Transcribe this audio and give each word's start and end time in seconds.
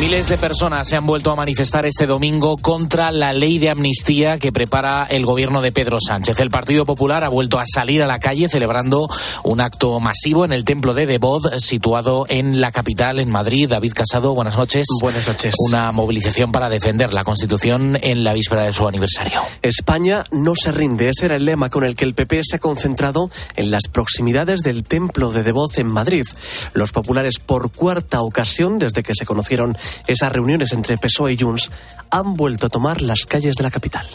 Miles 0.00 0.28
de 0.28 0.38
personas 0.38 0.88
se 0.88 0.96
han 0.96 1.06
vuelto 1.06 1.30
a 1.30 1.36
manifestar 1.36 1.86
este 1.86 2.06
domingo 2.06 2.56
contra 2.56 3.12
la 3.12 3.32
ley 3.32 3.60
de 3.60 3.70
amnistía 3.70 4.40
que 4.40 4.50
prepara 4.50 5.06
el 5.08 5.24
gobierno 5.24 5.62
de 5.62 5.70
Pedro 5.70 5.98
Sánchez. 6.04 6.40
El 6.40 6.50
Partido 6.50 6.84
Popular 6.84 7.22
ha 7.22 7.28
vuelto 7.28 7.60
a 7.60 7.64
salir 7.64 8.02
a 8.02 8.06
la 8.08 8.18
calle 8.18 8.48
celebrando 8.48 9.08
un 9.44 9.60
acto 9.60 10.00
masivo 10.00 10.44
en 10.44 10.52
el 10.52 10.64
templo 10.64 10.94
de 10.94 11.06
Devod, 11.06 11.46
situado 11.58 12.26
en 12.28 12.60
la 12.60 12.72
capital, 12.72 13.20
en 13.20 13.30
Madrid. 13.30 13.68
David 13.68 13.92
Casado, 13.94 14.34
buenas 14.34 14.56
noches. 14.56 14.84
Buenas 15.00 15.28
noches. 15.28 15.54
Una 15.68 15.92
movilización 15.92 16.50
para 16.50 16.68
defender 16.68 17.14
la 17.14 17.22
Constitución 17.22 17.96
en 18.02 18.24
la 18.24 18.34
víspera 18.34 18.64
de 18.64 18.72
su 18.72 18.88
aniversario. 18.88 19.42
España 19.62 20.24
no 20.32 20.54
se 20.56 20.72
rinde. 20.72 21.08
Ese 21.08 21.26
era 21.26 21.36
el 21.36 21.44
lema 21.44 21.70
con 21.70 21.84
el 21.84 21.94
que 21.94 22.04
el 22.04 22.14
PP 22.14 22.42
se 22.42 22.56
ha 22.56 22.58
concentrado 22.58 23.30
en 23.54 23.70
las 23.70 23.86
proximidades 23.86 24.60
del 24.60 24.82
templo 24.82 25.30
de 25.30 25.44
Devod 25.44 25.70
en 25.78 25.86
Madrid. 25.86 26.26
Los 26.72 26.90
populares, 26.90 27.38
por 27.38 27.70
cuarta 27.70 28.22
ocasión 28.22 28.80
desde 28.80 29.04
que 29.04 29.14
se 29.14 29.24
conocieron 29.24 29.78
esas 30.06 30.32
reuniones 30.32 30.72
entre 30.72 30.98
PSOE 30.98 31.32
y 31.32 31.38
Junts 31.38 31.70
han 32.10 32.34
vuelto 32.34 32.66
a 32.66 32.70
tomar 32.70 33.02
las 33.02 33.26
calles 33.26 33.54
de 33.54 33.62
la 33.62 33.70
capital. 33.70 34.06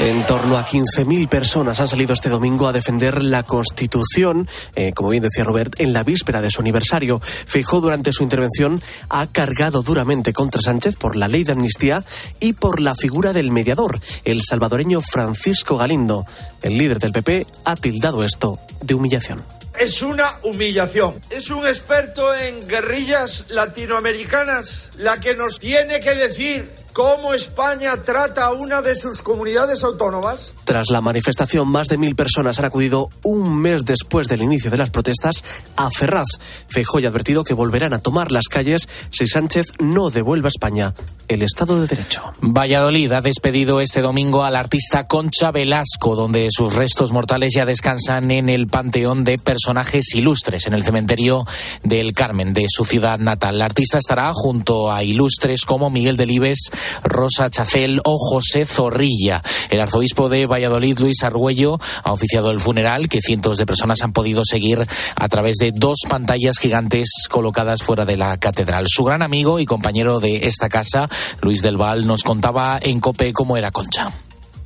En 0.00 0.24
torno 0.24 0.56
a 0.56 0.64
15.000 0.64 1.28
personas 1.28 1.78
han 1.78 1.86
salido 1.86 2.14
este 2.14 2.30
domingo 2.30 2.66
a 2.66 2.72
defender 2.72 3.22
la 3.22 3.42
Constitución, 3.42 4.48
eh, 4.74 4.92
como 4.94 5.10
bien 5.10 5.22
decía 5.22 5.44
Robert, 5.44 5.74
en 5.78 5.92
la 5.92 6.04
víspera 6.04 6.40
de 6.40 6.50
su 6.50 6.62
aniversario. 6.62 7.20
Fijó 7.20 7.82
durante 7.82 8.10
su 8.10 8.22
intervención 8.22 8.82
ha 9.10 9.26
cargado 9.26 9.82
duramente 9.82 10.32
contra 10.32 10.62
Sánchez 10.62 10.96
por 10.96 11.16
la 11.16 11.28
ley 11.28 11.44
de 11.44 11.52
amnistía 11.52 12.02
y 12.40 12.54
por 12.54 12.80
la 12.80 12.94
figura 12.94 13.34
del 13.34 13.52
mediador, 13.52 14.00
el 14.24 14.40
salvadoreño 14.40 15.02
Francisco 15.02 15.76
Galindo. 15.76 16.24
El 16.62 16.78
líder 16.78 16.98
del 16.98 17.12
PP 17.12 17.46
ha 17.66 17.76
tildado 17.76 18.24
esto 18.24 18.58
de 18.80 18.94
humillación 18.94 19.44
es 19.78 20.02
una 20.02 20.38
humillación. 20.42 21.20
Es 21.30 21.50
un 21.50 21.66
experto 21.66 22.34
en 22.34 22.66
guerrillas 22.66 23.46
latinoamericanas 23.48 24.90
la 24.98 25.20
que 25.20 25.34
nos 25.34 25.58
tiene 25.58 26.00
que 26.00 26.14
decir 26.14 26.70
cómo 26.92 27.34
España 27.34 27.96
trata 28.02 28.44
a 28.44 28.52
una 28.52 28.82
de 28.82 28.94
sus 28.94 29.22
comunidades 29.22 29.84
autónomas? 29.84 30.54
Tras 30.64 30.90
la 30.90 31.00
manifestación, 31.00 31.68
más 31.68 31.88
de 31.88 31.98
mil 31.98 32.14
personas 32.14 32.58
han 32.58 32.64
acudido 32.64 33.08
un 33.22 33.58
mes 33.58 33.84
después 33.84 34.28
del 34.28 34.42
inicio 34.42 34.70
de 34.70 34.76
las 34.76 34.90
protestas 34.90 35.44
a 35.76 35.90
Ferraz. 35.90 36.26
Feijóo 36.68 37.00
ha 37.04 37.08
advertido 37.08 37.44
que 37.44 37.54
volverán 37.54 37.94
a 37.94 38.00
tomar 38.00 38.32
las 38.32 38.48
calles 38.48 38.88
si 39.10 39.26
Sánchez 39.26 39.66
no 39.78 40.10
devuelve 40.10 40.48
a 40.48 40.50
España 40.50 40.94
el 41.28 41.42
Estado 41.42 41.80
de 41.80 41.86
Derecho. 41.86 42.32
Valladolid 42.40 43.12
ha 43.12 43.20
despedido 43.20 43.80
este 43.80 44.02
domingo 44.02 44.44
al 44.44 44.56
artista 44.56 45.04
Concha 45.04 45.52
Velasco, 45.52 46.16
donde 46.16 46.48
sus 46.50 46.74
restos 46.74 47.12
mortales 47.12 47.54
ya 47.54 47.64
descansan 47.64 48.30
en 48.30 48.48
el 48.48 48.66
panteón 48.66 49.24
de 49.24 49.38
personajes 49.60 50.14
ilustres 50.14 50.66
en 50.66 50.72
el 50.72 50.84
cementerio 50.84 51.44
del 51.82 52.14
Carmen 52.14 52.54
de 52.54 52.64
su 52.66 52.86
ciudad 52.86 53.18
natal. 53.18 53.58
La 53.58 53.66
artista 53.66 53.98
estará 53.98 54.32
junto 54.32 54.90
a 54.90 55.04
ilustres 55.04 55.66
como 55.66 55.90
Miguel 55.90 56.16
Delibes, 56.16 56.70
Rosa 57.04 57.50
Chacel 57.50 58.00
o 58.04 58.16
José 58.16 58.64
Zorrilla. 58.64 59.42
El 59.68 59.80
arzobispo 59.80 60.30
de 60.30 60.46
Valladolid, 60.46 60.98
Luis 60.98 61.22
Argüello, 61.24 61.78
ha 62.02 62.12
oficiado 62.12 62.50
el 62.50 62.58
funeral 62.58 63.10
que 63.10 63.20
cientos 63.20 63.58
de 63.58 63.66
personas 63.66 64.00
han 64.00 64.14
podido 64.14 64.44
seguir 64.46 64.86
a 65.14 65.28
través 65.28 65.56
de 65.56 65.72
dos 65.72 65.98
pantallas 66.08 66.58
gigantes 66.58 67.10
colocadas 67.28 67.82
fuera 67.82 68.06
de 68.06 68.16
la 68.16 68.38
catedral. 68.38 68.86
Su 68.88 69.04
gran 69.04 69.22
amigo 69.22 69.60
y 69.60 69.66
compañero 69.66 70.20
de 70.20 70.48
esta 70.48 70.70
casa, 70.70 71.06
Luis 71.42 71.60
del 71.60 71.76
Val, 71.76 72.06
nos 72.06 72.22
contaba 72.22 72.78
en 72.80 72.98
COPE 72.98 73.34
cómo 73.34 73.58
era 73.58 73.70
Concha 73.70 74.10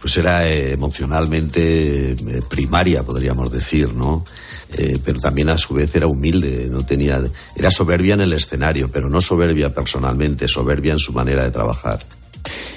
pues 0.05 0.19
era 0.19 0.47
eh, 0.47 0.73
emocionalmente 0.73 2.11
eh, 2.11 2.17
primaria, 2.47 3.03
podríamos 3.05 3.51
decir, 3.51 3.95
¿no? 3.95 4.23
Eh, 4.77 4.99
pero 5.05 5.21
también 5.21 5.49
a 5.51 5.57
su 5.57 5.75
vez 5.75 5.95
era 5.95 6.07
humilde, 6.07 6.69
no 6.71 6.85
tenía, 6.85 7.23
era 7.57 7.71
soberbia 7.71 8.15
en 8.15 8.23
el 8.23 8.33
escenario, 8.33 8.89
pero 8.93 9.09
no 9.09 9.21
soberbia 9.21 9.73
personalmente, 9.73 10.49
soberbia 10.49 10.93
en 10.93 10.99
su 10.99 11.13
manera 11.13 11.45
de 11.45 11.51
trabajar. 11.51 12.05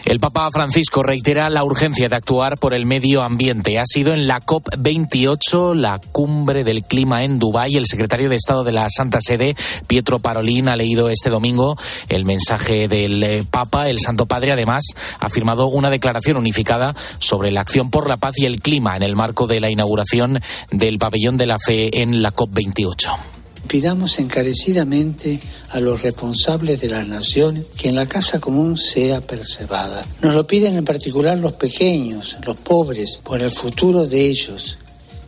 El 0.06 0.20
Papa 0.20 0.50
Francisco 0.52 1.04
reitera 1.04 1.50
la 1.50 1.64
urgencia 1.64 2.08
de 2.08 2.16
actuar 2.16 2.58
por 2.58 2.74
el 2.74 2.86
medio 2.86 3.24
ambiente. 3.24 3.78
Ha 3.78 3.86
sido 3.86 4.14
en 4.14 4.28
la 4.28 4.40
COP28, 4.40 5.76
la 5.76 6.00
cumbre 6.12 6.64
del 6.64 6.84
clima 6.84 7.24
en 7.24 7.40
Dubái. 7.40 7.76
El 7.76 7.86
secretario 7.86 8.30
de 8.30 8.38
Estado 8.38 8.64
de 8.64 8.72
la 8.72 8.88
Santa 8.90 9.20
Sede, 9.22 9.56
Pietro 9.88 10.20
Parolín, 10.20 10.70
ha 10.70 10.78
leído 10.78 11.10
este 11.10 11.30
domingo 11.30 11.78
el 12.08 12.26
mensaje 12.26 12.88
del 12.88 13.22
eh, 13.22 13.44
Papa. 13.50 13.90
El 13.90 14.00
Santo 14.00 14.26
Padre, 14.26 14.54
además, 14.54 14.86
ha 15.20 15.30
firmado 15.30 15.68
una 15.68 15.90
declaración 15.90 16.38
unificada 16.38 16.96
sobre 17.20 17.52
la 17.52 17.62
acción 17.62 17.90
por 17.90 18.08
la 18.08 18.18
paz 18.18 18.36
y 18.38 18.46
el 18.46 18.62
clima 18.62 18.96
en 18.96 19.04
el 19.04 19.16
marco 19.16 19.48
de 19.48 19.60
la 19.60 19.70
inauguración 19.70 20.40
del 20.72 21.00
pabellón 21.00 21.38
de 21.38 21.48
la 21.48 21.58
fe 21.60 22.02
en 22.02 22.22
la 22.22 22.34
COP28. 22.34 23.37
Pidamos 23.68 24.20
encarecidamente 24.20 25.40
a 25.70 25.80
los 25.80 26.02
responsables 26.02 26.80
de 26.80 26.90
las 26.90 27.08
naciones 27.08 27.66
que 27.78 27.90
en 27.90 27.96
la 27.96 28.06
casa 28.06 28.40
común 28.40 28.78
sea 28.78 29.22
preservada. 29.22 30.06
Nos 30.22 30.36
lo 30.36 30.48
piden 30.48 30.76
en 30.76 30.86
particular 30.86 31.38
los 31.38 31.54
pequeños, 31.54 32.38
los 32.46 32.60
pobres, 32.62 33.20
por 33.24 33.42
el 33.42 33.52
futuro 33.52 34.08
de 34.08 34.28
ellos 34.28 34.78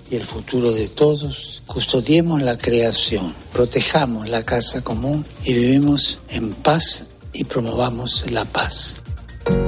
y 0.09 0.15
el 0.15 0.23
futuro 0.23 0.71
de 0.71 0.87
todos. 0.87 1.63
Custodiemos 1.65 2.41
la 2.41 2.57
creación, 2.57 3.33
protejamos 3.51 4.29
la 4.29 4.43
casa 4.43 4.81
común 4.81 5.25
y 5.43 5.53
vivimos 5.53 6.19
en 6.29 6.53
paz 6.53 7.07
y 7.33 7.43
promovamos 7.43 8.31
la 8.31 8.45
paz 8.45 8.95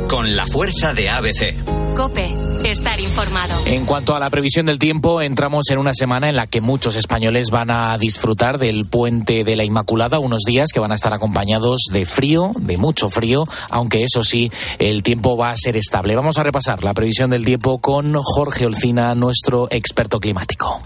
con 0.07 0.35
la 0.35 0.45
fuerza 0.47 0.93
de 0.93 1.09
ABC. 1.09 1.55
Cope, 1.95 2.29
estar 2.63 2.99
informado. 2.99 3.53
En 3.65 3.85
cuanto 3.85 4.15
a 4.15 4.19
la 4.19 4.29
previsión 4.29 4.65
del 4.65 4.79
tiempo, 4.79 5.21
entramos 5.21 5.69
en 5.69 5.77
una 5.77 5.93
semana 5.93 6.29
en 6.29 6.35
la 6.35 6.47
que 6.47 6.61
muchos 6.61 6.95
españoles 6.95 7.49
van 7.49 7.69
a 7.69 7.97
disfrutar 7.97 8.57
del 8.57 8.85
puente 8.85 9.43
de 9.43 9.55
la 9.55 9.63
Inmaculada, 9.63 10.19
unos 10.19 10.41
días 10.45 10.71
que 10.73 10.79
van 10.79 10.91
a 10.91 10.95
estar 10.95 11.13
acompañados 11.13 11.81
de 11.91 12.05
frío, 12.05 12.51
de 12.57 12.77
mucho 12.77 13.09
frío, 13.09 13.43
aunque 13.69 14.03
eso 14.03 14.23
sí, 14.23 14.51
el 14.79 15.03
tiempo 15.03 15.35
va 15.35 15.51
a 15.51 15.57
ser 15.57 15.75
estable. 15.75 16.15
Vamos 16.15 16.37
a 16.37 16.43
repasar 16.43 16.83
la 16.83 16.93
previsión 16.93 17.29
del 17.29 17.45
tiempo 17.45 17.79
con 17.79 18.13
Jorge 18.21 18.65
Olcina, 18.65 19.13
nuestro 19.15 19.67
experto 19.69 20.19
climático. 20.19 20.81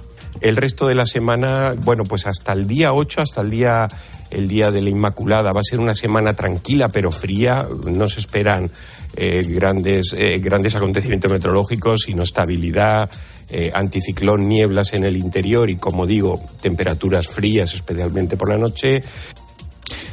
El 0.45 0.57
resto 0.57 0.85
de 0.85 0.94
la 0.94 1.07
semana, 1.07 1.73
bueno, 1.85 2.03
pues 2.03 2.28
hasta 2.28 2.53
el 2.53 2.67
día 2.67 2.94
8, 2.94 3.22
hasta 3.22 3.41
el 3.41 3.50
día 3.50 3.88
el 4.29 4.47
día 4.47 4.69
de 4.69 4.83
la 4.83 4.91
Inmaculada. 4.91 5.51
Va 5.51 5.61
a 5.61 5.63
ser 5.67 5.79
una 5.79 5.95
semana 5.95 6.35
tranquila 6.35 6.88
pero 6.88 7.11
fría. 7.11 7.67
No 7.91 8.06
se 8.06 8.19
esperan 8.19 8.69
eh, 9.16 9.44
grandes, 9.47 10.13
eh, 10.16 10.38
grandes 10.38 10.75
acontecimientos 10.75 11.31
meteorológicos, 11.31 12.01
sino 12.05 12.22
estabilidad, 12.22 13.09
eh, 13.50 13.72
anticiclón, 13.73 14.47
nieblas 14.47 14.94
en 14.94 15.05
el 15.05 15.17
interior 15.17 15.67
y, 15.67 15.78
como 15.78 16.05
digo, 16.05 16.39
temperaturas 16.61 17.28
frías, 17.28 17.73
especialmente 17.73 18.38
por 18.38 18.51
la 18.51 18.59
noche. 18.59 19.01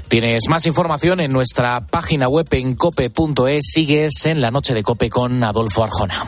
Tienes 0.09 0.49
más 0.49 0.65
información 0.65 1.21
en 1.21 1.31
nuestra 1.31 1.87
página 1.87 2.29
web 2.29 2.47
en 2.53 2.75
cope.es. 2.75 3.65
Sigues 3.71 4.25
en 4.25 4.41
la 4.41 4.51
noche 4.51 4.73
de 4.73 4.83
cope 4.83 5.11
con 5.11 5.45
Adolfo 5.45 5.85
Arjona. 5.85 6.25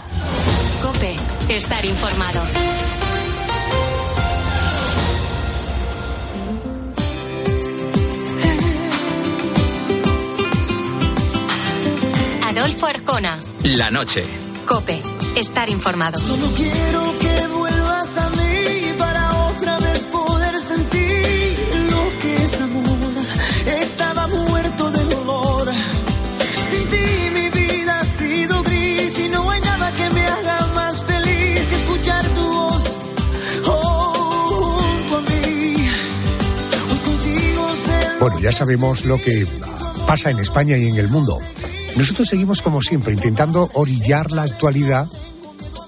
Cope, 0.83 1.17
estar 1.49 1.83
informado. 1.87 2.43
Adolfo 12.65 12.87
Arjona. 12.87 13.39
La 13.77 13.91
noche. 13.91 14.25
Cope. 14.65 14.99
Estar 15.37 15.69
informado. 15.69 16.19
Solo 16.19 16.47
quiero 16.57 17.19
que 17.19 17.47
vuelvas 17.49 18.17
a 18.17 18.31
mí 18.31 18.95
para 18.97 19.35
otra 19.49 19.79
vez 19.81 19.99
poder 20.11 20.59
sentir 20.59 21.59
lo 21.91 22.19
que 22.21 22.35
es 22.43 22.61
amor. 22.63 23.27
Estaba 23.67 24.27
muerto 24.29 24.91
de 24.91 25.05
dolor. 25.05 25.69
Sin 26.71 26.89
ti 26.89 27.31
mi 27.35 27.51
vida 27.51 28.01
ha 28.01 28.05
sido 28.05 28.63
gris 28.63 29.19
y 29.19 29.29
no 29.29 29.51
hay 29.51 29.61
nada 29.61 29.93
que 29.93 30.09
me 30.09 30.27
haga 30.27 30.67
más 30.69 31.05
feliz 31.05 31.69
que 31.69 31.75
escuchar 31.75 32.25
tu 32.29 32.47
voz. 32.51 32.83
Oh, 33.67 34.79
junto 34.81 35.19
a 35.19 35.21
mí. 35.21 35.91
contigo 37.05 37.67
Bueno, 38.21 38.41
ya 38.41 38.53
sabemos 38.53 39.05
lo 39.05 39.19
que 39.19 39.47
pasa 40.07 40.31
en 40.31 40.39
España 40.39 40.79
y 40.79 40.87
en 40.87 40.97
el 40.97 41.11
mundo. 41.11 41.39
Nosotros 41.97 42.29
seguimos 42.29 42.61
como 42.61 42.83
siempre 42.83 43.13
intentando 43.13 43.71
orillar 43.75 44.33
la 44.33 44.43
actualidad, 44.43 45.09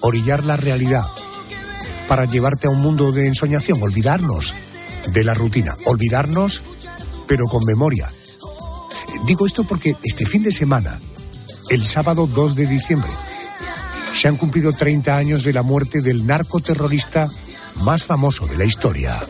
orillar 0.01 0.45
la 0.45 0.57
realidad, 0.57 1.05
para 2.09 2.27
llevarte 2.27 2.69
a 2.69 2.71
un 2.71 2.81
mundo 2.81 3.11
de 3.11 3.27
ensoñación, 3.27 3.83
olvidarnos 3.83 4.55
de 5.13 5.25
la 5.25 5.35
rutina, 5.35 5.75
olvidarnos, 5.85 6.63
pero 7.27 7.47
con 7.47 7.65
memoria. 7.65 8.09
Digo 9.27 9.47
esto 9.47 9.65
porque 9.65 9.97
este 10.05 10.27
fin 10.27 10.45
de 10.45 10.53
semana, 10.53 10.99
el 11.71 11.85
sábado 11.85 12.29
2 12.29 12.55
de 12.55 12.67
diciembre, 12.67 13.11
se 14.15 14.29
han 14.29 14.37
cumplido 14.37 14.73
30 14.73 15.17
años 15.17 15.43
de 15.43 15.53
la 15.53 15.63
muerte 15.63 16.01
del 16.01 16.25
narcoterrorista 16.25 17.29
más 17.83 18.05
famoso 18.05 18.47
de 18.47 18.57
la 18.57 18.65
historia. 18.65 19.21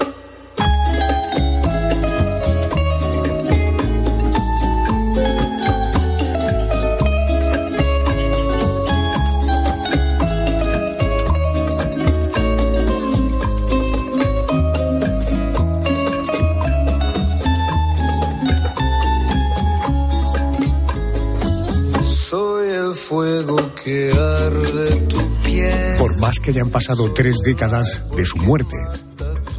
Que 26.47 26.53
hayan 26.53 26.71
pasado 26.71 27.13
tres 27.13 27.39
décadas 27.45 28.03
de 28.17 28.25
su 28.25 28.37
muerte, 28.37 28.77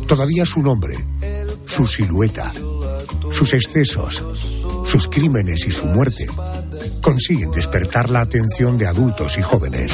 todavía 0.08 0.46
su 0.46 0.62
nombre, 0.62 0.96
su 1.66 1.86
silueta, 1.86 2.50
sus 3.30 3.54
excesos, 3.54 4.24
sus 4.86 5.10
crímenes 5.10 5.68
y 5.68 5.74
su 5.74 5.86
muerte 5.88 6.30
consiguen 7.02 7.52
despertar 7.52 8.10
la 8.10 8.22
atención 8.22 8.78
de 8.78 8.88
adultos 8.88 9.38
y 9.38 9.42
jóvenes. 9.42 9.92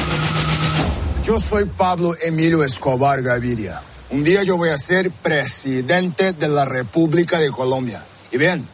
Yo 1.26 1.40
soy 1.40 1.64
Pablo 1.64 2.14
Emilio 2.22 2.62
Escobar 2.62 3.22
Gaviria. 3.22 3.82
Un 4.10 4.22
día 4.22 4.44
yo 4.44 4.56
voy 4.56 4.68
a 4.68 4.78
ser 4.78 5.10
presidente 5.10 6.32
de 6.32 6.46
la 6.46 6.64
República 6.64 7.40
de 7.40 7.50
Colombia. 7.50 8.04
Y 8.30 8.38
bien, 8.38 8.64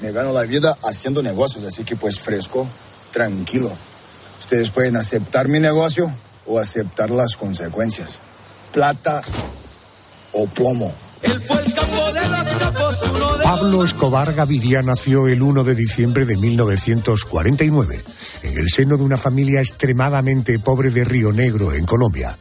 me 0.00 0.12
gano 0.12 0.32
la 0.32 0.44
vida 0.44 0.78
haciendo 0.82 1.22
negocios, 1.22 1.62
así 1.66 1.84
que 1.84 1.94
pues 1.94 2.20
fresco, 2.20 2.66
tranquilo. 3.10 3.70
Ustedes 4.38 4.70
pueden 4.70 4.96
aceptar 4.96 5.48
mi 5.48 5.60
negocio 5.60 6.10
o 6.50 6.58
aceptar 6.58 7.10
las 7.10 7.36
consecuencias. 7.36 8.18
Plata 8.72 9.22
o 10.32 10.46
plomo. 10.46 10.92
Pablo 13.44 13.84
Escobar 13.84 14.34
Gaviria 14.34 14.82
nació 14.82 15.28
el 15.28 15.42
1 15.42 15.64
de 15.64 15.74
diciembre 15.74 16.26
de 16.26 16.36
1949 16.36 18.02
en 18.42 18.58
el 18.58 18.68
seno 18.68 18.96
de 18.96 19.04
una 19.04 19.16
familia 19.16 19.60
extremadamente 19.60 20.58
pobre 20.58 20.90
de 20.90 21.04
Río 21.04 21.32
Negro, 21.32 21.72
en 21.72 21.86
Colombia. 21.86 22.36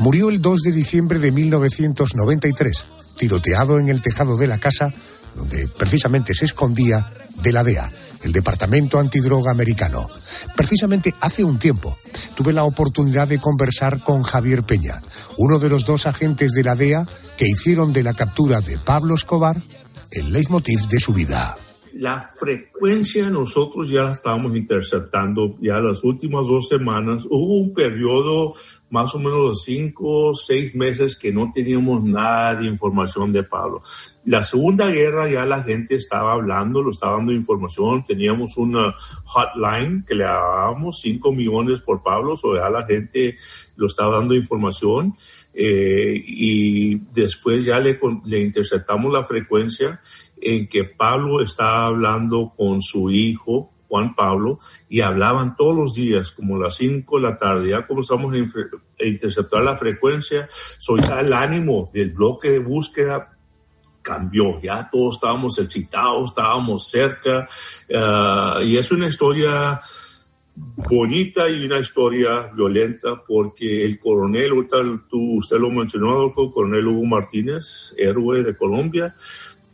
Murió 0.00 0.28
el 0.28 0.42
2 0.42 0.60
de 0.62 0.72
diciembre 0.72 1.18
de 1.18 1.32
1993, 1.32 2.84
tiroteado 3.16 3.78
en 3.78 3.88
el 3.88 4.02
tejado 4.02 4.36
de 4.36 4.48
la 4.48 4.58
casa 4.58 4.92
donde 5.36 5.68
precisamente 5.78 6.34
se 6.34 6.46
escondía 6.46 7.12
de 7.42 7.52
la 7.52 7.62
DEA, 7.62 7.88
el 8.22 8.32
Departamento 8.32 8.98
Antidroga 8.98 9.50
Americano. 9.50 10.08
Precisamente 10.56 11.14
hace 11.20 11.44
un 11.44 11.58
tiempo 11.58 11.96
tuve 12.34 12.52
la 12.52 12.64
oportunidad 12.64 13.28
de 13.28 13.38
conversar 13.38 14.02
con 14.02 14.22
Javier 14.22 14.62
Peña, 14.62 15.02
uno 15.36 15.58
de 15.58 15.68
los 15.68 15.84
dos 15.84 16.06
agentes 16.06 16.52
de 16.52 16.64
la 16.64 16.74
DEA 16.74 17.04
que 17.36 17.46
hicieron 17.46 17.92
de 17.92 18.02
la 18.02 18.14
captura 18.14 18.60
de 18.60 18.78
Pablo 18.78 19.14
Escobar 19.14 19.56
el 20.12 20.32
leitmotiv 20.32 20.86
de 20.88 21.00
su 21.00 21.12
vida. 21.12 21.56
La 21.94 22.20
frecuencia 22.20 23.30
nosotros 23.30 23.88
ya 23.88 24.04
la 24.04 24.12
estábamos 24.12 24.54
interceptando 24.54 25.56
ya 25.60 25.80
las 25.80 26.04
últimas 26.04 26.46
dos 26.46 26.68
semanas. 26.68 27.24
Hubo 27.24 27.62
un 27.62 27.72
periodo 27.72 28.54
más 28.90 29.14
o 29.14 29.18
menos 29.18 29.48
de 29.48 29.72
cinco 29.72 30.30
o 30.30 30.34
seis 30.34 30.74
meses 30.74 31.16
que 31.16 31.32
no 31.32 31.50
teníamos 31.52 32.04
nada 32.04 32.54
de 32.56 32.66
información 32.66 33.32
de 33.32 33.42
Pablo. 33.42 33.82
La 34.26 34.42
Segunda 34.42 34.90
Guerra 34.90 35.28
ya 35.28 35.46
la 35.46 35.62
gente 35.62 35.94
estaba 35.94 36.32
hablando, 36.32 36.82
lo 36.82 36.90
estaba 36.90 37.16
dando 37.16 37.30
información, 37.30 38.04
teníamos 38.04 38.56
una 38.56 38.92
hotline 39.24 40.04
que 40.04 40.16
le 40.16 40.24
dábamos 40.24 41.00
5 41.00 41.32
millones 41.32 41.80
por 41.80 42.02
Pablo, 42.02 42.34
o 42.42 42.56
ya 42.56 42.68
la 42.68 42.84
gente 42.84 43.36
lo 43.76 43.86
estaba 43.86 44.16
dando 44.16 44.34
información. 44.34 45.14
Eh, 45.54 46.20
y 46.26 46.96
después 47.12 47.64
ya 47.64 47.78
le, 47.78 48.00
le 48.24 48.40
interceptamos 48.40 49.12
la 49.12 49.22
frecuencia 49.22 50.00
en 50.42 50.68
que 50.68 50.82
Pablo 50.82 51.40
estaba 51.40 51.86
hablando 51.86 52.50
con 52.50 52.82
su 52.82 53.12
hijo, 53.12 53.72
Juan 53.86 54.16
Pablo, 54.16 54.58
y 54.88 55.02
hablaban 55.02 55.54
todos 55.54 55.76
los 55.76 55.94
días, 55.94 56.32
como 56.32 56.58
las 56.58 56.74
5 56.74 57.16
de 57.16 57.22
la 57.22 57.36
tarde. 57.36 57.70
Ya 57.70 57.86
comenzamos 57.86 58.34
a 58.34 59.04
interceptar 59.04 59.62
la 59.62 59.76
frecuencia, 59.76 60.48
soy 60.78 61.00
el 61.16 61.32
ánimo 61.32 61.90
del 61.94 62.10
bloque 62.10 62.50
de 62.50 62.58
búsqueda 62.58 63.35
cambió, 64.06 64.60
ya 64.62 64.88
todos 64.90 65.16
estábamos 65.16 65.58
excitados, 65.58 66.30
estábamos 66.30 66.88
cerca, 66.88 67.48
uh, 67.90 68.62
y 68.62 68.76
es 68.76 68.92
una 68.92 69.08
historia 69.08 69.80
bonita 70.54 71.50
y 71.50 71.64
una 71.66 71.80
historia 71.80 72.50
violenta 72.54 73.22
porque 73.26 73.84
el 73.84 73.98
coronel, 73.98 74.52
tú, 75.10 75.38
usted 75.38 75.58
lo 75.58 75.70
mencionó, 75.70 76.12
Adolfo, 76.12 76.44
el 76.44 76.52
coronel 76.52 76.86
Hugo 76.86 77.04
Martínez, 77.06 77.94
héroe 77.98 78.44
de 78.44 78.56
Colombia, 78.56 79.16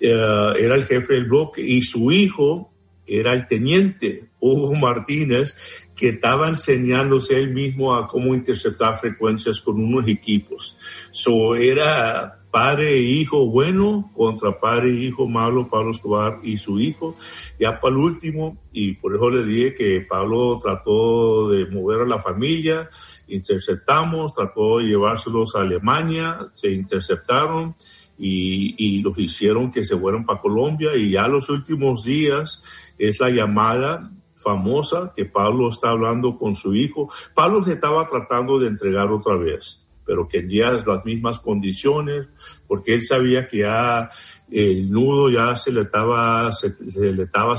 uh, 0.00 0.56
era 0.56 0.74
el 0.76 0.84
jefe 0.86 1.12
del 1.12 1.26
bloque 1.26 1.60
y 1.60 1.82
su 1.82 2.10
hijo 2.10 2.72
era 3.06 3.34
el 3.34 3.46
teniente 3.46 4.30
Hugo 4.40 4.74
Martínez 4.74 5.56
que 5.94 6.08
estaba 6.08 6.48
enseñándose 6.48 7.38
él 7.38 7.52
mismo 7.52 7.94
a 7.94 8.08
cómo 8.08 8.34
interceptar 8.34 8.98
frecuencias 8.98 9.60
con 9.60 9.78
unos 9.78 10.08
equipos. 10.08 10.78
So 11.10 11.54
era 11.54 12.41
padre 12.52 12.98
e 12.98 13.00
hijo 13.00 13.46
bueno 13.46 14.12
contra 14.14 14.60
padre 14.60 14.90
e 14.90 15.04
hijo 15.04 15.26
malo, 15.26 15.66
Pablo 15.68 15.90
Escobar 15.90 16.38
y 16.42 16.58
su 16.58 16.78
hijo. 16.78 17.16
Ya 17.58 17.80
para 17.80 17.94
el 17.94 18.00
último, 18.00 18.58
y 18.72 18.92
por 18.92 19.16
eso 19.16 19.30
le 19.30 19.42
dije 19.42 19.74
que 19.74 20.00
Pablo 20.02 20.60
trató 20.62 21.48
de 21.48 21.66
mover 21.66 22.02
a 22.02 22.06
la 22.06 22.18
familia, 22.18 22.90
interceptamos, 23.26 24.34
trató 24.34 24.78
de 24.78 24.84
llevárselos 24.84 25.56
a 25.56 25.62
Alemania, 25.62 26.46
se 26.54 26.70
interceptaron 26.70 27.74
y, 28.18 29.00
los 29.00 29.18
hicieron 29.18 29.72
que 29.72 29.84
se 29.84 29.96
fueran 29.96 30.26
para 30.26 30.40
Colombia 30.40 30.94
y 30.94 31.12
ya 31.12 31.26
los 31.28 31.48
últimos 31.48 32.04
días 32.04 32.62
es 32.98 33.18
la 33.18 33.30
llamada 33.30 34.12
famosa 34.34 35.12
que 35.16 35.24
Pablo 35.24 35.70
está 35.70 35.88
hablando 35.88 36.38
con 36.38 36.54
su 36.54 36.74
hijo. 36.74 37.08
Pablo 37.34 37.64
se 37.64 37.72
estaba 37.72 38.04
tratando 38.04 38.58
de 38.58 38.68
entregar 38.68 39.10
otra 39.10 39.36
vez 39.36 39.81
pero 40.04 40.28
quería 40.28 40.72
las 40.72 41.04
mismas 41.04 41.38
condiciones, 41.38 42.26
porque 42.66 42.94
él 42.94 43.02
sabía 43.02 43.48
que 43.48 43.58
ya 43.58 44.08
el 44.50 44.90
nudo 44.90 45.30
ya 45.30 45.54
se 45.56 45.72
le 45.72 45.82
estaba, 45.82 46.50
se, 46.52 46.74
le 47.12 47.22
estaba 47.22 47.54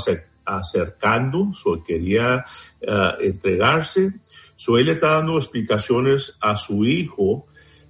acercando, 0.46 1.52
so 1.54 1.84
quería 1.84 2.46
uh, 2.82 3.22
entregarse. 3.22 4.14
So 4.56 4.78
él 4.78 4.88
le 4.88 4.92
está 4.94 5.16
dando 5.16 5.38
explicaciones 5.38 6.38
a 6.42 6.56
su 6.56 6.86
hijo 6.86 7.48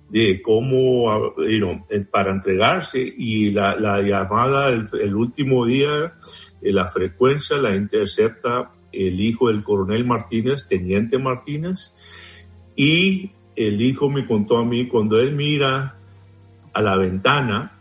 de 0.10 0.42
cómo, 0.42 1.36
you 1.38 1.58
know, 1.58 1.82
para 2.12 2.32
entregarse 2.32 3.02
y 3.18 3.52
la, 3.52 3.76
la 3.76 4.02
llamada 4.02 4.70
el, 4.70 4.88
el, 5.02 5.16
último 5.16 5.66
día, 5.66 6.14
la 6.62 6.88
frecuencia 6.88 7.58
la 7.58 7.76
intercepta 7.76 8.72
el 8.94 9.20
hijo 9.20 9.50
del 9.50 9.64
coronel 9.64 10.06
Martínez, 10.06 10.68
teniente 10.68 11.18
Martínez, 11.18 11.94
y 12.76 13.32
el 13.56 13.82
hijo 13.82 14.10
me 14.10 14.26
contó 14.26 14.58
a 14.58 14.66
mí, 14.66 14.88
cuando 14.88 15.20
él 15.20 15.34
mira 15.34 15.96
a 16.74 16.82
la 16.82 16.96
ventana 16.96 17.78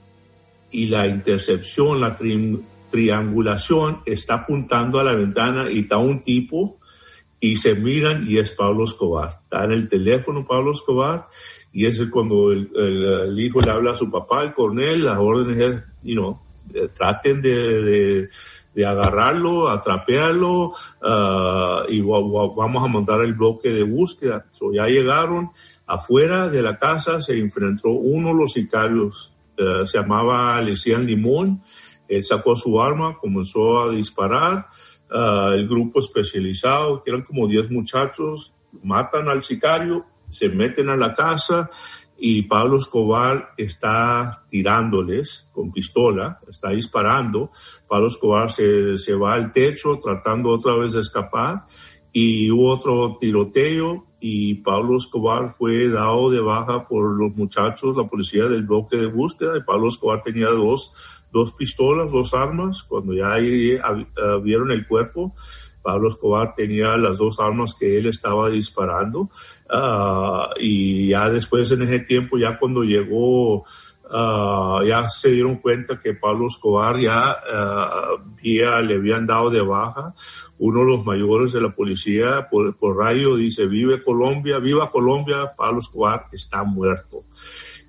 y 0.70 0.86
la 0.86 1.06
intercepción, 1.06 2.00
la 2.00 2.16
tri 2.16 2.60
triangulación 2.90 4.02
está 4.04 4.34
apuntando 4.34 5.00
a 5.00 5.04
la 5.04 5.14
ventana 5.14 5.70
y 5.70 5.80
está 5.80 5.96
un 5.96 6.22
tipo 6.22 6.78
y 7.40 7.56
se 7.56 7.74
miran 7.74 8.26
y 8.28 8.36
es 8.36 8.52
Pablo 8.52 8.84
Escobar. 8.84 9.30
Está 9.30 9.64
en 9.64 9.72
el 9.72 9.88
teléfono 9.88 10.46
Pablo 10.46 10.72
Escobar 10.72 11.26
y 11.72 11.86
ese 11.86 12.02
es 12.02 12.08
cuando 12.10 12.52
el, 12.52 13.34
hijo 13.38 13.62
le 13.62 13.70
habla 13.70 13.92
a 13.92 13.96
su 13.96 14.10
papá, 14.10 14.42
el 14.42 14.52
coronel, 14.52 15.04
las 15.04 15.16
órdenes 15.16 15.58
es, 15.58 15.82
you 16.02 16.14
know, 16.14 16.38
traten 16.92 17.40
de 17.40 18.28
de 18.74 18.86
agarrarlo, 18.86 19.68
atrapearlo 19.68 20.72
uh, 21.02 21.88
y 21.88 22.00
vamos 22.00 22.84
a 22.84 22.86
montar 22.86 23.22
el 23.22 23.34
bloque 23.34 23.70
de 23.70 23.82
búsqueda. 23.82 24.46
So, 24.52 24.72
ya 24.72 24.86
llegaron 24.86 25.50
afuera 25.86 26.48
de 26.48 26.62
la 26.62 26.78
casa, 26.78 27.20
se 27.20 27.38
enfrentó 27.38 27.90
uno 27.90 28.28
de 28.28 28.34
los 28.34 28.52
sicarios, 28.52 29.34
uh, 29.58 29.86
se 29.86 29.98
llamaba 29.98 30.56
Alician 30.56 31.06
Limón, 31.06 31.62
él 32.08 32.24
sacó 32.24 32.56
su 32.56 32.80
arma, 32.80 33.16
comenzó 33.18 33.82
a 33.82 33.90
disparar, 33.90 34.66
uh, 35.10 35.52
el 35.52 35.68
grupo 35.68 36.00
especializado, 36.00 37.02
que 37.02 37.10
eran 37.10 37.22
como 37.22 37.46
10 37.46 37.70
muchachos, 37.70 38.54
matan 38.82 39.28
al 39.28 39.42
sicario, 39.42 40.06
se 40.28 40.48
meten 40.48 40.88
a 40.88 40.96
la 40.96 41.12
casa, 41.12 41.70
y 42.24 42.42
Pablo 42.42 42.76
Escobar 42.76 43.48
está 43.56 44.44
tirándoles 44.48 45.50
con 45.50 45.72
pistola, 45.72 46.38
está 46.48 46.70
disparando. 46.70 47.50
Pablo 47.88 48.06
Escobar 48.06 48.48
se, 48.48 48.96
se, 48.96 49.16
va 49.16 49.34
al 49.34 49.50
techo 49.50 49.98
tratando 50.00 50.50
otra 50.50 50.76
vez 50.76 50.92
de 50.92 51.00
escapar 51.00 51.64
y 52.12 52.48
hubo 52.52 52.68
otro 52.68 53.16
tiroteo 53.18 54.06
y 54.20 54.54
Pablo 54.54 54.98
Escobar 54.98 55.56
fue 55.58 55.88
dado 55.88 56.30
de 56.30 56.40
baja 56.40 56.86
por 56.86 57.18
los 57.18 57.34
muchachos, 57.34 57.96
la 57.96 58.06
policía 58.06 58.44
del 58.44 58.62
bloque 58.62 58.98
de 58.98 59.06
búsqueda 59.06 59.58
y 59.58 59.64
Pablo 59.64 59.88
Escobar 59.88 60.22
tenía 60.22 60.50
dos, 60.50 60.92
dos 61.32 61.52
pistolas, 61.54 62.12
dos 62.12 62.34
armas. 62.34 62.84
Cuando 62.84 63.14
ya 63.14 63.32
ahí, 63.32 63.74
uh, 63.74 64.40
vieron 64.40 64.70
el 64.70 64.86
cuerpo, 64.86 65.34
Pablo 65.82 66.08
Escobar 66.08 66.54
tenía 66.54 66.96
las 66.96 67.18
dos 67.18 67.40
armas 67.40 67.74
que 67.74 67.98
él 67.98 68.06
estaba 68.06 68.48
disparando 68.48 69.30
uh, 69.70 70.58
y 70.58 71.08
ya 71.08 71.28
después 71.28 71.70
en 71.72 71.82
ese 71.82 72.00
tiempo, 72.00 72.38
ya 72.38 72.58
cuando 72.58 72.84
llegó, 72.84 73.58
uh, 73.58 74.82
ya 74.86 75.08
se 75.08 75.32
dieron 75.32 75.56
cuenta 75.56 76.00
que 76.00 76.14
Pablo 76.14 76.46
Escobar 76.46 76.98
ya, 76.98 77.36
ya, 78.42 78.80
le 78.80 78.94
habían 78.94 79.26
dado 79.26 79.50
de 79.50 79.62
baja. 79.62 80.14
Uno 80.58 80.80
de 80.80 80.86
los 80.86 81.04
mayores 81.04 81.52
de 81.52 81.60
la 81.60 81.74
policía 81.74 82.48
por, 82.50 82.76
por 82.76 82.96
radio 82.96 83.36
dice, 83.36 83.66
vive 83.66 84.02
Colombia, 84.02 84.58
viva 84.58 84.90
Colombia, 84.90 85.52
Pablo 85.56 85.80
Escobar 85.80 86.28
está 86.32 86.62
muerto 86.62 87.24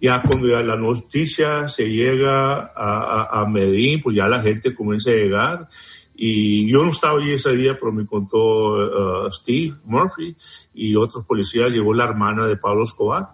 ya 0.03 0.21
cuando 0.21 0.49
ya 0.49 0.61
la 0.61 0.75
noticia 0.75 1.69
se 1.69 1.89
llega 1.89 2.59
a, 2.59 2.67
a, 2.75 3.41
a, 3.41 3.47
Medellín, 3.47 4.01
pues 4.01 4.17
ya 4.17 4.27
la 4.27 4.41
gente 4.41 4.75
comienza 4.75 5.11
a 5.11 5.13
llegar 5.13 5.69
Y 6.15 6.71
yo 6.71 6.83
no 6.83 6.91
estaba 6.91 7.19
allí 7.19 7.31
ese 7.31 7.55
día, 7.55 7.77
pero 7.79 7.91
me 7.91 8.05
contó 8.05 9.25
uh, 9.25 9.31
Steve 9.31 9.75
Murphy 9.83 10.35
y 10.73 10.95
otros 10.95 11.25
policías, 11.25 11.71
llegó 11.71 11.93
la 11.93 12.05
hermana 12.05 12.45
de 12.45 12.57
Pablo 12.57 12.83
Escobar. 12.83 13.29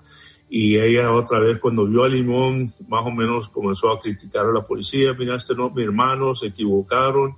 Y 0.50 0.78
ella 0.78 1.12
otra 1.12 1.40
vez 1.40 1.60
cuando 1.60 1.86
vio 1.86 2.04
a 2.04 2.10
Limón, 2.10 2.74
más 2.88 3.06
o 3.06 3.12
menos 3.12 3.50
comenzó 3.50 3.92
a 3.92 4.00
criticar 4.00 4.46
a 4.48 4.52
la 4.52 4.64
policía, 4.64 5.14
mira, 5.14 5.36
este 5.36 5.54
no, 5.54 5.70
mi 5.70 5.84
hermano, 5.84 6.34
se 6.34 6.48
equivocaron. 6.48 7.36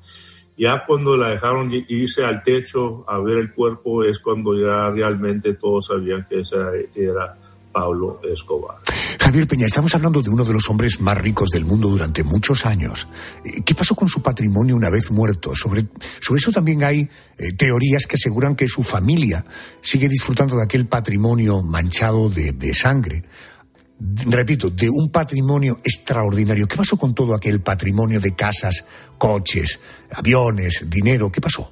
Ya 0.57 0.85
cuando 0.85 1.17
la 1.17 1.29
dejaron 1.29 1.71
irse 1.87 2.23
al 2.23 2.43
techo 2.43 3.03
a 3.07 3.17
ver 3.19 3.37
el 3.37 3.51
cuerpo 3.51 4.03
es 4.03 4.19
cuando 4.19 4.57
ya 4.57 4.89
realmente 4.91 5.55
todos 5.55 5.87
sabían 5.87 6.25
que 6.29 6.41
esa 6.41 6.71
era 6.95 7.35
Pablo 7.71 8.21
Escobar. 8.23 8.77
Javier 9.31 9.47
Peña, 9.47 9.65
estamos 9.65 9.95
hablando 9.95 10.21
de 10.21 10.29
uno 10.29 10.43
de 10.43 10.51
los 10.51 10.69
hombres 10.69 10.99
más 10.99 11.17
ricos 11.17 11.51
del 11.51 11.63
mundo 11.63 11.87
durante 11.87 12.21
muchos 12.21 12.65
años. 12.65 13.07
Eh, 13.45 13.61
¿Qué 13.63 13.73
pasó 13.73 13.95
con 13.95 14.09
su 14.09 14.21
patrimonio 14.21 14.75
una 14.75 14.89
vez 14.89 15.09
muerto? 15.09 15.55
Sobre, 15.55 15.87
sobre 16.19 16.39
eso 16.39 16.51
también 16.51 16.83
hay 16.83 17.07
eh, 17.37 17.53
teorías 17.57 18.07
que 18.07 18.17
aseguran 18.17 18.57
que 18.57 18.67
su 18.67 18.83
familia 18.83 19.45
sigue 19.79 20.09
disfrutando 20.09 20.57
de 20.57 20.63
aquel 20.63 20.85
patrimonio 20.85 21.61
manchado 21.61 22.29
de, 22.29 22.51
de 22.51 22.73
sangre. 22.73 23.23
Repito, 24.25 24.69
de 24.69 24.89
un 24.89 25.09
patrimonio 25.09 25.79
extraordinario. 25.81 26.67
¿Qué 26.67 26.75
pasó 26.75 26.97
con 26.97 27.15
todo 27.15 27.33
aquel 27.33 27.61
patrimonio 27.61 28.19
de 28.19 28.35
casas, 28.35 28.83
coches, 29.17 29.79
aviones, 30.11 30.89
dinero? 30.89 31.31
¿Qué 31.31 31.39
pasó? 31.39 31.71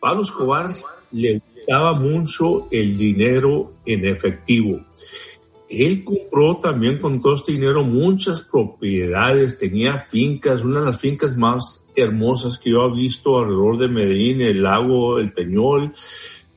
Pablo 0.00 0.24
Escobar 0.24 0.74
le 1.12 1.40
gustaba 1.54 1.92
mucho 1.92 2.66
el 2.72 2.98
dinero 2.98 3.74
en 3.86 4.06
efectivo. 4.06 4.84
Él 5.70 6.02
compró 6.02 6.56
también 6.56 6.98
con 6.98 7.20
todo 7.20 7.36
este 7.36 7.52
dinero 7.52 7.84
muchas 7.84 8.42
propiedades, 8.42 9.56
tenía 9.56 9.96
fincas, 9.96 10.62
una 10.62 10.80
de 10.80 10.86
las 10.86 10.98
fincas 10.98 11.36
más 11.36 11.86
hermosas 11.94 12.58
que 12.58 12.70
yo 12.70 12.88
he 12.88 12.92
visto 12.92 13.38
alrededor 13.38 13.78
de 13.78 13.88
Medellín, 13.88 14.40
el 14.40 14.64
lago 14.64 15.20
El 15.20 15.32
Peñol, 15.32 15.92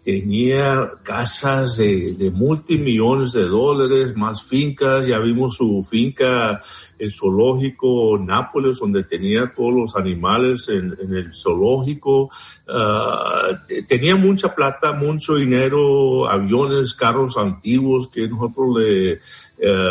tenía 0.04 0.92
casas 1.02 1.78
de, 1.78 2.32
multimillones 2.36 3.32
de 3.32 3.46
dólares, 3.46 4.16
más 4.18 4.44
fincas, 4.44 5.08
ya 5.08 5.18
vimos 5.20 5.56
su 5.56 5.82
finca, 5.90 6.62
el 7.00 7.10
zoológico 7.10 8.20
Nápoles, 8.20 8.80
donde 8.80 9.04
tenía 9.06 9.54
todos 9.56 9.74
los 9.74 9.96
animales 9.96 10.68
en, 10.68 10.98
el 11.00 11.34
zoológico, 11.34 12.30
ah, 12.68 13.64
tenía 13.88 14.18
mucha 14.18 14.54
plata, 14.54 14.92
mucho 14.92 15.36
dinero, 15.36 16.30
aviones, 16.30 16.94
carros 16.94 17.38
antiguos 17.38 18.10
que 18.10 18.28
nosotros 18.28 18.78
le, 18.80 19.12
eh, 19.14 19.20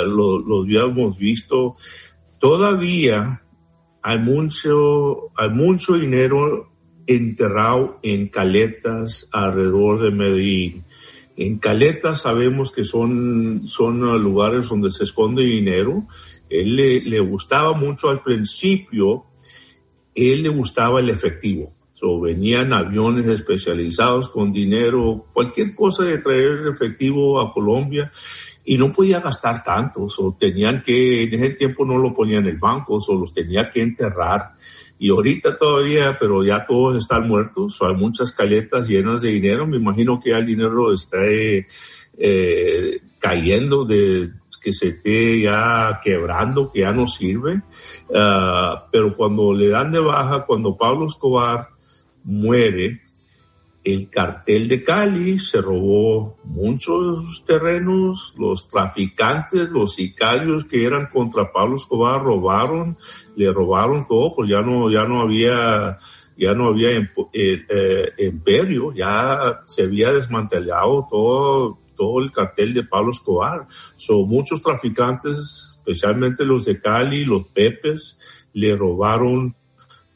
los 0.07 0.67
habíamos 0.67 1.17
visto. 1.17 1.75
Todavía 2.39 3.43
hay 4.03 4.19
mucho, 4.19 5.31
hay 5.37 5.49
mucho 5.49 5.95
dinero 5.95 6.72
enterrado 7.07 7.99
en 8.03 8.29
caletas 8.29 9.29
alrededor 9.33 10.03
de 10.03 10.11
Medellín. 10.11 10.85
En 11.37 11.59
caletas 11.59 12.23
sabemos 12.23 12.73
que 12.73 12.85
son, 12.85 13.67
son 13.67 14.01
lugares 14.23 14.69
donde 14.69 14.93
se 14.93 15.05
esconde 15.05 15.43
dinero. 15.43 16.07
Él 16.49 16.77
le, 16.77 17.21
gustaba 17.21 17.73
mucho 17.73 18.11
al 18.11 18.23
principio, 18.23 19.25
él 20.15 20.43
le 20.43 20.51
gustaba 20.51 21.01
el 21.01 21.09
efectivo. 21.09 21.73
So, 21.95 22.21
venían 22.21 22.73
aviones 22.73 23.27
especializados 23.29 24.29
con 24.29 24.53
dinero, 24.53 25.27
cualquier 25.33 25.75
cosa 25.75 26.05
de 26.05 26.19
traer 26.19 26.67
efectivo 26.69 27.41
a 27.41 27.53
Colombia 27.53 28.11
y 28.65 28.77
no 28.77 28.93
podía 28.93 29.21
gastar 29.21 29.63
tanto. 29.63 30.09
So, 30.09 30.37
tenían 30.39 30.83
que, 30.83 31.23
en 31.23 31.35
ese 31.35 31.51
tiempo 31.51 31.87
no 31.87 31.97
lo 31.97 32.13
ponían 32.13 32.45
en 32.45 32.51
el 32.51 32.59
banco, 32.59 33.01
solo 33.01 33.21
los 33.21 33.33
tenía 33.33 33.71
que 33.71 33.81
enterrar 33.81 34.55
y 35.03 35.11
ahorita 35.11 35.59
todavía, 35.59 36.17
pero 36.17 36.45
ya 36.45 36.65
todos 36.65 36.97
están 36.97 37.27
muertos, 37.27 37.83
hay 37.83 37.97
muchas 37.97 38.31
caletas 38.31 38.87
llenas 38.87 39.21
de 39.23 39.33
dinero, 39.33 39.67
me 39.67 39.79
imagino 39.79 40.21
que 40.21 40.31
ya 40.31 40.39
el 40.39 40.47
dinero 40.47 40.93
está 40.93 41.17
eh, 41.27 41.67
cayendo, 43.19 43.85
de 43.85 44.31
que 44.61 44.73
se 44.73 44.91
esté 44.91 45.41
ya 45.41 45.99
quebrando, 46.01 46.71
que 46.71 46.83
ya 46.83 46.93
no 46.93 47.09
sirve, 47.09 47.63
ah, 48.15 48.87
pero 48.93 49.17
cuando 49.17 49.53
le 49.53 49.71
dan 49.71 49.91
de 49.91 49.99
baja, 49.99 50.47
cuando 50.47 50.77
Pablo 50.77 51.07
Escobar 51.07 51.71
muere, 52.23 53.02
el 53.85 54.11
cartel 54.11 54.69
de 54.69 54.85
Cali 54.85 55.39
se 55.39 55.61
robó 55.61 56.39
muchos 56.45 57.45
terrenos, 57.45 58.35
los 58.39 58.69
traficantes, 58.69 59.71
los 59.71 59.95
sicarios 59.95 60.65
que 60.67 60.85
eran 60.85 61.07
contra 61.07 61.53
Pablo 61.53 61.77
Escobar 61.77 62.23
robaron, 62.23 62.97
le 63.35 63.53
robaron 63.53 64.07
todo, 64.07 64.35
pues 64.37 64.51
ya 64.51 64.63
no, 64.63 64.89
ya 64.89 65.05
no 65.05 65.21
había, 65.21 65.99
ya 66.37 66.55
no 66.55 66.69
había 66.69 66.91
eh, 66.91 67.11
eh, 67.33 68.13
imperio, 68.19 68.93
ya 68.93 69.63
se 69.65 69.83
había 69.83 70.13
desmantelado 70.13 71.09
todo, 71.11 71.81
todo 71.97 72.21
el 72.21 72.31
cartel 72.31 72.75
de 72.75 72.85
Pablo 72.85 73.11
Escobar. 73.11 73.67
Son 73.97 74.29
muchos 74.29 74.63
traficantes, 74.63 75.81
especialmente 75.85 76.45
los 76.45 76.67
de 76.67 76.79
Cali, 76.79 77.25
los 77.25 77.47
Pepes, 77.49 78.17
le 78.53 78.77
robaron 78.77 79.57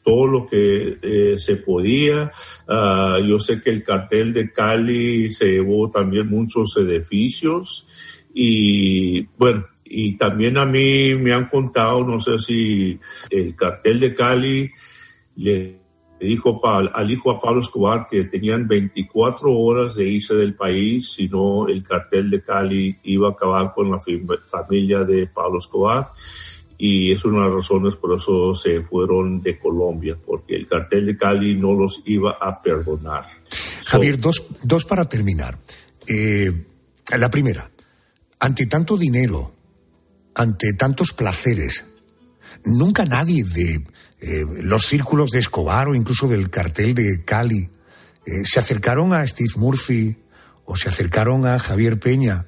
todo 0.07 0.25
lo 0.25 0.45
que 0.47 0.99
eh, 1.01 1.35
se 1.37 1.57
podía. 1.57 2.31
Ah, 2.65 3.19
yo 3.21 3.37
sé 3.41 3.59
que 3.59 3.69
el 3.69 3.83
cartel 3.83 4.31
de 4.31 4.53
Cali 4.53 5.29
se 5.29 5.51
llevó 5.51 5.89
también 5.89 6.29
muchos 6.29 6.77
edificios 6.77 7.85
y 8.33 9.23
bueno, 9.37 9.65
y 9.83 10.15
también 10.15 10.57
a 10.57 10.65
mí 10.65 11.13
me 11.15 11.33
han 11.33 11.49
contado, 11.49 12.05
no 12.05 12.21
sé 12.21 12.39
si 12.39 12.97
el 13.29 13.53
cartel 13.53 13.99
de 13.99 14.13
Cali 14.13 14.71
le 15.35 15.81
dijo 16.21 16.61
al 16.65 17.11
hijo 17.11 17.29
a 17.31 17.41
Pablo 17.41 17.59
Escobar 17.59 18.07
que 18.09 18.23
tenían 18.23 18.65
24 18.65 19.51
horas 19.51 19.95
de 19.95 20.07
irse 20.07 20.35
del 20.35 20.55
país, 20.55 21.11
si 21.15 21.27
no 21.27 21.67
el 21.67 21.83
cartel 21.83 22.29
de 22.29 22.41
Cali 22.41 22.97
iba 23.03 23.27
a 23.27 23.31
acabar 23.31 23.73
con 23.75 23.91
la 23.91 23.99
familia 23.99 25.03
de 25.03 25.27
Pablo 25.27 25.57
Escobar 25.57 26.11
y 26.77 27.11
es 27.11 27.25
una 27.25 27.39
de 27.39 27.45
las 27.45 27.55
razones 27.55 27.95
por 27.95 28.15
eso 28.15 28.53
se 28.53 28.81
fueron 28.81 29.41
de 29.41 29.57
Colombia, 29.57 30.17
porque 30.23 30.55
el 30.55 30.67
cartel 30.67 31.07
de 31.07 31.17
Cali 31.17 31.55
no 31.55 31.73
los 31.73 32.03
iba 32.05 32.37
a 32.39 32.61
perdonar. 32.61 33.25
Javier, 33.85 34.19
dos, 34.19 34.43
dos 34.63 34.85
para 34.85 35.05
terminar. 35.09 35.57
Eh, 36.05 36.51
la 37.17 37.31
primera, 37.31 37.69
ante 38.39 38.67
tanto 38.67 38.97
dinero, 38.97 39.53
ante 40.35 40.73
tantos 40.73 41.13
placeres, 41.13 41.85
nunca 42.63 43.05
nadie 43.05 43.43
de 43.43 43.75
eh, 44.19 44.45
los 44.61 44.85
círculos 44.85 45.31
de 45.31 45.39
Escobar 45.39 45.89
o 45.89 45.95
incluso 45.95 46.27
del 46.27 46.49
cartel 46.49 46.93
de 46.93 47.23
Cali 47.23 47.69
eh, 48.25 48.43
se 48.45 48.59
acercaron 48.59 49.13
a 49.13 49.25
Steve 49.25 49.51
Murphy 49.55 50.17
o 50.65 50.75
se 50.75 50.89
acercaron 50.89 51.45
a 51.45 51.59
Javier 51.59 51.99
Peña 51.99 52.45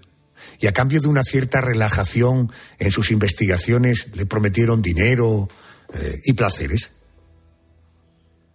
y 0.59 0.67
a 0.67 0.73
cambio 0.73 0.99
de 1.01 1.07
una 1.07 1.23
cierta 1.23 1.61
relajación 1.61 2.51
en 2.77 2.91
sus 2.91 3.11
investigaciones 3.11 4.11
le 4.15 4.25
prometieron 4.25 4.81
dinero 4.81 5.47
eh, 5.93 6.19
y 6.25 6.33
placeres? 6.33 6.91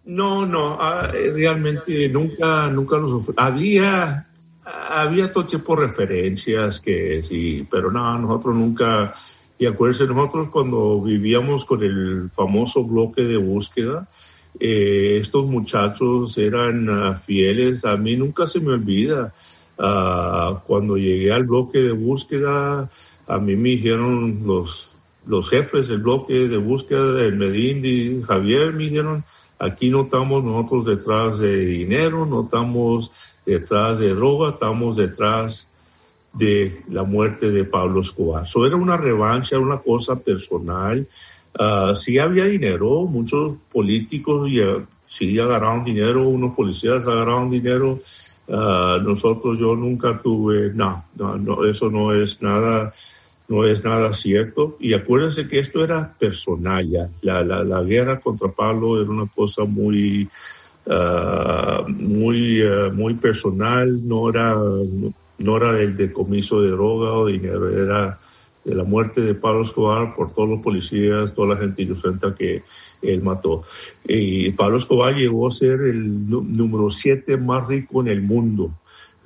No, 0.04 0.44
no, 0.44 0.76
ah, 0.80 1.10
realmente 1.12 2.08
nunca, 2.10 2.68
nunca 2.68 2.98
los 2.98 3.30
había, 3.36 4.26
había 4.64 5.32
todo 5.32 5.46
tipo 5.46 5.74
de 5.76 5.86
referencias 5.86 6.80
que 6.80 7.22
sí, 7.22 7.66
pero 7.70 7.90
no, 7.90 8.18
nosotros 8.18 8.54
nunca, 8.54 9.14
y 9.58 9.64
acuérdense, 9.64 10.06
nosotros 10.06 10.50
cuando 10.50 11.00
vivíamos 11.00 11.64
con 11.64 11.82
el 11.82 12.30
famoso 12.36 12.84
bloque 12.84 13.22
de 13.22 13.38
búsqueda, 13.38 14.06
eh, 14.60 15.18
estos 15.22 15.46
muchachos 15.46 16.36
eran 16.36 16.88
ah, 16.90 17.14
fieles, 17.14 17.84
a 17.86 17.96
mí 17.96 18.14
nunca 18.14 18.46
se 18.46 18.60
me 18.60 18.72
olvida 18.72 19.32
Ah, 19.78 20.62
cuando 20.66 20.96
llegué 20.96 21.32
al 21.32 21.44
bloque 21.44 21.80
de 21.80 21.92
búsqueda, 21.92 22.88
a 23.26 23.38
mí 23.38 23.56
me 23.56 23.70
dijeron 23.70 24.42
los, 24.44 24.90
los 25.26 25.50
jefes 25.50 25.88
del 25.88 25.98
bloque 25.98 26.48
de 26.48 26.56
búsqueda 26.58 27.12
del 27.12 27.36
Medellín 27.36 27.84
y 27.84 28.22
Javier, 28.22 28.72
me 28.72 28.84
dijeron, 28.84 29.24
aquí 29.58 29.90
no 29.90 30.02
estamos 30.02 30.44
nosotros 30.44 30.84
detrás 30.84 31.38
de 31.38 31.56
dinero, 31.64 32.26
no 32.26 32.42
estamos 32.44 33.10
detrás 33.44 33.98
de 33.98 34.14
droga, 34.14 34.50
estamos 34.50 34.96
detrás 34.96 35.68
de 36.32 36.82
la 36.88 37.04
muerte 37.04 37.50
de 37.50 37.64
Pablo 37.64 38.00
Escobar. 38.00 38.44
Eso 38.44 38.66
era 38.66 38.76
una 38.76 38.96
revancha, 38.96 39.58
una 39.58 39.78
cosa 39.78 40.16
personal. 40.16 41.06
Uh, 41.58 41.94
sí 41.94 42.18
había 42.18 42.44
dinero, 42.44 43.06
muchos 43.06 43.54
políticos 43.72 44.48
y, 44.48 44.60
sí 45.06 45.38
agarraron 45.38 45.84
dinero, 45.84 46.28
unos 46.28 46.54
policías 46.56 47.06
agarraron 47.06 47.50
dinero, 47.50 48.00
Ah, 48.48 48.98
nosotros 49.02 49.58
yo 49.58 49.74
nunca 49.74 50.18
tuve, 50.18 50.72
no, 50.74 51.04
no, 51.16 51.64
eso 51.64 51.90
no 51.90 52.12
es 52.12 52.42
nada, 52.42 52.92
no 53.48 53.64
es 53.64 53.82
nada 53.84 54.12
cierto. 54.12 54.76
Y 54.80 54.92
acuérdense 54.92 55.48
que 55.48 55.58
esto 55.58 55.82
era 55.82 56.12
personal 56.18 56.88
ya. 56.88 57.08
La, 57.22 57.42
la, 57.42 57.64
la 57.64 57.82
guerra 57.82 58.20
contra 58.20 58.48
Pablo 58.48 59.00
era 59.00 59.10
una 59.10 59.26
cosa 59.26 59.64
muy, 59.64 60.28
uh, 60.86 61.88
muy, 61.88 62.62
uh, 62.62 62.92
muy 62.92 63.14
personal, 63.14 64.06
no 64.06 64.28
era, 64.28 64.54
no, 65.38 65.56
era 65.56 65.80
el 65.80 65.96
decomiso 65.96 66.60
de 66.60 66.70
droga 66.70 67.12
o 67.12 67.26
dinero, 67.26 67.70
era 67.70 68.18
de 68.64 68.74
la 68.74 68.84
muerte 68.84 69.20
de 69.20 69.34
Pablo 69.34 69.62
Escobar 69.62 70.14
por 70.14 70.32
todos 70.32 70.48
los 70.48 70.60
policías, 70.60 71.34
toda 71.34 71.54
la 71.54 71.60
gente 71.60 71.82
inocente 71.82 72.28
que 72.36 72.62
él 73.02 73.22
mató. 73.22 73.62
Y 74.06 74.50
Pablo 74.52 74.78
Escobar 74.78 75.14
llegó 75.14 75.46
a 75.46 75.50
ser 75.50 75.82
el 75.82 76.28
número 76.28 76.90
siete 76.90 77.36
más 77.36 77.68
rico 77.68 78.00
en 78.00 78.08
el 78.08 78.22
mundo. 78.22 78.72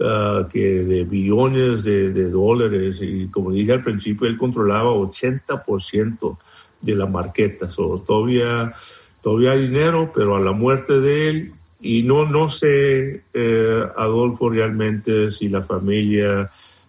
Uh, 0.00 0.46
que 0.48 0.84
de 0.84 1.02
billones 1.02 1.82
de, 1.82 2.12
de, 2.12 2.30
dólares 2.30 3.00
y 3.02 3.26
como 3.26 3.50
dije 3.50 3.72
al 3.72 3.80
principio 3.80 4.28
él 4.28 4.38
controlaba 4.38 4.92
80% 4.92 6.38
de 6.80 6.94
la 6.94 7.06
marqueta 7.06 7.68
so, 7.68 8.00
todavía 8.06 8.72
todavía 9.20 9.50
hay 9.50 9.62
dinero 9.62 10.12
pero 10.14 10.36
a 10.36 10.40
la 10.40 10.52
muerte 10.52 11.00
de 11.00 11.28
él 11.28 11.52
y 11.80 12.04
no 12.04 12.26
no 12.26 12.48
sé 12.48 13.24
eh, 13.34 13.82
Adolfo 13.96 14.50
realmente 14.50 15.32
si 15.32 15.48
la 15.48 15.62
familia 15.62 16.48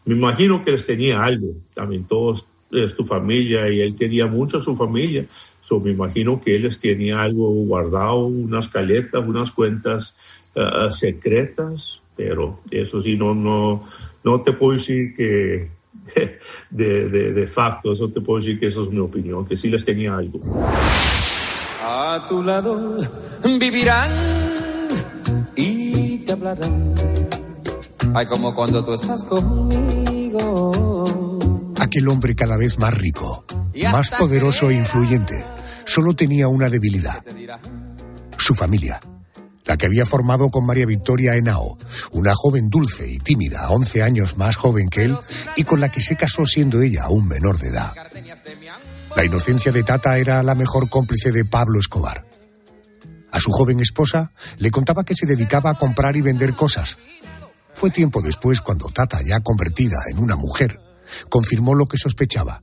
me 0.09 0.15
imagino 0.15 0.63
que 0.63 0.71
les 0.71 0.85
tenía 0.85 1.23
algo 1.23 1.53
también 1.73 2.03
todos 2.03 2.45
es 2.71 2.95
tu 2.95 3.05
familia 3.05 3.69
y 3.69 3.81
él 3.81 3.95
quería 3.95 4.27
mucho 4.27 4.57
a 4.57 4.61
su 4.61 4.75
familia 4.75 5.25
so, 5.61 5.79
me 5.79 5.91
imagino 5.91 6.41
que 6.41 6.55
él 6.55 6.63
les 6.63 6.79
tenía 6.79 7.21
algo 7.21 7.49
guardado 7.49 8.25
unas 8.25 8.69
caletas 8.69 9.25
unas 9.25 9.51
cuentas 9.51 10.15
uh, 10.55 10.91
secretas 10.91 12.01
pero 12.19 12.59
eso 12.69 13.01
sí, 13.01 13.15
no, 13.15 13.33
no, 13.33 13.85
no 14.25 14.41
te 14.41 14.51
puedo 14.51 14.73
decir 14.73 15.15
que 15.15 15.69
de, 16.69 17.09
de, 17.09 17.31
de, 17.31 17.47
facto, 17.47 17.93
eso 17.93 18.09
te 18.09 18.19
puedo 18.19 18.41
decir 18.41 18.59
que 18.59 18.67
eso 18.67 18.83
es 18.83 18.89
mi 18.89 18.99
opinión, 18.99 19.45
que 19.45 19.55
sí 19.55 19.69
les 19.69 19.85
tenía 19.85 20.17
algo. 20.17 20.41
A 21.81 22.25
tu 22.27 22.43
lado 22.43 22.97
vivirán 23.57 24.11
y 25.55 26.17
te 26.17 26.33
hablarán. 26.33 26.88
Ay, 28.13 28.25
como 28.25 28.53
cuando 28.53 28.83
tú 28.83 28.93
estás 28.93 29.23
conmigo. 29.23 30.71
Aquel 31.79 32.07
hombre 32.07 32.35
cada 32.35 32.57
vez 32.57 32.79
más 32.79 32.97
rico, 32.97 33.45
más 33.91 34.09
poderoso 34.11 34.69
e 34.69 34.75
influyente, 34.75 35.45
solo 35.85 36.15
tenía 36.15 36.47
una 36.47 36.69
debilidad. 36.69 37.23
Su 38.37 38.53
familia 38.55 38.99
la 39.69 39.77
que 39.77 39.85
había 39.85 40.07
formado 40.07 40.49
con 40.49 40.65
María 40.65 40.87
Victoria 40.87 41.35
Henao, 41.35 41.77
una 42.11 42.33
joven 42.33 42.69
dulce 42.69 43.07
y 43.07 43.19
tímida, 43.19 43.69
11 43.69 44.01
años 44.01 44.35
más 44.35 44.55
joven 44.55 44.89
que 44.89 45.03
él, 45.03 45.15
y 45.55 45.63
con 45.63 45.79
la 45.79 45.91
que 45.91 46.01
se 46.01 46.15
casó 46.15 46.43
siendo 46.47 46.81
ella 46.81 47.03
aún 47.03 47.27
menor 47.27 47.59
de 47.59 47.67
edad. 47.67 47.93
La 49.15 49.23
inocencia 49.23 49.71
de 49.71 49.83
Tata 49.83 50.17
era 50.17 50.41
la 50.41 50.55
mejor 50.55 50.89
cómplice 50.89 51.31
de 51.31 51.45
Pablo 51.45 51.79
Escobar. 51.79 52.25
A 53.31 53.39
su 53.39 53.51
joven 53.51 53.79
esposa 53.79 54.31
le 54.57 54.71
contaba 54.71 55.03
que 55.03 55.13
se 55.13 55.27
dedicaba 55.27 55.69
a 55.69 55.75
comprar 55.75 56.17
y 56.17 56.21
vender 56.21 56.55
cosas. 56.55 56.97
Fue 57.79 57.91
tiempo 57.91 58.21
después 58.21 58.59
cuando 58.59 58.89
Tata, 58.89 59.21
ya 59.21 59.39
convertida 59.39 59.99
en 60.11 60.19
una 60.19 60.35
mujer, 60.35 60.81
confirmó 61.29 61.75
lo 61.75 61.85
que 61.85 61.97
sospechaba. 61.97 62.61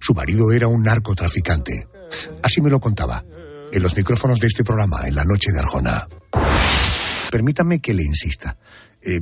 Su 0.00 0.12
marido 0.12 0.50
era 0.50 0.66
un 0.66 0.82
narcotraficante. 0.82 1.86
Así 2.42 2.60
me 2.60 2.68
lo 2.68 2.80
contaba 2.80 3.24
en 3.70 3.80
los 3.80 3.96
micrófonos 3.96 4.40
de 4.40 4.48
este 4.48 4.64
programa, 4.64 5.06
en 5.06 5.14
la 5.14 5.22
noche 5.22 5.52
de 5.52 5.60
Arjona. 5.60 6.08
Permítame 7.30 7.78
que 7.78 7.94
le 7.94 8.02
insista. 8.02 8.58
Eh, 9.00 9.20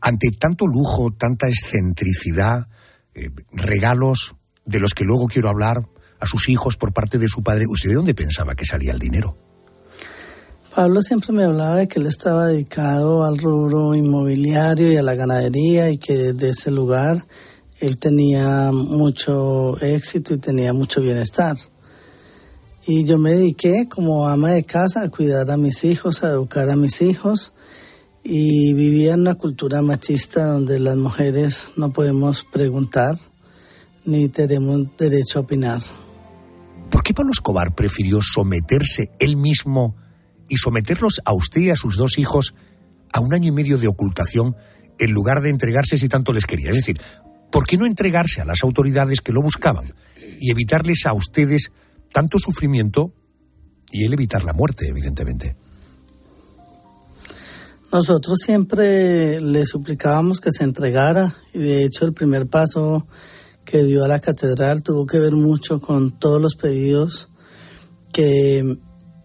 ante 0.00 0.30
tanto 0.30 0.66
lujo, 0.66 1.12
tanta 1.12 1.48
excentricidad, 1.48 2.70
eh, 3.12 3.28
regalos 3.52 4.34
de 4.64 4.80
los 4.80 4.94
que 4.94 5.04
luego 5.04 5.26
quiero 5.26 5.50
hablar 5.50 5.86
a 6.20 6.26
sus 6.26 6.48
hijos 6.48 6.78
por 6.78 6.94
parte 6.94 7.18
de 7.18 7.28
su 7.28 7.42
padre, 7.42 7.66
¿usted 7.68 7.90
de 7.90 7.96
dónde 7.96 8.14
pensaba 8.14 8.54
que 8.54 8.64
salía 8.64 8.92
el 8.92 8.98
dinero? 8.98 9.51
Pablo 10.74 11.02
siempre 11.02 11.34
me 11.34 11.44
hablaba 11.44 11.76
de 11.76 11.88
que 11.88 11.98
él 11.98 12.06
estaba 12.06 12.46
dedicado 12.46 13.24
al 13.24 13.36
rubro 13.36 13.94
inmobiliario 13.94 14.90
y 14.90 14.96
a 14.96 15.02
la 15.02 15.14
ganadería 15.14 15.90
y 15.90 15.98
que 15.98 16.14
desde 16.14 16.48
ese 16.48 16.70
lugar 16.70 17.26
él 17.78 17.98
tenía 17.98 18.70
mucho 18.72 19.78
éxito 19.82 20.32
y 20.32 20.38
tenía 20.38 20.72
mucho 20.72 21.02
bienestar. 21.02 21.56
Y 22.86 23.04
yo 23.04 23.18
me 23.18 23.32
dediqué 23.32 23.86
como 23.86 24.26
ama 24.26 24.52
de 24.52 24.64
casa 24.64 25.02
a 25.02 25.10
cuidar 25.10 25.50
a 25.50 25.58
mis 25.58 25.84
hijos, 25.84 26.24
a 26.24 26.30
educar 26.30 26.70
a 26.70 26.76
mis 26.76 27.02
hijos 27.02 27.52
y 28.24 28.72
vivía 28.72 29.12
en 29.12 29.20
una 29.20 29.34
cultura 29.34 29.82
machista 29.82 30.46
donde 30.46 30.78
las 30.78 30.96
mujeres 30.96 31.64
no 31.76 31.92
podemos 31.92 32.44
preguntar 32.44 33.16
ni 34.06 34.30
tenemos 34.30 34.96
derecho 34.96 35.38
a 35.38 35.42
opinar. 35.42 35.82
¿Por 36.90 37.02
qué 37.02 37.12
Pablo 37.12 37.32
Escobar 37.32 37.74
prefirió 37.74 38.20
someterse 38.22 39.10
él 39.18 39.36
mismo 39.36 39.96
y 40.52 40.58
someterlos 40.58 41.20
a 41.24 41.32
usted 41.34 41.62
y 41.62 41.70
a 41.70 41.76
sus 41.76 41.96
dos 41.96 42.18
hijos 42.18 42.54
a 43.12 43.20
un 43.20 43.34
año 43.34 43.48
y 43.48 43.52
medio 43.52 43.78
de 43.78 43.88
ocultación 43.88 44.54
en 44.98 45.10
lugar 45.12 45.40
de 45.40 45.50
entregarse 45.50 45.96
si 45.96 46.08
tanto 46.08 46.32
les 46.32 46.46
quería? 46.46 46.70
Es 46.70 46.76
decir, 46.76 47.00
¿por 47.50 47.66
qué 47.66 47.76
no 47.76 47.86
entregarse 47.86 48.40
a 48.40 48.44
las 48.44 48.62
autoridades 48.62 49.20
que 49.20 49.32
lo 49.32 49.40
buscaban 49.40 49.94
y 50.38 50.50
evitarles 50.50 51.06
a 51.06 51.14
ustedes 51.14 51.72
tanto 52.12 52.38
sufrimiento 52.38 53.12
y 53.90 54.04
el 54.04 54.12
evitar 54.12 54.44
la 54.44 54.52
muerte, 54.52 54.86
evidentemente. 54.88 55.56
Nosotros 57.92 58.38
siempre 58.44 59.38
le 59.40 59.66
suplicábamos 59.66 60.40
que 60.40 60.50
se 60.50 60.64
entregara 60.64 61.34
y 61.52 61.58
de 61.58 61.84
hecho 61.84 62.06
el 62.06 62.14
primer 62.14 62.46
paso 62.46 63.06
que 63.64 63.84
dio 63.84 64.02
a 64.02 64.08
la 64.08 64.18
catedral 64.18 64.82
tuvo 64.82 65.06
que 65.06 65.18
ver 65.18 65.32
mucho 65.32 65.80
con 65.80 66.18
todos 66.18 66.40
los 66.40 66.56
pedidos 66.56 67.28
que 68.12 68.78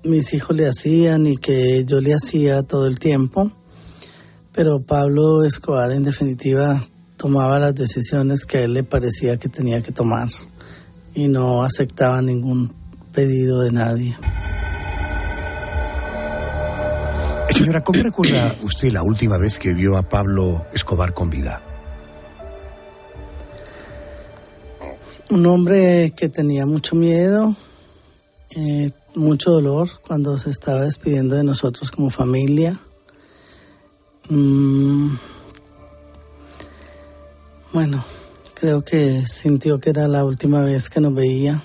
mis 0.07 0.33
hijos 0.33 0.55
le 0.55 0.67
hacían 0.67 1.27
y 1.27 1.37
que 1.37 1.83
yo 1.85 2.01
le 2.01 2.13
hacía 2.13 2.63
todo 2.63 2.87
el 2.87 2.99
tiempo. 2.99 3.51
Pero 4.53 4.81
Pablo 4.81 5.43
Escobar 5.43 5.91
en 5.91 6.03
definitiva 6.03 6.83
tomaba 7.17 7.59
las 7.59 7.75
decisiones 7.75 8.45
que 8.45 8.59
a 8.59 8.63
él 8.63 8.73
le 8.73 8.83
parecía 8.83 9.37
que 9.37 9.49
tenía 9.49 9.81
que 9.81 9.91
tomar 9.91 10.29
y 11.13 11.27
no 11.27 11.63
aceptaba 11.63 12.21
ningún 12.21 12.73
pedido 13.11 13.61
de 13.61 13.71
nadie. 13.71 14.17
Señora, 17.49 17.83
¿cómo 17.83 18.03
recuerda 18.03 18.55
usted 18.61 18.91
la 18.91 19.01
última 19.01 19.37
vez 19.37 19.57
que 19.57 19.73
vio 19.73 19.97
a 19.97 20.03
Pablo 20.03 20.67
Escobar 20.73 21.13
con 21.13 21.31
vida? 21.31 21.61
Un 25.31 25.45
hombre 25.47 26.13
que 26.15 26.29
tenía 26.29 26.67
mucho 26.67 26.95
miedo, 26.95 27.55
eh, 28.51 28.91
mucho 29.17 29.51
dolor 29.51 29.89
cuando 30.01 30.37
se 30.37 30.49
estaba 30.49 30.81
despidiendo 30.81 31.35
de 31.35 31.43
nosotros 31.43 31.91
como 31.91 32.09
familia. 32.09 32.79
Mm, 34.29 35.15
bueno, 37.73 38.05
creo 38.53 38.83
que 38.83 39.25
sintió 39.25 39.79
que 39.79 39.89
era 39.89 40.07
la 40.07 40.23
última 40.23 40.63
vez 40.63 40.89
que 40.89 41.01
nos 41.01 41.13
veía 41.13 41.63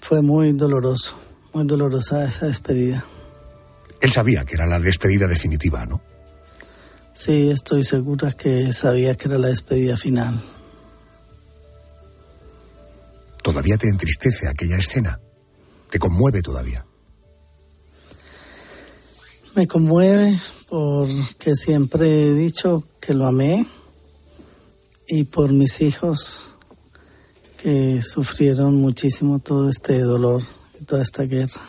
fue 0.00 0.22
muy 0.22 0.52
doloroso, 0.52 1.16
muy 1.52 1.66
dolorosa 1.66 2.24
esa 2.24 2.46
despedida. 2.46 3.04
Él 4.00 4.10
sabía 4.10 4.44
que 4.44 4.54
era 4.54 4.66
la 4.66 4.78
despedida 4.78 5.26
definitiva, 5.26 5.86
¿no? 5.86 6.00
Sí, 7.14 7.50
estoy 7.50 7.82
segura 7.82 8.32
que 8.32 8.70
sabía 8.72 9.14
que 9.14 9.28
era 9.28 9.38
la 9.38 9.48
despedida 9.48 9.96
final. 9.96 10.40
¿Todavía 13.46 13.76
te 13.76 13.88
entristece 13.88 14.48
aquella 14.48 14.76
escena? 14.76 15.20
¿Te 15.88 16.00
conmueve 16.00 16.42
todavía? 16.42 16.84
Me 19.54 19.68
conmueve 19.68 20.36
porque 20.68 21.54
siempre 21.54 22.26
he 22.26 22.34
dicho 22.34 22.82
que 23.00 23.14
lo 23.14 23.24
amé 23.24 23.64
y 25.06 25.22
por 25.22 25.52
mis 25.52 25.80
hijos 25.80 26.56
que 27.56 28.02
sufrieron 28.02 28.74
muchísimo 28.80 29.38
todo 29.38 29.68
este 29.68 30.00
dolor 30.00 30.42
y 30.80 30.84
toda 30.84 31.02
esta 31.02 31.22
guerra. 31.22 31.62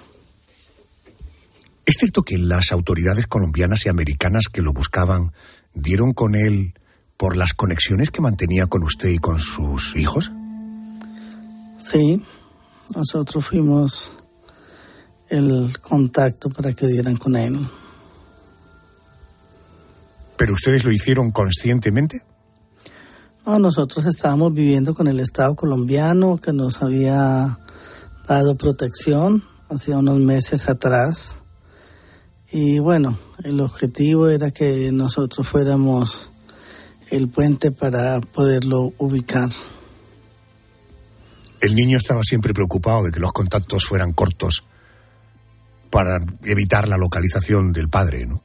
¿Es 1.86 1.98
cierto 1.98 2.24
que 2.24 2.40
las 2.40 2.72
autoridades 2.72 3.28
colombianas 3.28 3.86
y 3.86 3.90
americanas 3.90 4.46
que 4.52 4.63
lo 4.63 4.74
buscaban 4.74 5.32
dieron 5.76 6.13
con 6.13 6.34
él 6.34 6.74
por 7.18 7.38
las 7.38 7.54
conexiones 7.54 8.10
que 8.10 8.24
mantenía 8.24 8.66
con 8.66 8.82
usted 8.82 9.10
y 9.10 9.20
con 9.20 9.38
sus 9.38 9.96
hijos? 9.96 10.32
Sí, 11.89 12.21
nosotros 12.93 13.45
fuimos 13.45 14.12
el 15.30 15.78
contacto 15.80 16.50
para 16.50 16.73
que 16.73 16.86
dieran 16.86 17.15
con 17.15 17.38
él. 17.38 17.65
¿Pero 20.36 20.54
ustedes 20.54 20.84
lo 20.84 20.91
hicieron 20.91 21.32
conscientemente? 21.32 22.23
nosotros 23.45 24.06
estábamos 24.06 24.54
viviendo 24.54 24.93
con 24.93 25.08
el 25.08 25.21
Estado 25.21 25.56
colombiano 25.56 26.38
que 26.38 26.52
nos 26.52 26.82
había 26.84 27.58
dado 28.28 28.56
protección 28.56 29.45
hace 29.69 29.95
unos 29.95 30.19
meses 30.19 30.67
atrás. 30.67 31.39
Y 32.52 32.80
bueno, 32.80 33.17
el 33.45 33.62
objetivo 33.62 34.28
era 34.28 34.52
que 34.52 34.91
nosotros 34.91 35.47
fuéramos 35.47 36.30
el 37.10 37.30
puente 37.30 37.71
para 37.71 38.19
poderlo 38.19 38.91
ubicar. 38.97 39.50
El 41.62 41.76
niño 41.76 41.98
estaba 41.98 42.22
siempre 42.24 42.54
preocupado 42.54 43.04
de 43.04 43.12
que 43.12 43.20
los 43.20 43.32
contactos 43.32 43.86
fueran 43.86 44.13
cortos 44.13 44.63
para 45.89 46.17
evitar 46.43 46.88
la 46.88 46.98
localización 46.98 47.72
del 47.72 47.89
padre, 47.89 48.26
¿no? 48.26 48.41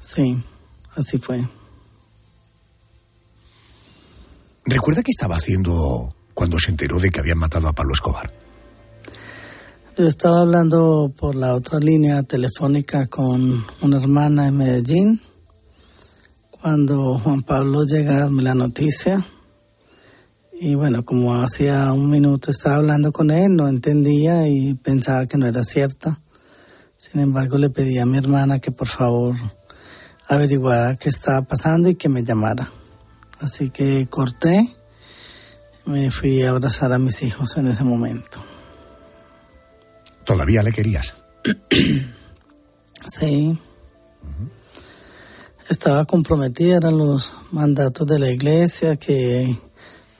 Sí, 0.00 0.42
así 0.96 1.18
fue. 1.18 1.46
¿Recuerda 4.64 5.02
qué 5.02 5.10
estaba 5.10 5.36
haciendo 5.36 6.14
cuando 6.34 6.58
se 6.58 6.70
enteró 6.70 6.98
de 6.98 7.10
que 7.10 7.20
habían 7.20 7.38
matado 7.38 7.68
a 7.68 7.72
Pablo 7.72 7.94
Escobar? 7.94 8.32
Yo 9.96 10.06
estaba 10.06 10.40
hablando 10.40 11.12
por 11.16 11.34
la 11.34 11.54
otra 11.54 11.78
línea 11.78 12.22
telefónica 12.22 13.06
con 13.08 13.64
una 13.82 14.00
hermana 14.00 14.48
en 14.48 14.56
Medellín 14.56 15.20
cuando 16.50 17.18
Juan 17.18 17.42
Pablo 17.42 17.84
llega 17.84 18.14
a 18.14 18.18
darme 18.20 18.42
la 18.42 18.54
noticia. 18.54 19.26
Y 20.64 20.76
bueno, 20.76 21.04
como 21.04 21.42
hacía 21.42 21.92
un 21.92 22.08
minuto 22.08 22.52
estaba 22.52 22.76
hablando 22.76 23.10
con 23.10 23.32
él, 23.32 23.56
no 23.56 23.66
entendía 23.66 24.46
y 24.46 24.74
pensaba 24.74 25.26
que 25.26 25.36
no 25.36 25.48
era 25.48 25.64
cierta. 25.64 26.20
Sin 26.96 27.20
embargo, 27.20 27.58
le 27.58 27.68
pedí 27.68 27.98
a 27.98 28.06
mi 28.06 28.16
hermana 28.16 28.60
que 28.60 28.70
por 28.70 28.86
favor 28.86 29.34
averiguara 30.28 30.94
qué 30.94 31.08
estaba 31.08 31.42
pasando 31.42 31.88
y 31.88 31.96
que 31.96 32.08
me 32.08 32.22
llamara. 32.22 32.70
Así 33.40 33.70
que 33.70 34.06
corté, 34.06 34.72
me 35.84 36.12
fui 36.12 36.44
a 36.44 36.50
abrazar 36.50 36.92
a 36.92 36.98
mis 37.00 37.24
hijos 37.24 37.56
en 37.56 37.66
ese 37.66 37.82
momento. 37.82 38.40
¿Todavía 40.24 40.62
le 40.62 40.70
querías? 40.70 41.24
sí. 43.08 43.58
Estaba 45.68 46.04
comprometida, 46.04 46.76
eran 46.76 46.98
los 46.98 47.34
mandatos 47.50 48.06
de 48.06 48.20
la 48.20 48.30
iglesia 48.30 48.94
que 48.94 49.58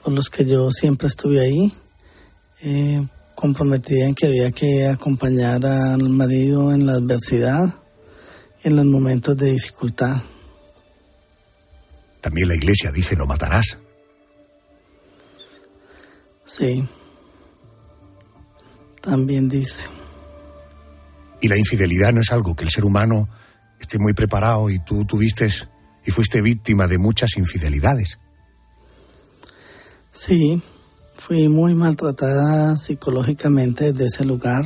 por 0.03 0.13
los 0.13 0.29
que 0.29 0.45
yo 0.45 0.69
siempre 0.69 1.07
estuve 1.07 1.41
ahí, 1.41 1.73
eh, 2.61 3.05
comprometida 3.35 4.05
en 4.05 4.15
que 4.15 4.27
había 4.27 4.51
que 4.51 4.87
acompañar 4.87 5.65
al 5.65 6.09
marido 6.09 6.73
en 6.73 6.85
la 6.85 6.93
adversidad, 6.93 7.75
en 8.63 8.75
los 8.75 8.85
momentos 8.85 9.37
de 9.37 9.51
dificultad. 9.51 10.21
También 12.19 12.49
la 12.49 12.55
iglesia 12.55 12.91
dice 12.91 13.15
no 13.15 13.25
matarás. 13.25 13.77
Sí. 16.45 16.87
También 19.01 19.49
dice. 19.49 19.87
Y 21.41 21.47
la 21.47 21.57
infidelidad 21.57 22.13
no 22.13 22.21
es 22.21 22.31
algo 22.31 22.55
que 22.55 22.63
el 22.63 22.69
ser 22.69 22.85
humano 22.85 23.27
esté 23.79 23.99
muy 23.99 24.13
preparado 24.13 24.69
y 24.69 24.79
tú 24.79 25.03
tuviste 25.05 25.47
y 26.05 26.11
fuiste 26.11 26.41
víctima 26.41 26.87
de 26.87 26.97
muchas 26.97 27.35
infidelidades. 27.37 28.19
Sí, 30.15 30.61
fui 31.17 31.47
muy 31.47 31.73
maltratada 31.73 32.77
psicológicamente 32.77 33.91
desde 33.93 34.05
ese 34.05 34.25
lugar, 34.25 34.63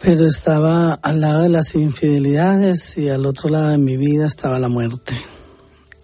pero 0.00 0.24
estaba 0.24 0.94
al 0.94 1.20
lado 1.20 1.42
de 1.42 1.48
las 1.48 1.74
infidelidades 1.74 2.96
y 2.96 3.08
al 3.08 3.26
otro 3.26 3.48
lado 3.48 3.70
de 3.70 3.78
mi 3.78 3.96
vida 3.96 4.28
estaba 4.28 4.60
la 4.60 4.68
muerte. 4.68 5.20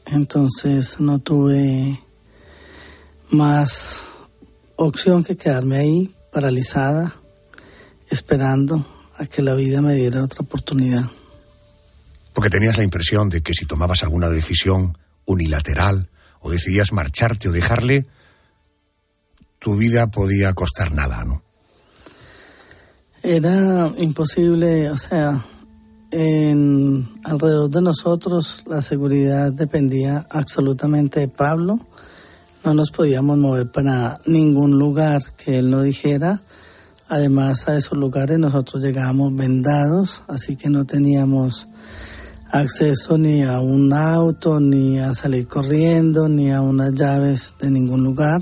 Entonces 0.06 0.98
no 0.98 1.20
tuve 1.20 2.02
más 3.30 4.02
opción 4.74 5.22
que 5.22 5.36
quedarme 5.36 5.78
ahí 5.78 6.14
paralizada, 6.32 7.14
esperando 8.10 8.84
a 9.18 9.26
que 9.26 9.40
la 9.42 9.54
vida 9.54 9.80
me 9.80 9.94
diera 9.94 10.24
otra 10.24 10.40
oportunidad. 10.40 11.04
Porque 12.34 12.50
tenías 12.50 12.76
la 12.76 12.82
impresión 12.82 13.28
de 13.28 13.40
que 13.40 13.54
si 13.54 13.66
tomabas 13.66 14.02
alguna 14.02 14.28
decisión 14.30 14.98
unilateral 15.26 16.10
o 16.46 16.50
decidías 16.50 16.92
marcharte 16.92 17.48
o 17.48 17.52
dejarle, 17.52 18.06
tu 19.58 19.74
vida 19.74 20.06
podía 20.06 20.52
costar 20.54 20.92
nada, 20.92 21.24
¿no? 21.24 21.42
Era 23.20 23.92
imposible, 23.98 24.88
o 24.90 24.96
sea, 24.96 25.44
en 26.12 27.08
alrededor 27.24 27.68
de 27.68 27.82
nosotros 27.82 28.62
la 28.66 28.80
seguridad 28.80 29.52
dependía 29.52 30.24
absolutamente 30.30 31.18
de 31.18 31.28
Pablo. 31.28 31.80
No 32.64 32.74
nos 32.74 32.92
podíamos 32.92 33.38
mover 33.38 33.72
para 33.72 34.20
ningún 34.24 34.78
lugar 34.78 35.22
que 35.36 35.58
él 35.58 35.70
no 35.70 35.82
dijera. 35.82 36.40
Además 37.08 37.66
a 37.68 37.76
esos 37.76 37.98
lugares 37.98 38.38
nosotros 38.38 38.84
llegábamos 38.84 39.34
vendados, 39.34 40.22
así 40.28 40.54
que 40.54 40.70
no 40.70 40.84
teníamos 40.84 41.66
acceso 42.50 43.18
ni 43.18 43.42
a 43.42 43.60
un 43.60 43.92
auto, 43.92 44.60
ni 44.60 44.98
a 44.98 45.12
salir 45.14 45.46
corriendo, 45.46 46.28
ni 46.28 46.52
a 46.52 46.60
unas 46.60 46.94
llaves 46.94 47.54
de 47.60 47.70
ningún 47.70 48.04
lugar. 48.04 48.40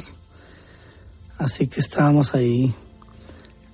Así 1.38 1.66
que 1.66 1.80
estábamos 1.80 2.34
ahí 2.34 2.72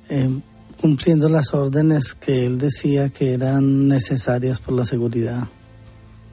eh, 0.08 0.40
cumpliendo 0.80 1.28
las 1.28 1.52
órdenes 1.52 2.14
que 2.14 2.46
él 2.46 2.58
decía 2.58 3.10
que 3.10 3.34
eran 3.34 3.86
necesarias 3.86 4.58
por 4.60 4.74
la 4.74 4.84
seguridad. 4.84 5.48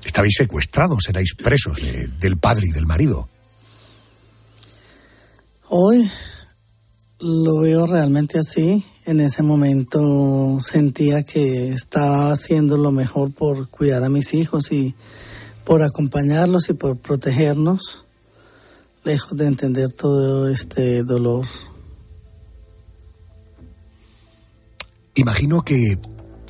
Estabais 0.04 0.36
secuestrados, 0.38 1.10
erais 1.10 1.36
presos 1.36 1.80
del 2.20 2.38
padre 2.38 2.66
y 2.70 2.72
del 2.72 2.86
marido. 2.86 3.28
Hoy 5.70 6.10
lo 7.20 7.60
veo 7.62 7.86
realmente 7.88 8.40
así. 8.40 8.86
En 9.06 9.20
ese 9.20 9.42
momento 9.42 10.58
sentía 10.60 11.24
que 11.24 11.70
estaba 11.70 12.32
haciendo 12.32 12.78
lo 12.78 12.92
mejor 12.92 13.34
por 13.34 13.70
cuidar 13.70 14.04
a 14.04 14.10
mis 14.10 14.34
hijos 14.34 14.72
y 14.72 14.96
por 15.64 15.82
acompañarlos 15.82 16.70
y 16.70 16.74
por 16.74 16.98
protegernos, 16.98 18.06
lejos 19.04 19.38
de 19.38 19.48
entender 19.48 19.92
todo 19.92 20.48
este 20.50 21.04
dolor. 21.04 21.46
Imagino 25.16 25.64
que 25.64 25.98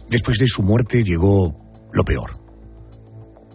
después 0.09 0.37
de 0.39 0.47
su 0.47 0.61
muerte 0.61 1.03
llegó 1.03 1.55
lo 1.93 2.03
peor, 2.03 2.31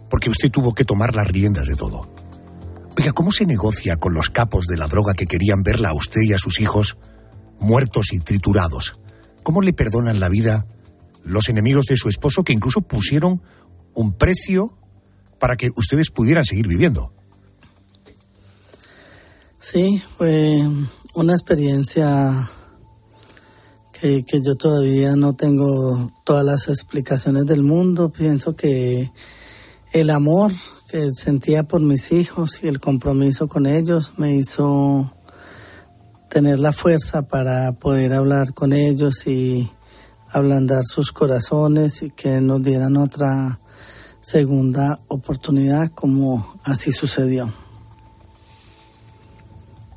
porque 0.09 0.29
usted 0.29 0.49
tuvo 0.49 0.73
que 0.73 0.85
tomar 0.85 1.13
las 1.13 1.27
riendas 1.27 1.67
de 1.67 1.75
todo. 1.75 2.12
Oiga, 2.95 3.11
¿cómo 3.11 3.31
se 3.31 3.47
negocia 3.47 3.97
con 3.97 4.13
los 4.13 4.29
capos 4.29 4.67
de 4.67 4.77
la 4.77 4.87
droga 4.87 5.15
que 5.15 5.25
querían 5.25 5.63
verla 5.63 5.89
a 5.89 5.95
usted 5.95 6.21
y 6.21 6.33
a 6.33 6.37
sus 6.37 6.59
hijos 6.59 6.97
muertos 7.59 8.13
y 8.13 8.19
triturados? 8.19 8.99
¿Cómo 9.41 9.61
le 9.61 9.73
perdonan 9.73 10.19
la 10.19 10.29
vida 10.29 10.67
los 11.23 11.49
enemigos 11.49 11.85
de 11.87 11.97
su 11.97 12.07
esposo 12.07 12.43
que 12.43 12.53
incluso 12.53 12.81
pusieron 12.81 13.41
un 13.95 14.13
precio 14.13 14.77
para 15.39 15.55
que 15.55 15.71
ustedes 15.75 16.11
pudieran 16.11 16.45
seguir 16.45 16.67
viviendo? 16.67 17.11
Sí, 19.57 20.03
fue 20.17 20.61
una 21.15 21.33
experiencia 21.33 22.47
que, 23.99 24.23
que, 24.23 24.39
yo 24.45 24.55
todavía 24.55 25.15
no 25.15 25.33
tengo 25.33 26.11
todas 26.25 26.45
las 26.45 26.67
explicaciones 26.67 27.45
del 27.45 27.63
mundo. 27.63 28.09
Pienso 28.09 28.55
que 28.55 29.09
el 29.93 30.09
amor 30.11 30.51
que 30.93 31.11
sentía 31.11 31.63
por 31.63 31.81
mis 31.81 32.11
hijos 32.11 32.59
y 32.61 32.67
el 32.67 32.79
compromiso 32.79 33.47
con 33.47 33.65
ellos 33.65 34.13
me 34.17 34.35
hizo 34.35 35.11
tener 36.29 36.59
la 36.59 36.71
fuerza 36.71 37.23
para 37.23 37.71
poder 37.71 38.13
hablar 38.13 38.53
con 38.53 38.73
ellos 38.73 39.25
y 39.25 39.71
ablandar 40.29 40.83
sus 40.83 41.11
corazones 41.11 42.03
y 42.03 42.11
que 42.11 42.39
nos 42.41 42.61
dieran 42.61 42.97
otra 42.97 43.59
segunda 44.21 44.99
oportunidad 45.07 45.89
como 45.89 46.61
así 46.63 46.91
sucedió. 46.91 47.51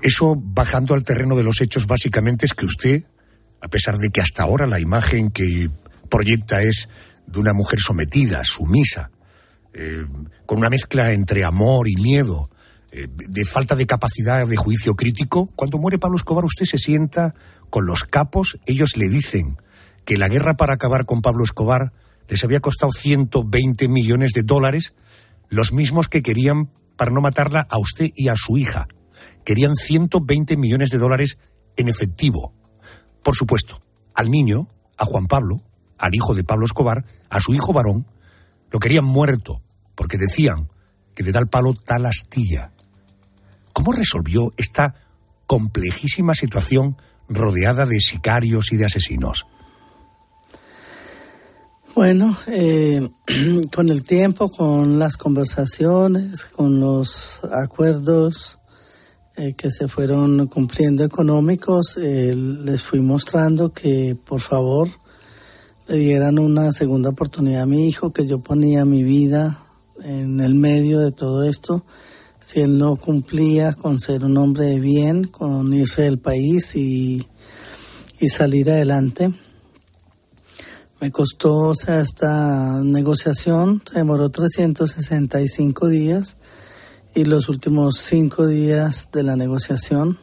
Eso, 0.01 0.35
bajando 0.35 0.95
al 0.95 1.03
terreno 1.03 1.37
de 1.37 1.45
los 1.45 1.61
hechos, 1.61 1.87
básicamente 1.87 2.47
es 2.47 2.55
que 2.55 2.65
usted, 2.65 3.05
a 3.61 3.69
pesar 3.69 3.99
de 3.99 4.09
que 4.09 4.23
hasta 4.23 4.45
ahora 4.45 4.67
la 4.67 4.81
imagen 4.81 5.31
que 5.31 5.69
proyecta 6.09 6.63
es 6.63 6.89
de 7.27 7.39
una 7.39 7.53
mujer 7.53 7.81
sometida, 7.81 8.43
sumisa, 8.47 9.11
eh, 9.79 10.07
con 10.47 10.57
una 10.57 10.71
mezcla 10.71 11.13
entre 11.13 11.45
amor 11.45 11.87
y 11.87 11.97
miedo, 11.97 12.49
eh, 12.91 13.09
de 13.11 13.45
falta 13.45 13.77
de 13.77 13.87
capacidad 13.87 14.47
de 14.47 14.57
juicio 14.57 14.95
crítico, 14.95 15.51
cuando 15.55 15.77
muere 15.77 15.99
Pablo 15.99 16.17
Escobar 16.17 16.47
usted 16.47 16.65
se 16.65 16.79
sienta 16.79 17.35
con 17.69 17.85
los 17.85 18.05
capos, 18.05 18.59
ellos 18.65 18.97
le 18.97 19.11
dicen 19.11 19.59
que 20.07 20.17
la 20.17 20.29
guerra 20.29 20.57
para 20.57 20.73
acabar 20.73 21.05
con 21.05 21.21
Pablo 21.21 21.45
Escobar 21.45 21.93
les 22.27 22.43
había 22.43 22.61
costado 22.61 22.91
120 22.91 23.87
millones 23.89 24.33
de 24.33 24.45
dólares, 24.45 24.95
los 25.51 25.75
mismos 25.75 26.09
que 26.09 26.23
querían 26.23 26.71
para 26.97 27.11
no 27.11 27.21
matarla 27.21 27.67
a 27.69 27.79
usted 27.79 28.11
y 28.15 28.29
a 28.29 28.35
su 28.35 28.57
hija. 28.57 28.89
Querían 29.45 29.75
120 29.75 30.57
millones 30.57 30.89
de 30.89 30.97
dólares 30.97 31.37
en 31.77 31.91
efectivo. 31.91 32.55
Por 33.23 33.37
supuesto, 33.37 33.83
al 34.15 34.31
niño, 34.31 34.71
a 34.97 35.05
Juan 35.05 35.27
Pablo, 35.27 35.61
al 35.99 36.15
hijo 36.15 36.35
de 36.35 36.45
Pablo 36.45 36.65
Escobar, 36.65 37.05
a 37.29 37.43
su 37.43 37.53
hijo 37.53 37.75
varón, 37.75 38.07
lo 38.71 38.79
querían 38.81 39.05
muerto, 39.05 39.61
porque 39.97 40.19
decían 40.19 40.69
que 41.15 41.25
de 41.25 41.33
tal 41.33 41.49
palo 41.49 41.75
tal 41.75 42.07
astilla. 42.07 42.71
¿Cómo 43.73 43.93
resolvió 43.93 44.53
esta 44.57 44.95
complejísima 45.47 46.35
situación 46.35 46.97
rodeada 47.29 47.87
de 47.87 47.99
sicarios 47.99 48.73
y 48.73 48.77
de 48.77 48.85
asesinos? 48.85 49.47
Bueno, 51.95 52.37
eh, 52.47 53.09
con 53.75 53.89
el 53.89 54.03
tiempo, 54.03 54.51
con 54.51 54.99
las 54.99 55.17
conversaciones, 55.17 56.45
con 56.45 56.79
los 56.79 57.41
acuerdos 57.51 58.59
eh, 59.37 59.55
que 59.55 59.71
se 59.71 59.89
fueron 59.89 60.47
cumpliendo 60.47 61.05
económicos, 61.05 61.97
eh, 61.97 62.35
les 62.35 62.83
fui 62.83 63.01
mostrando 63.01 63.73
que 63.73 64.17
por 64.23 64.41
favor 64.41 64.89
le 65.89 65.97
dieran 65.99 66.39
una 66.39 66.73
segunda 66.73 67.11
oportunidad 67.11 67.63
a 67.63 67.67
mi 67.67 67.87
hijo, 67.87 68.13
que 68.13 68.27
yo 68.27 68.41
ponía 68.41 68.85
mi 68.85 69.03
vida 69.03 69.66
en 70.03 70.41
el 70.41 70.55
medio 70.55 71.01
de 71.01 71.13
todo 71.13 71.45
esto 71.45 71.85
si 72.47 72.61
él 72.61 72.79
no 72.79 72.95
cumplía 72.95 73.75
con 73.75 73.99
ser 73.99 74.25
un 74.25 74.37
hombre 74.37 74.67
de 74.67 74.79
bien, 74.79 75.25
con 75.25 75.73
irse 75.73 76.03
del 76.03 76.19
país 76.19 76.77
y, 76.77 77.27
y 78.21 78.29
salir 78.29 78.71
adelante. 78.71 79.33
Me 81.01 81.11
costó, 81.11 81.73
esta 81.73 82.81
negociación 82.85 83.83
se 83.85 83.99
demoró 83.99 84.31
365 84.31 85.89
días 85.89 86.37
y 87.17 87.25
los 87.25 87.49
últimos 87.49 87.99
cinco 87.99 88.47
días 88.47 89.09
de 89.13 89.25
la 89.25 89.35
negociación 89.35 90.19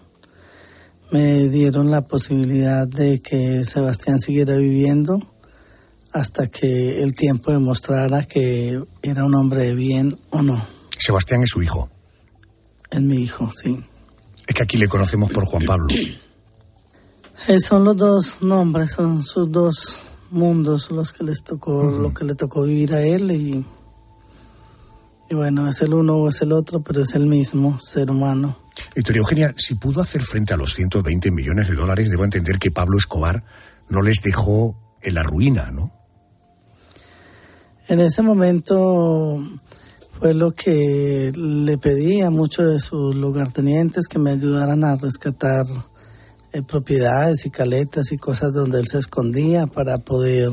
me 1.11 1.49
dieron 1.49 1.91
la 1.91 2.07
posibilidad 2.07 2.87
de 2.87 3.19
que 3.21 3.65
Sebastián 3.65 4.19
siguiera 4.19 4.55
viviendo 4.55 5.19
hasta 6.13 6.47
que 6.47 7.01
el 7.01 7.13
tiempo 7.13 7.51
demostrara 7.51 8.23
que 8.25 8.79
era 9.01 9.25
un 9.25 9.33
hombre 9.33 9.63
de 9.63 9.73
bien 9.73 10.17
o 10.29 10.41
no. 10.41 10.65
Sebastián 10.97 11.43
es 11.43 11.49
su 11.49 11.61
hijo. 11.61 11.89
Es 12.89 13.01
mi 13.01 13.23
hijo, 13.23 13.49
sí. 13.51 13.83
Es 14.47 14.55
que 14.55 14.63
aquí 14.63 14.77
le 14.77 14.87
conocemos 14.87 15.31
por 15.31 15.45
Juan 15.45 15.65
Pablo. 15.65 15.87
Eh, 17.47 17.59
son 17.59 17.83
los 17.83 17.97
dos 17.97 18.37
nombres, 18.41 18.91
son 18.91 19.23
sus 19.23 19.51
dos 19.51 19.99
mundos 20.29 20.91
los 20.91 21.11
que 21.11 21.23
les 21.23 21.43
tocó, 21.43 21.83
lo 21.83 22.13
que 22.13 22.25
le 22.25 22.35
tocó 22.35 22.63
vivir 22.63 22.93
a 22.93 23.01
él 23.01 23.31
y, 23.31 23.65
y 25.29 25.35
bueno, 25.35 25.67
es 25.67 25.81
el 25.81 25.93
uno 25.93 26.15
o 26.17 26.29
es 26.29 26.41
el 26.41 26.51
otro, 26.51 26.81
pero 26.81 27.01
es 27.01 27.15
el 27.15 27.25
mismo 27.25 27.79
ser 27.79 28.11
humano. 28.11 28.59
Victoria 28.95 29.19
Eugenia, 29.19 29.53
si 29.57 29.75
pudo 29.75 30.01
hacer 30.01 30.21
frente 30.21 30.53
a 30.53 30.57
los 30.57 30.73
120 30.73 31.31
millones 31.31 31.67
de 31.67 31.75
dólares, 31.75 32.09
debo 32.09 32.23
entender 32.23 32.59
que 32.59 32.71
Pablo 32.71 32.97
Escobar 32.97 33.43
no 33.89 34.01
les 34.01 34.21
dejó 34.21 34.77
en 35.01 35.15
la 35.15 35.23
ruina, 35.23 35.71
¿no? 35.71 36.02
En 37.87 37.99
ese 37.99 38.21
momento 38.21 39.43
fue 40.17 40.33
lo 40.33 40.51
que 40.51 41.33
le 41.35 41.77
pedí 41.77 42.21
a 42.21 42.29
muchos 42.29 42.71
de 42.71 42.79
sus 42.79 43.13
lugartenientes 43.13 44.07
que 44.07 44.19
me 44.19 44.31
ayudaran 44.31 44.85
a 44.85 44.95
rescatar 44.95 45.65
eh, 46.53 46.61
propiedades 46.61 47.45
y 47.45 47.49
caletas 47.49 48.13
y 48.13 48.17
cosas 48.17 48.53
donde 48.53 48.79
él 48.79 48.87
se 48.87 48.99
escondía 48.99 49.67
para 49.67 49.97
poder 49.97 50.49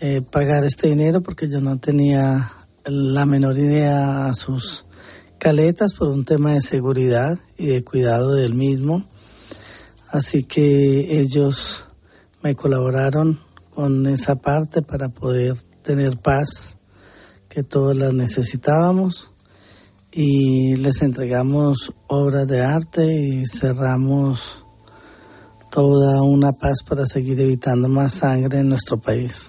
eh, 0.00 0.20
pagar 0.20 0.64
este 0.64 0.88
dinero 0.88 1.22
porque 1.22 1.48
yo 1.48 1.60
no 1.60 1.78
tenía 1.78 2.52
la 2.84 3.24
menor 3.24 3.58
idea 3.58 4.26
a 4.26 4.34
sus 4.34 4.84
caletas 5.38 5.94
por 5.94 6.08
un 6.08 6.26
tema 6.26 6.52
de 6.52 6.60
seguridad 6.60 7.38
y 7.56 7.68
de 7.68 7.84
cuidado 7.84 8.34
del 8.34 8.54
mismo. 8.54 9.02
Así 10.10 10.42
que 10.42 11.20
ellos 11.20 11.86
me 12.42 12.54
colaboraron 12.54 13.40
con 13.74 14.06
esa 14.06 14.36
parte 14.36 14.82
para 14.82 15.08
poder 15.08 15.54
tener 15.88 16.18
paz, 16.18 16.76
que 17.48 17.62
todos 17.62 17.96
la 17.96 18.12
necesitábamos. 18.12 19.30
Y 20.12 20.76
les 20.76 21.00
entregamos 21.00 21.94
obras 22.08 22.46
de 22.46 22.62
arte 22.62 23.06
y 23.06 23.46
cerramos 23.46 24.62
toda 25.70 26.22
una 26.22 26.52
paz 26.52 26.82
para 26.86 27.06
seguir 27.06 27.40
evitando 27.40 27.88
más 27.88 28.14
sangre 28.14 28.58
en 28.58 28.68
nuestro 28.68 28.98
país. 28.98 29.48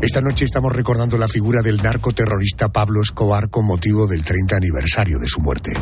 Esta 0.00 0.20
noche 0.20 0.44
estamos 0.44 0.72
recordando 0.72 1.18
la 1.18 1.26
figura 1.26 1.62
del 1.62 1.82
narcoterrorista 1.82 2.68
Pablo 2.68 3.02
Escobar 3.02 3.50
con 3.50 3.64
motivo 3.64 4.06
del 4.06 4.24
30 4.24 4.56
aniversario 4.56 5.18
de 5.18 5.26
su 5.26 5.40
muerte. 5.40 5.72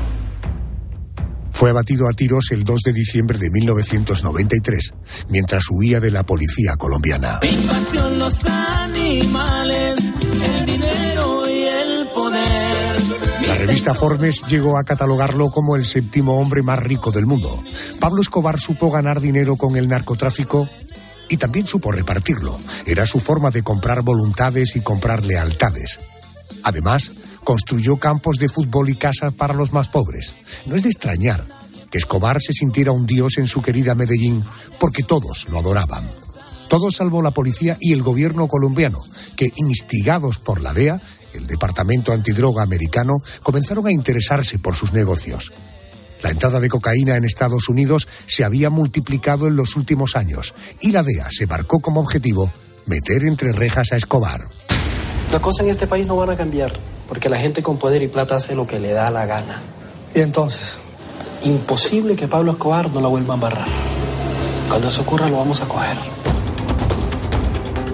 Fue 1.62 1.70
abatido 1.70 2.08
a 2.08 2.12
tiros 2.12 2.46
el 2.50 2.64
2 2.64 2.80
de 2.86 2.92
diciembre 2.92 3.38
de 3.38 3.48
1993, 3.48 4.94
mientras 5.28 5.62
huía 5.70 6.00
de 6.00 6.10
la 6.10 6.26
policía 6.26 6.74
colombiana. 6.74 7.38
Invasión 7.40 8.18
los 8.18 8.44
animales, 8.46 10.10
el 10.58 10.66
dinero 10.66 11.48
y 11.48 11.62
el 11.62 12.06
poder. 12.08 12.48
La 13.46 13.54
revista 13.54 13.94
Forbes 13.94 14.42
llegó 14.48 14.76
a 14.76 14.82
catalogarlo 14.82 15.50
como 15.50 15.76
el 15.76 15.84
séptimo 15.84 16.40
hombre 16.40 16.64
más 16.64 16.80
rico 16.80 17.12
del 17.12 17.26
mundo. 17.26 17.62
Pablo 18.00 18.22
Escobar 18.22 18.58
supo 18.58 18.90
ganar 18.90 19.20
dinero 19.20 19.54
con 19.54 19.76
el 19.76 19.86
narcotráfico 19.86 20.68
y 21.28 21.36
también 21.36 21.68
supo 21.68 21.92
repartirlo. 21.92 22.58
Era 22.86 23.06
su 23.06 23.20
forma 23.20 23.52
de 23.52 23.62
comprar 23.62 24.02
voluntades 24.02 24.74
y 24.74 24.80
comprar 24.80 25.22
lealtades. 25.22 26.00
Además, 26.64 27.12
construyó 27.44 27.96
campos 27.96 28.38
de 28.38 28.48
fútbol 28.48 28.90
y 28.90 28.96
casas 28.96 29.32
para 29.34 29.54
los 29.54 29.72
más 29.72 29.88
pobres. 29.88 30.34
No 30.66 30.76
es 30.76 30.82
de 30.82 30.90
extrañar 30.90 31.44
que 31.90 31.98
Escobar 31.98 32.40
se 32.40 32.52
sintiera 32.52 32.92
un 32.92 33.06
dios 33.06 33.36
en 33.38 33.46
su 33.46 33.60
querida 33.60 33.94
Medellín 33.94 34.42
porque 34.80 35.02
todos 35.02 35.46
lo 35.50 35.58
adoraban. 35.58 36.04
Todos 36.68 36.96
salvo 36.96 37.20
la 37.20 37.32
policía 37.32 37.76
y 37.78 37.92
el 37.92 38.02
gobierno 38.02 38.48
colombiano, 38.48 38.98
que 39.36 39.52
instigados 39.56 40.38
por 40.38 40.62
la 40.62 40.72
DEA, 40.72 41.00
el 41.34 41.46
Departamento 41.46 42.12
Antidroga 42.12 42.62
americano, 42.62 43.14
comenzaron 43.42 43.86
a 43.86 43.92
interesarse 43.92 44.58
por 44.58 44.74
sus 44.74 44.94
negocios. 44.94 45.52
La 46.22 46.30
entrada 46.30 46.60
de 46.60 46.70
cocaína 46.70 47.16
en 47.16 47.24
Estados 47.24 47.68
Unidos 47.68 48.08
se 48.26 48.44
había 48.44 48.70
multiplicado 48.70 49.48
en 49.48 49.56
los 49.56 49.76
últimos 49.76 50.16
años 50.16 50.54
y 50.80 50.92
la 50.92 51.02
DEA 51.02 51.28
se 51.30 51.46
marcó 51.46 51.80
como 51.80 52.00
objetivo 52.00 52.50
meter 52.86 53.26
entre 53.26 53.52
rejas 53.52 53.92
a 53.92 53.96
Escobar. 53.96 54.46
Las 55.30 55.40
cosas 55.40 55.66
en 55.66 55.72
este 55.72 55.86
país 55.86 56.06
no 56.06 56.16
van 56.16 56.30
a 56.30 56.36
cambiar 56.36 56.72
porque 57.12 57.28
la 57.28 57.36
gente 57.36 57.62
con 57.62 57.76
poder 57.76 58.02
y 58.02 58.08
plata 58.08 58.36
hace 58.36 58.54
lo 58.54 58.66
que 58.66 58.80
le 58.80 58.94
da 58.94 59.10
la 59.10 59.26
gana. 59.26 59.60
¿Y 60.14 60.20
entonces? 60.20 60.78
Imposible 61.42 62.16
que 62.16 62.26
Pablo 62.26 62.52
Escobar 62.52 62.90
no 62.90 63.02
la 63.02 63.08
vuelva 63.08 63.34
a 63.34 63.36
embarrar. 63.36 63.68
Cuando 64.66 64.88
eso 64.88 65.02
ocurra 65.02 65.28
lo 65.28 65.36
vamos 65.36 65.60
a 65.60 65.68
coger. 65.68 65.98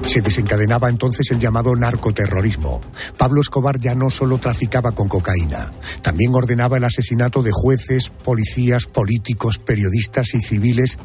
Se 0.06 0.22
desencadenaba 0.22 0.88
entonces 0.88 1.32
el 1.32 1.40
llamado 1.40 1.74
narcoterrorismo. 1.74 2.80
Pablo 3.16 3.40
Escobar 3.40 3.80
ya 3.80 3.96
no 3.96 4.08
solo 4.08 4.38
traficaba 4.38 4.92
con 4.92 5.08
cocaína, 5.08 5.72
también 6.00 6.32
ordenaba 6.32 6.76
el 6.76 6.84
asesinato 6.84 7.42
de 7.42 7.50
jueces, 7.52 8.10
policías, 8.22 8.86
políticos, 8.86 9.58
periodistas 9.58 10.32
y 10.34 10.42
civiles 10.42 10.96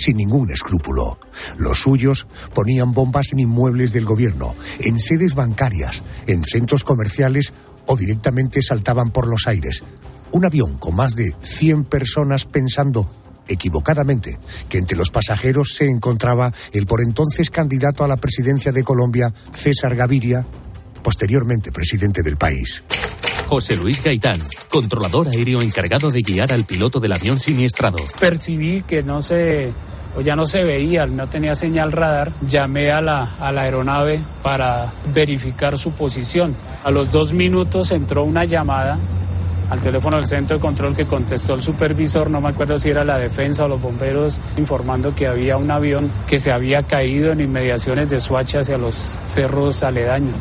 sin 0.00 0.16
ningún 0.16 0.50
escrúpulo. 0.50 1.18
Los 1.58 1.80
suyos 1.80 2.26
ponían 2.54 2.92
bombas 2.92 3.32
en 3.32 3.40
inmuebles 3.40 3.92
del 3.92 4.04
gobierno, 4.04 4.54
en 4.80 4.98
sedes 4.98 5.34
bancarias, 5.34 6.02
en 6.26 6.42
centros 6.42 6.84
comerciales 6.84 7.52
o 7.86 7.96
directamente 7.96 8.62
saltaban 8.62 9.10
por 9.10 9.28
los 9.28 9.46
aires. 9.46 9.84
Un 10.32 10.44
avión 10.44 10.78
con 10.78 10.96
más 10.96 11.16
de 11.16 11.34
100 11.40 11.84
personas 11.84 12.46
pensando 12.46 13.08
equivocadamente 13.48 14.38
que 14.68 14.78
entre 14.78 14.96
los 14.96 15.10
pasajeros 15.10 15.74
se 15.74 15.86
encontraba 15.86 16.52
el 16.72 16.86
por 16.86 17.02
entonces 17.02 17.50
candidato 17.50 18.04
a 18.04 18.08
la 18.08 18.16
presidencia 18.16 18.72
de 18.72 18.84
Colombia, 18.84 19.34
César 19.52 19.96
Gaviria, 19.96 20.46
posteriormente 21.02 21.72
presidente 21.72 22.22
del 22.22 22.36
país. 22.36 22.84
José 23.48 23.76
Luis 23.76 24.00
Gaitán, 24.04 24.38
controlador 24.68 25.28
aéreo 25.28 25.60
encargado 25.60 26.12
de 26.12 26.22
guiar 26.22 26.52
al 26.52 26.64
piloto 26.64 27.00
del 27.00 27.12
avión 27.12 27.40
siniestrado. 27.40 27.98
Percibí 28.20 28.82
que 28.82 29.02
no 29.02 29.20
se 29.22 29.72
o 30.16 30.20
ya 30.20 30.36
no 30.36 30.46
se 30.46 30.64
veía, 30.64 31.06
no 31.06 31.26
tenía 31.26 31.54
señal 31.54 31.92
radar, 31.92 32.32
llamé 32.46 32.90
a 32.90 33.00
la, 33.00 33.28
a 33.40 33.52
la 33.52 33.62
aeronave 33.62 34.20
para 34.42 34.86
verificar 35.14 35.78
su 35.78 35.92
posición. 35.92 36.54
A 36.84 36.90
los 36.90 37.12
dos 37.12 37.32
minutos 37.32 37.92
entró 37.92 38.24
una 38.24 38.44
llamada 38.44 38.98
al 39.70 39.80
teléfono 39.80 40.16
del 40.16 40.26
centro 40.26 40.56
de 40.56 40.60
control 40.60 40.96
que 40.96 41.06
contestó 41.06 41.54
el 41.54 41.62
supervisor, 41.62 42.28
no 42.28 42.40
me 42.40 42.48
acuerdo 42.48 42.78
si 42.78 42.90
era 42.90 43.04
la 43.04 43.18
defensa 43.18 43.64
o 43.64 43.68
los 43.68 43.80
bomberos, 43.80 44.40
informando 44.56 45.14
que 45.14 45.28
había 45.28 45.56
un 45.56 45.70
avión 45.70 46.10
que 46.26 46.40
se 46.40 46.50
había 46.50 46.82
caído 46.82 47.30
en 47.30 47.40
inmediaciones 47.40 48.10
de 48.10 48.18
Suacha 48.18 48.60
hacia 48.60 48.76
los 48.76 49.18
cerros 49.24 49.84
aledaños. 49.84 50.34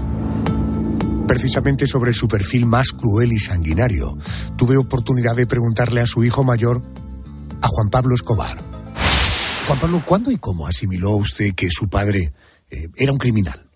Precisamente 1.28 1.86
sobre 1.86 2.12
su 2.14 2.28
perfil 2.28 2.66
más 2.66 2.92
cruel 2.92 3.32
y 3.32 3.38
sanguinario, 3.38 4.18
tuve 4.58 4.78
oportunidad 4.78 5.36
de 5.36 5.46
preguntarle 5.46 6.02
a 6.02 6.08
su 6.08 6.24
hijo 6.24 6.44
mayor, 6.44 6.82
a 7.62 7.68
Juan 7.68 7.90
Pablo 7.90 8.16
Escobar. 8.16 8.58
Juan 9.70 9.82
Pablo, 9.82 10.02
¿cuándo 10.04 10.32
y 10.32 10.38
cómo 10.38 10.66
asimiló 10.66 11.12
usted 11.12 11.54
que 11.56 11.70
su 11.70 11.88
padre 11.88 12.34
eh, 12.72 12.88
era 12.98 13.12
un 13.12 13.20
criminal? 13.20 13.70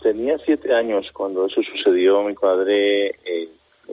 Tenía 0.00 0.38
siete 0.44 0.72
años 0.72 1.10
cuando 1.12 1.46
eso 1.46 1.60
sucedió. 1.60 2.22
Mi 2.22 2.34
padre 2.34 3.08
eh, 3.24 3.48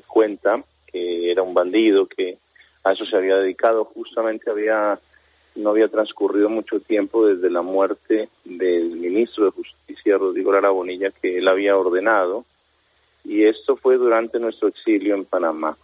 cuenta 0.06 0.64
que 0.86 1.32
era 1.32 1.42
un 1.42 1.56
bandido, 1.56 2.06
que 2.06 2.38
a 2.84 2.94
eso 2.94 3.08
se 3.08 3.18
había 3.18 3.38
dedicado. 3.38 3.86
Justamente 3.86 4.52
había 4.52 5.00
no 5.56 5.72
había 5.72 5.88
transcurrido 5.88 6.48
mucho 6.48 6.80
tiempo 6.80 7.26
desde 7.26 7.50
la 7.50 7.64
muerte 7.64 8.30
del 8.46 8.92
ministro 8.92 9.46
de 9.46 9.52
Justicia, 9.52 10.20
Rodrigo 10.20 10.52
Lara 10.52 10.70
Bonilla, 10.70 11.10
que 11.10 11.40
él 11.40 11.48
había 11.48 11.76
ordenado. 11.76 12.46
Y 13.26 13.46
esto 13.46 13.78
fue 13.78 13.98
durante 13.98 14.38
nuestro 14.38 14.68
exilio 14.68 15.16
en 15.16 15.26
Panamá. 15.26 15.76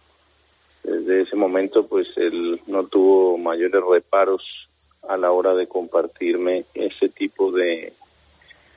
Desde 0.84 1.22
ese 1.22 1.34
momento, 1.34 1.84
pues 1.84 2.16
él 2.16 2.60
no 2.68 2.84
tuvo 2.84 3.36
mayores 3.38 3.82
reparos 3.82 4.67
a 5.08 5.16
la 5.16 5.32
hora 5.32 5.54
de 5.54 5.66
compartirme 5.66 6.64
ese 6.74 7.08
tipo 7.08 7.50
de, 7.50 7.92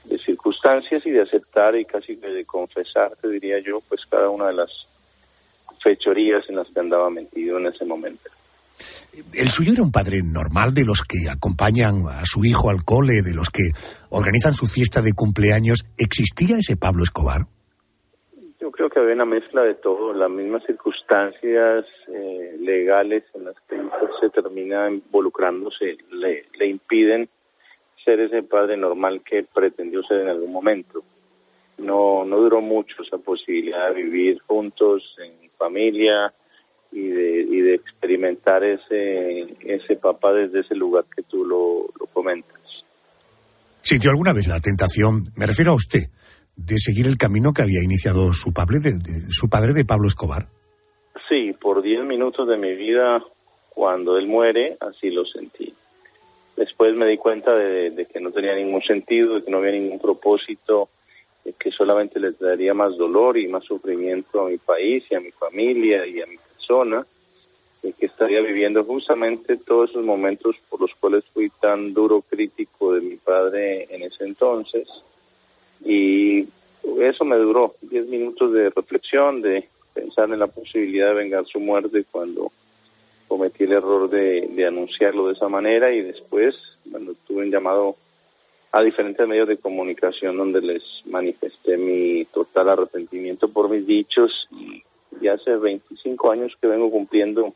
de 0.06 0.18
circunstancias 0.18 1.06
y 1.06 1.12
de 1.12 1.22
aceptar 1.22 1.76
y 1.76 1.86
casi 1.86 2.16
de 2.16 2.46
confesar, 2.46 3.12
te 3.22 3.28
diría 3.30 3.60
yo, 3.60 3.82
pues 3.88 4.02
cada 4.10 4.30
una 4.30 4.48
de 4.48 4.54
las 4.54 4.88
fechorías 5.82 6.44
en 6.50 6.56
las 6.56 6.68
que 6.70 6.80
andaba 6.80 7.10
metido 7.10 7.58
en 7.58 7.68
ese 7.68 7.86
momento. 7.86 8.30
¿El 9.34 9.50
suyo 9.50 9.74
era 9.74 9.84
un 9.84 9.92
padre 9.92 10.22
normal 10.24 10.74
de 10.74 10.86
los 10.86 11.02
que 11.02 11.30
acompañan 11.30 12.08
a 12.08 12.24
su 12.26 12.46
hijo 12.46 12.70
al 12.70 12.84
cole, 12.84 13.22
de 13.22 13.34
los 13.34 13.50
que 13.50 13.72
organizan 14.10 14.54
su 14.54 14.66
fiesta 14.66 15.02
de 15.02 15.14
cumpleaños? 15.14 15.86
¿Existía 15.98 16.58
ese 16.58 16.78
Pablo 16.78 17.04
Escobar? 17.04 17.46
Creo 18.82 18.90
que 18.90 19.00
había 19.00 19.14
una 19.14 19.26
mezcla 19.26 19.62
de 19.62 19.76
todo, 19.76 20.12
las 20.12 20.32
mismas 20.32 20.64
circunstancias 20.66 21.86
eh, 22.08 22.58
legales 22.60 23.24
en 23.36 23.46
las 23.46 23.56
que 23.70 23.80
se 24.20 24.30
termina 24.32 24.90
involucrándose 24.90 26.00
le, 26.10 26.46
le 26.58 26.66
impiden 26.66 27.30
ser 28.04 28.22
ese 28.22 28.42
padre 28.42 28.78
normal 28.78 29.22
que 29.24 29.44
pretendió 29.44 30.02
ser 30.02 30.22
en 30.22 30.30
algún 30.30 30.52
momento. 30.52 31.04
No, 31.78 32.26
no 32.26 32.38
duró 32.38 32.60
mucho 32.60 33.04
esa 33.04 33.20
posibilidad 33.20 33.94
de 33.94 34.02
vivir 34.02 34.40
juntos 34.48 35.16
en 35.20 35.52
familia 35.60 36.34
y 36.92 37.08
de, 37.08 37.42
y 37.42 37.62
de 37.62 37.76
experimentar 37.76 38.64
ese, 38.64 39.58
ese 39.60 39.96
papá 39.98 40.34
desde 40.34 40.62
ese 40.62 40.74
lugar 40.74 41.06
que 41.16 41.22
tú 41.22 41.46
lo 41.46 42.08
comentas. 42.08 42.60
¿Sintió 43.84 44.10
alguna 44.10 44.34
vez 44.34 44.48
la 44.48 44.60
tentación, 44.60 45.24
me 45.36 45.46
refiero 45.46 45.74
a 45.74 45.76
usted, 45.76 46.06
de 46.66 46.78
seguir 46.78 47.08
el 47.08 47.18
camino 47.18 47.54
que 47.54 47.62
había 47.62 47.84
iniciado 47.84 48.34
su 48.34 48.54
padre 48.54 48.80
de, 48.80 49.00
su 49.30 49.50
padre 49.50 49.74
de 49.74 49.86
Pablo 49.86 50.08
Escobar? 50.08 50.48
Sí, 51.28 51.54
por 51.54 51.82
10 51.82 52.06
minutos 52.06 52.48
de 52.48 52.58
mi 52.58 52.74
vida, 52.76 53.24
cuando 53.70 54.18
él 54.18 54.28
muere, 54.28 54.78
así 54.80 55.10
lo 55.10 55.26
sentí. 55.26 55.74
Después 56.56 56.96
me 56.96 57.08
di 57.08 57.18
cuenta 57.18 57.56
de, 57.56 57.92
de 57.92 58.06
que 58.06 58.20
no 58.20 58.32
tenía 58.32 58.56
ningún 58.56 58.82
sentido, 58.82 59.36
de 59.36 59.44
que 59.44 59.52
no 59.52 59.58
había 59.58 59.72
ningún 59.72 60.00
propósito, 60.00 60.90
de 61.44 61.54
que 61.54 61.72
solamente 61.72 62.20
le 62.20 62.32
daría 62.32 62.74
más 62.74 62.98
dolor 62.98 63.38
y 63.38 63.48
más 63.48 63.64
sufrimiento 63.64 64.42
a 64.42 64.50
mi 64.50 64.58
país 64.58 65.04
y 65.10 65.16
a 65.16 65.20
mi 65.20 65.32
familia 65.32 66.06
y 66.06 66.22
a 66.22 66.28
mi 66.28 66.38
persona, 66.38 67.06
y 67.84 67.94
que 67.94 68.06
estaría 68.06 68.42
viviendo 68.42 68.84
justamente 68.84 69.58
todos 69.58 69.90
esos 69.90 70.04
momentos 70.04 70.56
por 70.70 70.82
los 70.82 70.94
cuales 70.96 71.26
fui 71.34 71.50
tan 71.62 71.94
duro 71.94 72.22
crítico 72.22 72.94
de 72.94 73.02
mi 73.02 73.16
padre 73.16 73.88
en 73.90 74.04
ese 74.04 74.26
entonces. 74.26 74.88
Y 75.86 76.48
eso 77.02 77.26
me 77.26 77.38
duró 77.38 77.76
10 77.82 78.08
minutos 78.08 78.54
de 78.54 78.70
reflexión, 78.70 79.42
de 79.42 79.68
pensar 79.94 80.30
en 80.32 80.40
la 80.40 80.48
posibilidad 80.48 81.10
de 81.10 81.16
vengar 81.16 81.46
su 81.46 81.60
muerte 81.60 82.06
cuando 82.10 82.52
cometí 83.28 83.64
el 83.64 83.74
error 83.74 84.10
de, 84.10 84.48
de 84.48 84.66
anunciarlo 84.66 85.28
de 85.28 85.34
esa 85.34 85.48
manera 85.48 85.92
y 85.92 86.02
después, 86.02 86.56
cuando 86.90 87.14
tuve 87.28 87.44
un 87.44 87.52
llamado 87.52 87.96
a 88.72 88.82
diferentes 88.82 89.28
medios 89.28 89.48
de 89.48 89.58
comunicación 89.58 90.38
donde 90.38 90.62
les 90.62 90.84
manifesté 91.06 91.78
mi 91.78 92.26
total 92.26 92.70
arrepentimiento 92.70 93.50
por 93.50 93.70
mis 93.70 93.86
dichos 93.86 94.48
y, 94.52 94.84
y 95.20 95.28
hace 95.28 95.56
25 95.56 96.32
años 96.32 96.54
que 96.60 96.68
vengo 96.68 96.90
cumpliendo 96.90 97.54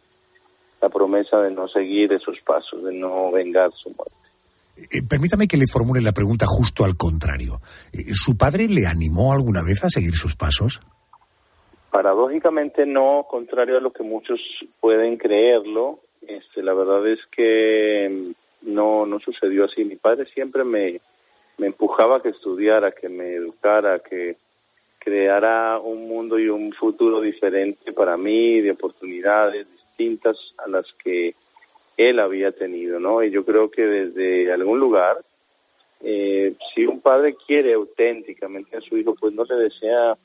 la 0.81 0.89
promesa 0.89 1.41
de 1.41 1.51
no 1.51 1.67
seguir 1.67 2.11
esos 2.11 2.39
pasos, 2.41 2.83
de 2.83 2.93
no 2.93 3.31
vengar 3.31 3.71
su 3.73 3.89
muerte. 3.89 4.24
Eh, 4.77 5.01
permítame 5.07 5.47
que 5.47 5.57
le 5.57 5.67
formule 5.71 6.01
la 6.01 6.11
pregunta 6.11 6.45
justo 6.47 6.83
al 6.83 6.97
contrario. 6.97 7.61
Eh, 7.93 8.13
¿Su 8.13 8.37
padre 8.37 8.67
le 8.67 8.85
animó 8.85 9.31
alguna 9.31 9.63
vez 9.63 9.83
a 9.83 9.89
seguir 9.89 10.15
sus 10.15 10.35
pasos? 10.35 10.81
Paradójicamente 11.89 12.85
no, 12.85 13.25
contrario 13.29 13.77
a 13.77 13.81
lo 13.81 13.93
que 13.93 14.03
muchos 14.03 14.39
pueden 14.81 15.17
creerlo, 15.17 15.99
este, 16.27 16.61
la 16.61 16.73
verdad 16.73 17.07
es 17.07 17.19
que 17.31 18.09
mm, 18.09 18.73
no, 18.73 19.05
no 19.05 19.19
sucedió 19.19 19.65
así. 19.65 19.85
Mi 19.85 19.95
padre 19.95 20.25
siempre 20.25 20.63
me, 20.63 20.99
me 21.57 21.67
empujaba 21.67 22.17
a 22.17 22.21
que 22.21 22.29
estudiara, 22.29 22.91
que 22.91 23.07
me 23.07 23.35
educara, 23.35 23.99
que 23.99 24.35
creara 24.99 25.79
un 25.79 26.07
mundo 26.07 26.39
y 26.39 26.49
un 26.49 26.73
futuro 26.73 27.21
diferente 27.21 27.93
para 27.93 28.17
mí, 28.17 28.59
de 28.59 28.71
oportunidades 28.71 29.67
distintas 29.71 30.37
a 30.57 30.67
las 30.67 30.91
que 30.93 31.35
él 31.97 32.19
había 32.19 32.51
tenido, 32.51 32.99
¿no? 32.99 33.23
Y 33.23 33.31
yo 33.31 33.45
creo 33.45 33.69
que 33.69 33.83
desde 33.83 34.51
algún 34.51 34.79
lugar, 34.79 35.17
eh, 36.01 36.53
si 36.73 36.85
un 36.85 36.99
padre 37.01 37.35
quiere 37.47 37.73
auténticamente 37.73 38.77
a 38.77 38.81
su 38.81 38.97
hijo, 38.97 39.15
pues 39.15 39.33
no 39.33 39.45
le 39.45 39.55
desea 39.55 40.17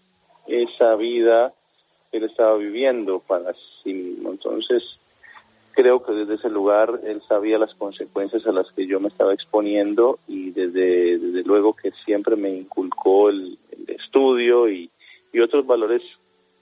esa 0.47 0.97
vida 0.97 1.53
que 2.11 2.19
él 2.19 2.25
estaba 2.25 2.57
viviendo 2.57 3.21
para 3.21 3.55
sí 3.83 3.93
mismo. 3.93 4.31
Entonces, 4.31 4.83
creo 5.73 6.03
que 6.03 6.13
desde 6.13 6.35
ese 6.35 6.51
lugar 6.51 7.01
él 7.05 7.23
sabía 7.29 7.59
las 7.59 7.75
consecuencias 7.75 8.47
a 8.47 8.53
las 8.53 8.71
que 8.73 8.87
yo 8.87 8.99
me 9.01 9.09
estaba 9.09 9.33
exponiendo 9.33 10.19
y 10.27 10.51
desde, 10.51 11.19
desde 11.19 11.43
luego 11.45 11.75
que 11.75 11.93
siempre 12.05 12.37
me 12.37 12.51
inculcó 12.51 13.31
el, 13.31 13.59
estudio 13.87 14.69
y, 14.69 14.91
y 15.33 15.41
otros 15.41 15.67
valores 15.67 16.03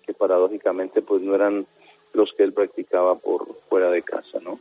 que 0.06 0.14
paradójicamente 0.14 1.02
pues 1.02 1.20
no 1.22 1.34
eran 1.34 1.66
los 2.12 2.32
que 2.32 2.42
él 2.42 2.52
practicaba 2.52 3.16
por 3.16 3.46
fuera 3.68 3.90
de 3.90 4.02
casa, 4.02 4.38
¿no? 4.40 4.58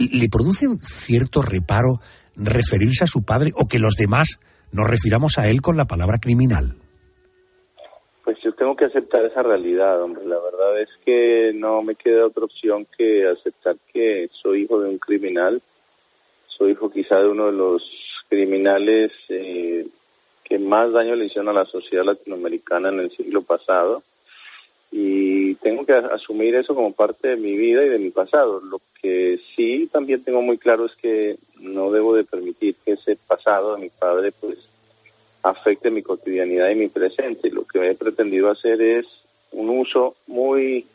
¿Le 0.00 0.28
produce 0.30 0.66
cierto 0.80 1.42
reparo 1.42 2.00
referirse 2.34 3.04
a 3.04 3.06
su 3.06 3.22
padre 3.22 3.52
o 3.54 3.66
que 3.66 3.78
los 3.78 3.96
demás 3.96 4.40
nos 4.72 4.88
refiramos 4.88 5.38
a 5.38 5.48
él 5.48 5.60
con 5.60 5.76
la 5.76 5.84
palabra 5.84 6.18
criminal? 6.18 6.76
Pues 8.24 8.38
yo 8.42 8.52
tengo 8.54 8.76
que 8.76 8.86
aceptar 8.86 9.24
esa 9.26 9.42
realidad, 9.42 10.00
hombre. 10.02 10.24
La 10.24 10.38
verdad 10.38 10.80
es 10.80 10.88
que 11.04 11.52
no 11.54 11.82
me 11.82 11.96
queda 11.96 12.26
otra 12.26 12.44
opción 12.44 12.86
que 12.96 13.28
aceptar 13.28 13.76
que 13.92 14.30
soy 14.32 14.62
hijo 14.62 14.80
de 14.80 14.88
un 14.88 14.98
criminal. 14.98 15.60
Soy 16.46 16.72
hijo 16.72 16.90
quizá 16.90 17.18
de 17.18 17.28
uno 17.28 17.46
de 17.46 17.52
los 17.52 17.82
criminales 18.28 19.12
eh, 19.28 19.86
que 20.44 20.58
más 20.58 20.92
daño 20.92 21.14
le 21.14 21.26
hicieron 21.26 21.48
a 21.48 21.60
la 21.60 21.64
sociedad 21.66 22.04
latinoamericana 22.04 22.88
en 22.88 23.00
el 23.00 23.10
siglo 23.10 23.42
pasado. 23.42 24.02
Y 24.90 25.54
tengo 25.56 25.86
que 25.86 25.92
asumir 25.92 26.54
eso 26.54 26.74
como 26.74 26.92
parte 26.92 27.28
de 27.28 27.36
mi 27.36 27.56
vida 27.56 27.84
y 27.84 27.88
de 27.88 27.98
mi 27.98 28.10
pasado. 28.10 28.60
Lo 28.60 28.80
que 29.00 29.38
sí 29.54 29.88
también 29.92 30.24
tengo 30.24 30.42
muy 30.42 30.58
claro 30.58 30.86
es 30.86 30.94
que 30.96 31.36
no 31.60 31.90
debo 31.90 32.14
de 32.14 32.24
permitir 32.24 32.74
que 32.84 32.92
ese 32.92 33.16
pasado 33.16 33.74
de 33.74 33.82
mi 33.82 33.88
padre 33.88 34.32
pues 34.32 34.58
afecte 35.42 35.90
mi 35.90 36.02
cotidianidad 36.02 36.70
y 36.70 36.74
mi 36.74 36.88
presente. 36.88 37.50
Lo 37.50 37.64
que 37.64 37.90
he 37.90 37.94
pretendido 37.94 38.50
hacer 38.50 38.82
es 38.82 39.06
un 39.52 39.70
uso 39.70 40.16
muy 40.26 40.86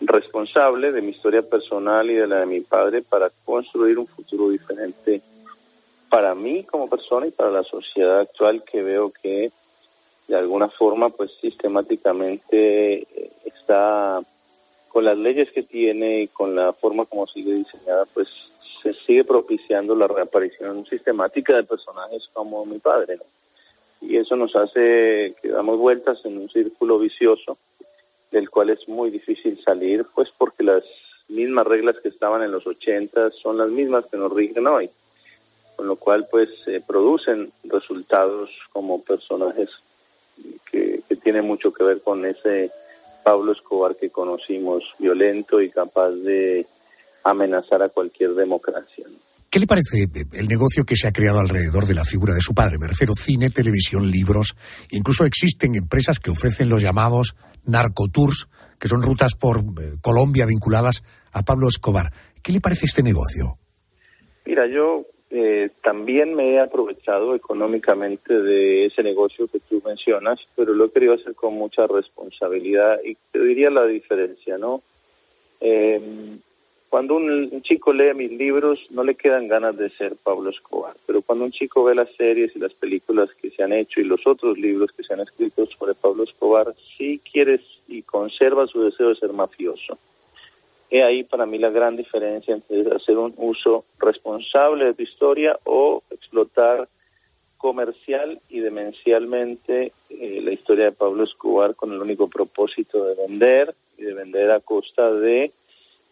responsable 0.00 0.92
de 0.92 1.02
mi 1.02 1.10
historia 1.10 1.42
personal 1.42 2.10
y 2.10 2.14
de 2.14 2.26
la 2.26 2.40
de 2.40 2.46
mi 2.46 2.60
padre 2.60 3.02
para 3.02 3.30
construir 3.44 3.98
un 3.98 4.06
futuro 4.06 4.50
diferente 4.50 5.22
para 6.10 6.34
mí 6.34 6.64
como 6.64 6.88
persona 6.88 7.26
y 7.26 7.30
para 7.30 7.50
la 7.50 7.62
sociedad 7.62 8.20
actual 8.20 8.62
que 8.62 8.82
veo 8.82 9.10
que 9.10 9.50
de 10.28 10.36
alguna 10.36 10.68
forma 10.68 11.08
pues 11.10 11.32
sistemáticamente 11.40 13.02
eh, 13.02 13.30
está 13.44 14.20
con 14.88 15.04
las 15.04 15.16
leyes 15.16 15.50
que 15.52 15.62
tiene 15.62 16.22
y 16.22 16.28
con 16.28 16.54
la 16.54 16.72
forma 16.72 17.04
como 17.04 17.26
sigue 17.26 17.52
diseñada 17.52 18.04
pues 18.12 18.28
se 18.82 18.94
sigue 18.94 19.24
propiciando 19.24 19.94
la 19.94 20.06
reaparición 20.06 20.86
sistemática 20.86 21.56
de 21.56 21.64
personajes 21.64 22.28
como 22.32 22.64
mi 22.64 22.78
padre 22.78 23.16
¿no? 23.16 23.24
y 24.00 24.16
eso 24.16 24.36
nos 24.36 24.54
hace 24.56 25.34
que 25.40 25.48
damos 25.48 25.78
vueltas 25.78 26.24
en 26.24 26.38
un 26.38 26.48
círculo 26.48 26.98
vicioso 26.98 27.58
del 28.30 28.50
cual 28.50 28.70
es 28.70 28.86
muy 28.88 29.10
difícil 29.10 29.60
salir, 29.62 30.04
pues 30.14 30.28
porque 30.36 30.62
las 30.62 30.84
mismas 31.28 31.66
reglas 31.66 31.96
que 32.02 32.08
estaban 32.08 32.42
en 32.42 32.52
los 32.52 32.66
80 32.66 33.30
son 33.30 33.58
las 33.58 33.70
mismas 33.70 34.04
que 34.06 34.16
nos 34.16 34.32
rigen 34.32 34.66
hoy, 34.66 34.90
con 35.76 35.86
lo 35.86 35.96
cual 35.96 36.26
pues 36.30 36.50
se 36.64 36.80
producen 36.80 37.50
resultados 37.64 38.50
como 38.72 39.02
personajes 39.02 39.70
que, 40.70 41.00
que 41.08 41.16
tienen 41.16 41.44
mucho 41.44 41.72
que 41.72 41.84
ver 41.84 42.00
con 42.02 42.24
ese 42.24 42.70
Pablo 43.24 43.52
Escobar 43.52 43.96
que 43.96 44.10
conocimos, 44.10 44.84
violento 44.98 45.60
y 45.60 45.70
capaz 45.70 46.10
de 46.10 46.66
amenazar 47.24 47.82
a 47.82 47.88
cualquier 47.88 48.34
democracia. 48.34 49.04
¿no? 49.10 49.26
¿Qué 49.56 49.60
le 49.60 49.66
parece 49.66 50.06
el 50.34 50.48
negocio 50.48 50.84
que 50.84 50.96
se 50.96 51.08
ha 51.08 51.12
creado 51.12 51.40
alrededor 51.40 51.86
de 51.86 51.94
la 51.94 52.04
figura 52.04 52.34
de 52.34 52.42
su 52.42 52.52
padre? 52.52 52.76
Me 52.78 52.88
refiero 52.88 53.14
cine, 53.14 53.48
televisión, 53.48 54.10
libros. 54.10 54.54
Incluso 54.90 55.24
existen 55.24 55.74
empresas 55.74 56.20
que 56.20 56.30
ofrecen 56.30 56.68
los 56.68 56.82
llamados 56.82 57.36
narcotours, 57.64 58.48
que 58.78 58.86
son 58.86 59.02
rutas 59.02 59.34
por 59.34 59.60
eh, 59.60 59.96
Colombia 60.02 60.44
vinculadas 60.44 61.02
a 61.32 61.42
Pablo 61.42 61.68
Escobar. 61.68 62.12
¿Qué 62.42 62.52
le 62.52 62.60
parece 62.60 62.84
este 62.84 63.02
negocio? 63.02 63.56
Mira, 64.44 64.66
yo 64.68 65.06
eh, 65.38 65.68
también 65.82 66.34
me 66.34 66.54
he 66.54 66.60
aprovechado 66.60 67.34
económicamente 67.34 68.40
de 68.40 68.86
ese 68.86 69.02
negocio 69.02 69.46
que 69.48 69.60
tú 69.60 69.82
mencionas, 69.84 70.40
pero 70.56 70.72
lo 70.72 70.86
he 70.86 70.90
querido 70.90 71.12
hacer 71.12 71.34
con 71.34 71.52
mucha 71.52 71.86
responsabilidad 71.86 72.98
y 73.04 73.18
te 73.30 73.40
diría 73.40 73.68
la 73.68 73.84
diferencia, 73.84 74.56
¿no? 74.56 74.80
Eh, 75.60 76.00
cuando 76.88 77.16
un, 77.16 77.50
un, 77.52 77.60
chico 77.60 77.92
lee 77.92 78.14
mis 78.14 78.32
libros 78.32 78.86
no 78.88 79.04
le 79.04 79.14
quedan 79.14 79.46
ganas 79.46 79.76
de 79.76 79.90
ser 79.90 80.14
Pablo 80.24 80.48
Escobar, 80.48 80.96
pero 81.06 81.20
cuando 81.20 81.44
un 81.44 81.52
chico 81.52 81.84
ve 81.84 81.94
las 81.94 82.10
series 82.16 82.56
y 82.56 82.58
las 82.58 82.72
películas 82.72 83.28
que 83.34 83.50
se 83.50 83.62
han 83.62 83.74
hecho 83.74 84.00
y 84.00 84.04
los 84.04 84.26
otros 84.26 84.56
libros 84.56 84.90
que 84.92 85.02
se 85.02 85.12
han 85.12 85.20
escrito 85.20 85.66
sobre 85.66 85.92
Pablo 85.92 86.24
Escobar, 86.24 86.72
sí 86.96 87.20
quieres 87.30 87.60
y 87.88 88.00
conserva 88.00 88.66
su 88.66 88.84
deseo 88.84 89.10
de 89.10 89.16
ser 89.16 89.34
mafioso. 89.34 89.98
He 90.90 91.02
ahí 91.02 91.24
para 91.24 91.46
mí 91.46 91.58
la 91.58 91.70
gran 91.70 91.96
diferencia 91.96 92.54
entre 92.54 92.94
hacer 92.94 93.18
un 93.18 93.34
uso 93.36 93.84
responsable 93.98 94.84
de 94.86 94.94
tu 94.94 95.02
historia 95.02 95.58
o 95.64 96.02
explotar 96.10 96.88
comercial 97.58 98.40
y 98.48 98.60
demencialmente 98.60 99.92
eh, 100.10 100.40
la 100.42 100.52
historia 100.52 100.86
de 100.86 100.92
Pablo 100.92 101.24
Escobar 101.24 101.74
con 101.74 101.92
el 101.92 102.00
único 102.00 102.28
propósito 102.28 103.04
de 103.04 103.14
vender 103.14 103.74
y 103.98 104.02
de 104.02 104.14
vender 104.14 104.50
a 104.50 104.60
costa 104.60 105.10
de 105.12 105.50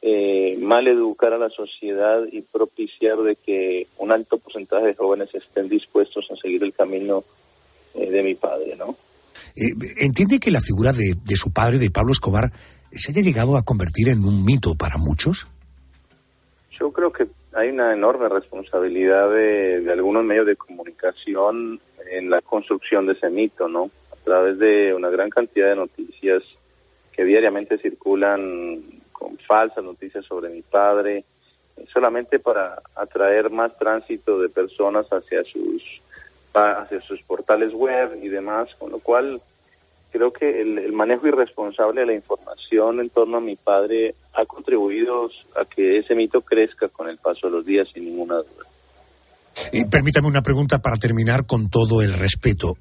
eh, 0.07 0.59
mal 0.61 0.87
educar 0.87 1.33
a 1.33 1.39
la 1.39 1.49
sociedad 1.49 2.21
y 2.31 2.43
propiciar 2.43 3.19
de 3.19 3.37
que 3.37 3.87
un 3.97 4.13
alto 4.13 4.37
porcentaje 4.37 4.89
de 4.89 4.95
jóvenes 4.95 5.35
estén 5.35 5.69
dispuestos 5.69 6.31
a 6.31 6.37
seguir 6.37 6.63
el 6.63 6.75
camino 6.75 7.25
eh, 7.95 8.11
de 8.11 8.23
mi 8.23 8.35
padre, 8.35 8.77
¿no? 8.77 8.97
Eh, 9.57 9.73
¿Entiende 9.99 10.39
que 10.39 10.51
la 10.51 10.61
figura 10.61 10.93
de, 10.93 11.15
de 11.25 11.37
su 11.37 11.53
padre, 11.53 11.79
de 11.79 11.91
Pablo 11.91 12.13
Escobar, 12.13 12.51
se 12.97 13.13
haya 13.13 13.23
llegado 13.23 13.57
a 13.57 13.63
convertir 13.63 14.09
en 14.09 14.25
un 14.25 14.45
mito 14.45 14.75
para 14.77 14.97
muchos? 14.97 15.47
Yo 16.79 16.93
creo 16.93 17.13
que 17.13 17.27
hay 17.53 17.71
una 17.71 17.93
enorme 17.93 18.29
responsabilidad 18.29 19.31
de, 19.31 19.81
de, 19.81 19.93
algunos 19.93 20.25
medios 20.25 20.47
de 20.47 20.57
comunicación 20.57 21.81
en 22.11 22.31
la 22.31 22.41
construcción 22.43 23.07
de 23.07 23.13
ese 23.13 23.31
mito, 23.31 23.69
¿no? 23.69 23.91
A 24.13 24.17
través 24.25 24.59
de 24.59 24.93
una 24.95 25.09
gran 25.11 25.31
cantidad 25.31 25.69
de 25.69 25.77
noticias 25.77 26.43
que 27.13 27.25
diariamente 27.25 27.79
circulan 27.79 28.83
con 29.13 29.39
falsas 29.39 29.85
noticias 29.85 30.25
sobre 30.25 30.51
mi 30.51 30.63
padre, 30.63 31.25
solamente 31.93 32.39
para 32.39 32.83
atraer 32.95 33.51
más 33.51 33.77
tránsito 33.79 34.39
de 34.41 34.49
personas 34.49 35.07
hacia 35.13 35.43
sus 35.45 36.01
hacia 36.53 37.01
sus 37.01 37.21
portales 37.23 37.73
web 37.73 38.17
y 38.23 38.29
demás, 38.29 38.73
con 38.79 38.93
lo 38.93 39.01
cual 39.01 39.41
creo 40.15 40.33
que 40.33 40.61
el, 40.61 40.79
el, 40.79 40.93
manejo 40.93 41.27
irresponsable 41.27 42.03
de 42.03 42.07
la 42.07 42.15
información 42.15 43.01
en 43.01 43.11
torno 43.11 43.39
a 43.39 43.41
mi 43.41 43.57
padre 43.57 44.15
ha 44.35 44.47
contribuido 44.47 45.29
a 45.57 45.65
que 45.65 45.99
ese 45.99 46.15
mito 46.15 46.41
crezca 46.41 46.89
con 46.89 47.09
el 47.09 47.17
paso 47.17 47.49
de 47.49 47.55
los 47.55 47.67
días, 47.67 47.89
sin 47.93 48.05
ninguna 48.05 48.37
duda. 48.37 48.65
Y 49.73 49.85
permítame 49.87 50.29
una 50.29 50.43
pregunta 50.43 50.79
para 50.79 50.99
terminar 50.99 51.47
con 51.47 51.69
todo 51.69 52.01
el 52.01 52.13
respeto. 52.13 52.77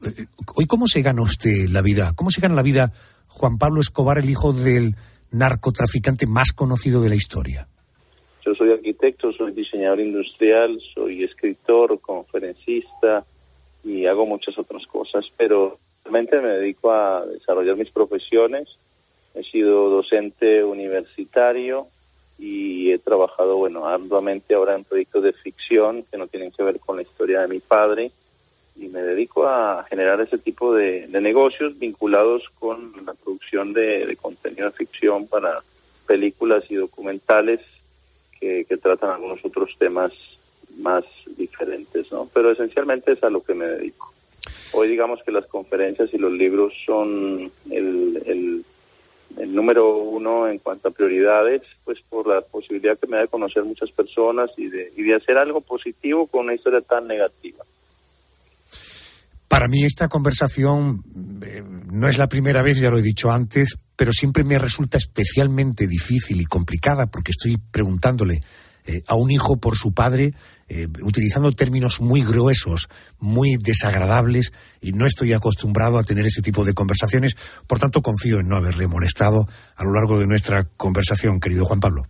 Hoy, 0.56 0.68
¿cómo 0.68 0.86
se 0.86 1.02
gana 1.02 1.24
usted 1.24 1.70
la 1.72 1.82
vida? 1.82 2.14
¿Cómo 2.16 2.30
se 2.30 2.40
gana 2.40 2.54
la 2.54 2.62
vida 2.62 2.92
Juan 3.28 3.58
Pablo 3.58 3.82
Escobar, 3.82 4.20
el 4.20 4.30
hijo 4.30 4.54
del 4.54 4.96
narcotraficante 5.32 6.28
más 6.28 6.52
conocido 6.54 7.02
de 7.02 7.10
la 7.10 7.16
historia? 7.16 7.68
Yo 8.46 8.54
soy 8.54 8.72
arquitecto, 8.72 9.32
soy 9.32 9.54
diseñador 9.54 10.02
industrial, 10.02 10.78
soy 10.94 11.24
escritor, 11.24 12.00
conferencista 12.00 13.26
y 13.84 14.06
hago 14.06 14.28
muchas 14.28 14.56
otras 14.60 14.86
cosas, 14.86 15.26
pero 15.36 15.80
realmente 16.04 16.40
me 16.42 16.50
dedico 16.50 16.92
a 16.92 17.26
desarrollar 17.26 17.76
mis 17.76 17.92
profesiones. 17.92 18.78
He 19.34 19.44
sido 19.44 19.90
docente 19.90 20.64
universitario 20.64 21.88
y 22.38 22.92
he 22.92 23.00
trabajado, 23.00 23.58
bueno, 23.58 23.88
arduamente 23.88 24.54
ahora 24.54 24.76
en 24.76 24.84
proyectos 24.84 25.24
de 25.24 25.34
ficción 25.34 26.04
que 26.04 26.18
no 26.18 26.28
tienen 26.28 26.52
que 26.52 26.64
ver 26.64 26.80
con 26.80 26.98
la 26.98 27.04
historia 27.04 27.42
de 27.42 27.48
mi 27.48 27.60
padre 27.60 28.12
y 28.76 28.88
me 28.88 29.02
dedico 29.02 29.48
a 29.48 29.86
generar 29.88 30.20
ese 30.22 30.38
tipo 30.38 30.74
de, 30.74 31.08
negocios 31.10 31.78
vinculados 31.78 32.50
con 32.60 32.92
la 33.06 33.14
producción 33.14 33.72
de, 33.74 34.18
contenido 34.22 34.66
de 34.70 34.76
ficción 34.76 35.28
para 35.28 35.62
películas 36.08 36.70
y 36.70 36.76
documentales 36.76 37.62
que 38.40 38.78
tratan 38.78 39.12
algunos 39.12 39.40
otros 39.46 39.74
temas 39.80 40.12
más 40.78 41.06
diferentes, 41.38 42.12
¿no? 42.12 42.30
Pero 42.34 42.52
esencialmente 42.52 43.14
es 43.14 43.24
a 43.24 43.30
lo 43.30 43.42
que 43.42 43.54
me 43.54 43.66
dedico. 43.66 44.13
Hoy 44.74 44.88
digamos 44.88 45.20
que 45.24 45.32
las 45.32 45.46
conferencias 45.48 46.14
y 46.14 46.18
los 46.18 46.32
libros 46.32 46.74
son 46.86 47.52
el, 47.70 48.66
número 49.48 49.98
uno 49.98 50.48
en 50.48 50.58
cuanto 50.60 50.90
a 50.90 50.92
prioridades, 50.92 51.62
pues 51.86 52.00
por 52.10 52.28
la 52.28 52.42
posibilidad 52.42 52.98
que 52.98 53.08
me 53.08 53.18
da 53.18 53.24
de 53.24 53.28
conocer 53.28 53.64
muchas 53.64 53.92
personas 53.92 54.50
y 54.58 54.68
de, 54.68 54.92
y 54.98 55.04
de 55.04 55.16
hacer 55.16 55.38
algo 55.38 55.62
positivo 55.62 56.28
con 56.28 56.46
una 56.46 56.56
historia 56.56 56.82
tan 56.82 57.08
negativa. 57.08 57.64
Para 59.48 59.68
mí 59.68 59.84
esta 59.84 60.08
conversación 60.08 61.04
eh, 61.46 61.64
no 61.92 62.08
es 62.08 62.18
la 62.18 62.28
primera 62.28 62.64
vez, 62.64 62.80
ya 62.80 62.90
lo 62.90 62.98
he 62.98 63.04
dicho 63.04 63.32
antes, 63.32 63.78
pero 63.96 64.12
siempre 64.12 64.44
me 64.44 64.58
resulta 64.58 64.98
especialmente 64.98 65.88
difícil 65.88 66.42
y 66.42 66.46
complicada 66.46 67.06
porque 67.06 67.32
estoy 67.32 67.58
preguntándole 67.58 68.42
eh, 68.86 69.02
a 69.08 69.16
un 69.16 69.32
hijo 69.32 69.58
por 69.58 69.76
su 69.76 69.94
padre 69.94 70.34
eh, 70.70 70.88
utilizando 71.04 71.52
términos 71.52 72.02
muy 72.02 72.22
gruesos, 72.22 72.88
muy 73.20 73.58
desagradables, 73.62 74.54
y 74.82 74.92
no 74.94 75.06
estoy 75.06 75.34
acostumbrado 75.34 76.00
a 76.00 76.04
tener 76.04 76.26
ese 76.26 76.42
tipo 76.42 76.64
de 76.64 76.74
conversaciones. 76.74 77.36
Por 77.68 77.80
tanto, 77.80 78.02
confío 78.02 78.40
en 78.40 78.48
no 78.48 78.56
haberle 78.56 78.88
molestado 78.88 79.46
a 79.76 79.84
lo 79.84 79.94
largo 79.94 80.18
de 80.20 80.26
nuestra 80.26 80.64
conversación, 80.78 81.40
querido 81.40 81.66
Juan 81.66 81.80
Pablo. 81.80 82.04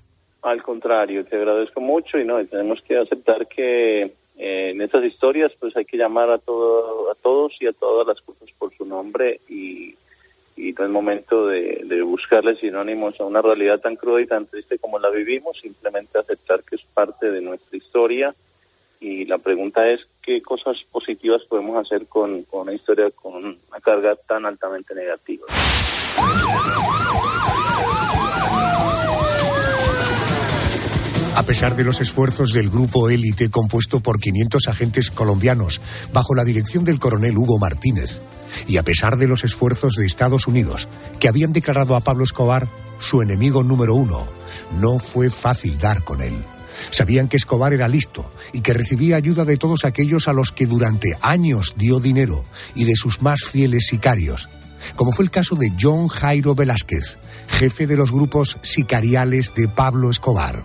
Al 0.43 0.61
contrario, 0.61 1.25
te 1.25 1.35
agradezco 1.35 1.81
mucho 1.81 2.17
y 2.17 2.25
no, 2.25 2.45
tenemos 2.45 2.79
que 2.87 2.97
aceptar 2.97 3.47
que 3.47 4.03
eh, 4.03 4.71
en 4.71 4.81
estas 4.81 5.03
historias 5.05 5.51
pues 5.59 5.75
hay 5.75 5.85
que 5.85 5.97
llamar 5.97 6.29
a, 6.29 6.37
todo, 6.37 7.11
a 7.11 7.15
todos 7.15 7.53
y 7.59 7.67
a 7.67 7.73
todas 7.73 8.07
las 8.07 8.21
cosas 8.21 8.49
por 8.57 8.73
su 8.75 8.85
nombre 8.85 9.39
y, 9.49 9.95
y 10.69 10.73
no 10.73 10.85
es 10.85 10.89
momento 10.89 11.47
de, 11.47 11.81
de 11.85 12.01
buscarle 12.01 12.55
sinónimos 12.55 13.19
a 13.19 13.25
una 13.25 13.41
realidad 13.41 13.79
tan 13.79 13.95
cruda 13.95 14.21
y 14.21 14.27
tan 14.27 14.45
triste 14.45 14.77
como 14.79 14.99
la 14.99 15.09
vivimos, 15.09 15.59
simplemente 15.61 16.17
aceptar 16.17 16.63
que 16.63 16.75
es 16.75 16.83
parte 16.93 17.31
de 17.31 17.41
nuestra 17.41 17.77
historia 17.77 18.33
y 19.03 19.25
la 19.25 19.37
pregunta 19.37 19.85
es 19.89 19.99
qué 20.21 20.41
cosas 20.41 20.77
positivas 20.89 21.41
podemos 21.49 21.85
hacer 21.85 22.07
con, 22.07 22.43
con 22.43 22.61
una 22.61 22.73
historia 22.73 23.11
con 23.11 23.35
una 23.35 23.79
carga 23.81 24.15
tan 24.27 24.45
altamente 24.45 24.95
negativa. 24.95 25.45
A 31.35 31.43
pesar 31.43 31.75
de 31.75 31.83
los 31.83 31.99
esfuerzos 31.99 32.53
del 32.53 32.69
grupo 32.69 33.09
élite 33.09 33.51
compuesto 33.51 33.99
por 33.99 34.19
500 34.19 34.67
agentes 34.69 35.11
colombianos 35.11 35.81
bajo 36.13 36.35
la 36.35 36.45
dirección 36.45 36.85
del 36.85 36.99
coronel 36.99 37.37
Hugo 37.37 37.57
Martínez, 37.59 38.21
y 38.67 38.77
a 38.77 38.83
pesar 38.83 39.17
de 39.17 39.27
los 39.27 39.43
esfuerzos 39.43 39.95
de 39.95 40.05
Estados 40.05 40.47
Unidos, 40.47 40.87
que 41.19 41.27
habían 41.27 41.53
declarado 41.53 41.95
a 41.95 42.01
Pablo 42.01 42.23
Escobar 42.23 42.67
su 42.99 43.21
enemigo 43.21 43.63
número 43.63 43.95
uno, 43.95 44.27
no 44.79 44.99
fue 44.99 45.29
fácil 45.29 45.77
dar 45.77 46.03
con 46.03 46.21
él. 46.21 46.35
Sabían 46.91 47.29
que 47.29 47.37
Escobar 47.37 47.73
era 47.73 47.87
listo 47.87 48.29
y 48.51 48.61
que 48.61 48.73
recibía 48.73 49.15
ayuda 49.15 49.45
de 49.45 49.57
todos 49.57 49.85
aquellos 49.85 50.27
a 50.27 50.33
los 50.33 50.51
que 50.51 50.65
durante 50.65 51.17
años 51.21 51.75
dio 51.77 51.99
dinero 51.99 52.43
y 52.75 52.85
de 52.85 52.95
sus 52.95 53.21
más 53.21 53.43
fieles 53.43 53.87
sicarios, 53.87 54.49
como 54.95 55.11
fue 55.11 55.25
el 55.25 55.31
caso 55.31 55.55
de 55.55 55.71
John 55.79 56.07
Jairo 56.07 56.55
Velázquez, 56.55 57.17
jefe 57.47 57.87
de 57.87 57.97
los 57.97 58.11
grupos 58.11 58.57
sicariales 58.61 59.53
de 59.55 59.67
Pablo 59.67 60.09
Escobar. 60.09 60.55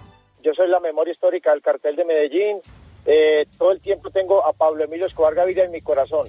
Yo 0.43 0.53
soy 0.55 0.69
la 0.69 0.81
memoria 0.81 1.13
histórica 1.13 1.51
del 1.51 1.63
cartel 1.63 1.97
de 1.97 2.05
Medellín. 2.05 2.59
Eh, 3.07 3.47
todo 3.57 3.73
el 3.73 3.81
tiempo 3.81 4.11
tengo 4.11 4.45
a 4.47 4.53
Pablo 4.53 4.85
Emilio 4.85 5.07
Escobar 5.07 5.35
Gaviria 5.35 5.65
en 5.65 5.73
mi 5.73 5.81
corazón. 5.81 6.27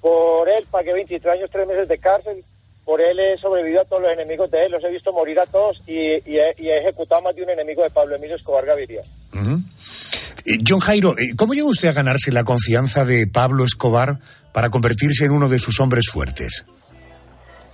Por 0.00 0.48
él 0.48 0.66
pagué 0.70 0.92
23 0.92 1.34
años, 1.34 1.50
3 1.50 1.66
meses 1.66 1.88
de 1.88 1.98
cárcel. 1.98 2.44
Por 2.84 3.00
él 3.00 3.20
he 3.20 3.36
sobrevivido 3.38 3.82
a 3.82 3.84
todos 3.84 4.02
los 4.02 4.12
enemigos 4.12 4.50
de 4.50 4.64
él, 4.64 4.72
los 4.72 4.82
he 4.82 4.90
visto 4.90 5.12
morir 5.12 5.38
a 5.38 5.46
todos 5.46 5.82
y, 5.86 5.94
y, 5.94 6.38
he, 6.38 6.54
y 6.58 6.68
he, 6.70 6.78
ejecutado 6.78 7.22
más 7.22 7.36
de 7.36 7.42
un 7.42 7.50
enemigo 7.50 7.82
de 7.82 7.90
Pablo 7.90 8.16
Emilio 8.16 8.36
Escobar 8.36 8.64
Gaviria. 8.64 9.02
Uh 9.32 9.36
-huh. 9.36 9.62
John 10.66 10.80
Jairo, 10.80 11.16
eh, 11.18 11.34
¿cómo 11.36 11.52
llegó 11.54 11.68
usted 11.68 11.88
a 11.88 11.92
ganarse 11.92 12.32
la 12.32 12.44
confianza 12.44 13.04
de 13.04 13.26
Pablo 13.26 13.64
Escobar 13.64 14.18
para 14.52 14.70
convertirse 14.70 15.24
en 15.24 15.32
uno 15.32 15.48
de 15.48 15.58
sus 15.58 15.78
hombres 15.80 16.08
fuertes? 16.08 16.66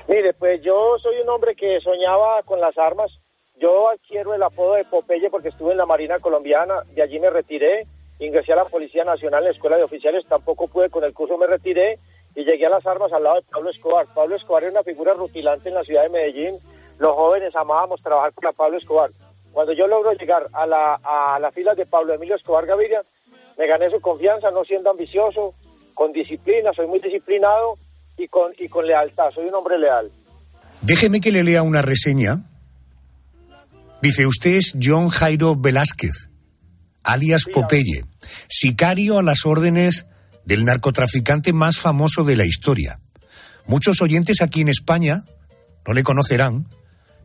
Mire, 0.08 0.34
pues 0.34 0.60
yo 0.62 0.96
soy 1.02 1.20
un 1.22 1.28
hombre 1.28 1.54
que 1.56 1.80
soñaba 1.80 2.42
con 2.44 2.60
las 2.60 2.76
armas. 2.78 3.10
Yo 3.58 3.90
adquiero 3.90 4.34
el 4.34 4.42
apodo 4.42 4.74
de 4.74 4.84
Popeye 4.84 5.30
porque 5.30 5.48
estuve 5.48 5.72
en 5.72 5.78
la 5.78 5.86
Marina 5.86 6.18
Colombiana, 6.18 6.74
de 6.94 7.02
allí 7.02 7.18
me 7.18 7.30
retiré, 7.30 7.86
ingresé 8.18 8.52
a 8.52 8.56
la 8.56 8.64
Policía 8.64 9.04
Nacional 9.04 9.40
en 9.42 9.48
la 9.48 9.54
Escuela 9.54 9.76
de 9.76 9.84
Oficiales, 9.84 10.26
tampoco 10.28 10.68
pude 10.68 10.90
con 10.90 11.04
el 11.04 11.14
curso, 11.14 11.38
me 11.38 11.46
retiré 11.46 11.98
y 12.36 12.44
llegué 12.44 12.66
a 12.66 12.70
las 12.70 12.86
armas 12.86 13.12
al 13.14 13.24
lado 13.24 13.36
de 13.36 13.42
Pablo 13.50 13.70
Escobar. 13.70 14.06
Pablo 14.14 14.36
Escobar 14.36 14.62
era 14.62 14.72
una 14.72 14.82
figura 14.82 15.14
rutilante 15.14 15.70
en 15.70 15.74
la 15.74 15.82
ciudad 15.82 16.02
de 16.02 16.10
Medellín. 16.10 16.54
Los 16.98 17.14
jóvenes 17.14 17.56
amábamos 17.56 18.02
trabajar 18.02 18.32
con 18.34 18.52
Pablo 18.52 18.76
Escobar. 18.76 19.10
Cuando 19.52 19.72
yo 19.72 19.86
logro 19.86 20.12
llegar 20.12 20.46
a 20.52 20.66
la, 20.66 21.00
a 21.02 21.38
las 21.40 21.54
filas 21.54 21.78
de 21.78 21.86
Pablo 21.86 22.12
Emilio 22.12 22.36
Escobar 22.36 22.66
Gaviria, 22.66 23.02
me 23.56 23.66
gané 23.66 23.88
su 23.88 24.00
confianza, 24.00 24.50
no 24.50 24.64
siendo 24.64 24.90
ambicioso, 24.90 25.54
con 25.94 26.12
disciplina, 26.12 26.72
soy 26.76 26.86
muy 26.86 27.00
disciplinado 27.00 27.78
y 28.18 28.28
con, 28.28 28.52
y 28.58 28.68
con 28.68 28.86
lealtad, 28.86 29.30
soy 29.34 29.46
un 29.46 29.54
hombre 29.54 29.78
leal. 29.78 30.10
Déjeme 30.82 31.22
que 31.22 31.32
le 31.32 31.42
lea 31.42 31.62
una 31.62 31.80
reseña. 31.80 32.40
Dice, 34.02 34.26
usted 34.26 34.56
es 34.56 34.76
John 34.80 35.08
Jairo 35.08 35.56
Velázquez, 35.56 36.28
alias 37.02 37.44
Popeye, 37.50 38.04
sicario 38.46 39.18
a 39.18 39.22
las 39.22 39.46
órdenes 39.46 40.06
del 40.46 40.64
narcotraficante 40.64 41.52
más 41.52 41.78
famoso 41.78 42.24
de 42.24 42.36
la 42.36 42.46
historia. 42.46 43.00
Muchos 43.66 44.00
oyentes 44.00 44.40
aquí 44.40 44.62
en 44.62 44.68
España 44.68 45.24
no 45.86 45.92
le 45.92 46.02
conocerán, 46.02 46.68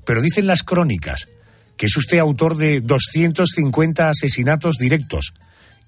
pero 0.06 0.22
dicen 0.22 0.48
las 0.48 0.64
crónicas 0.64 1.30
que 1.78 1.88
es 1.88 1.98
usted 1.98 2.20
autor 2.20 2.58
de 2.58 2.80
250 2.80 4.10
asesinatos 4.10 4.78
directos 4.78 5.34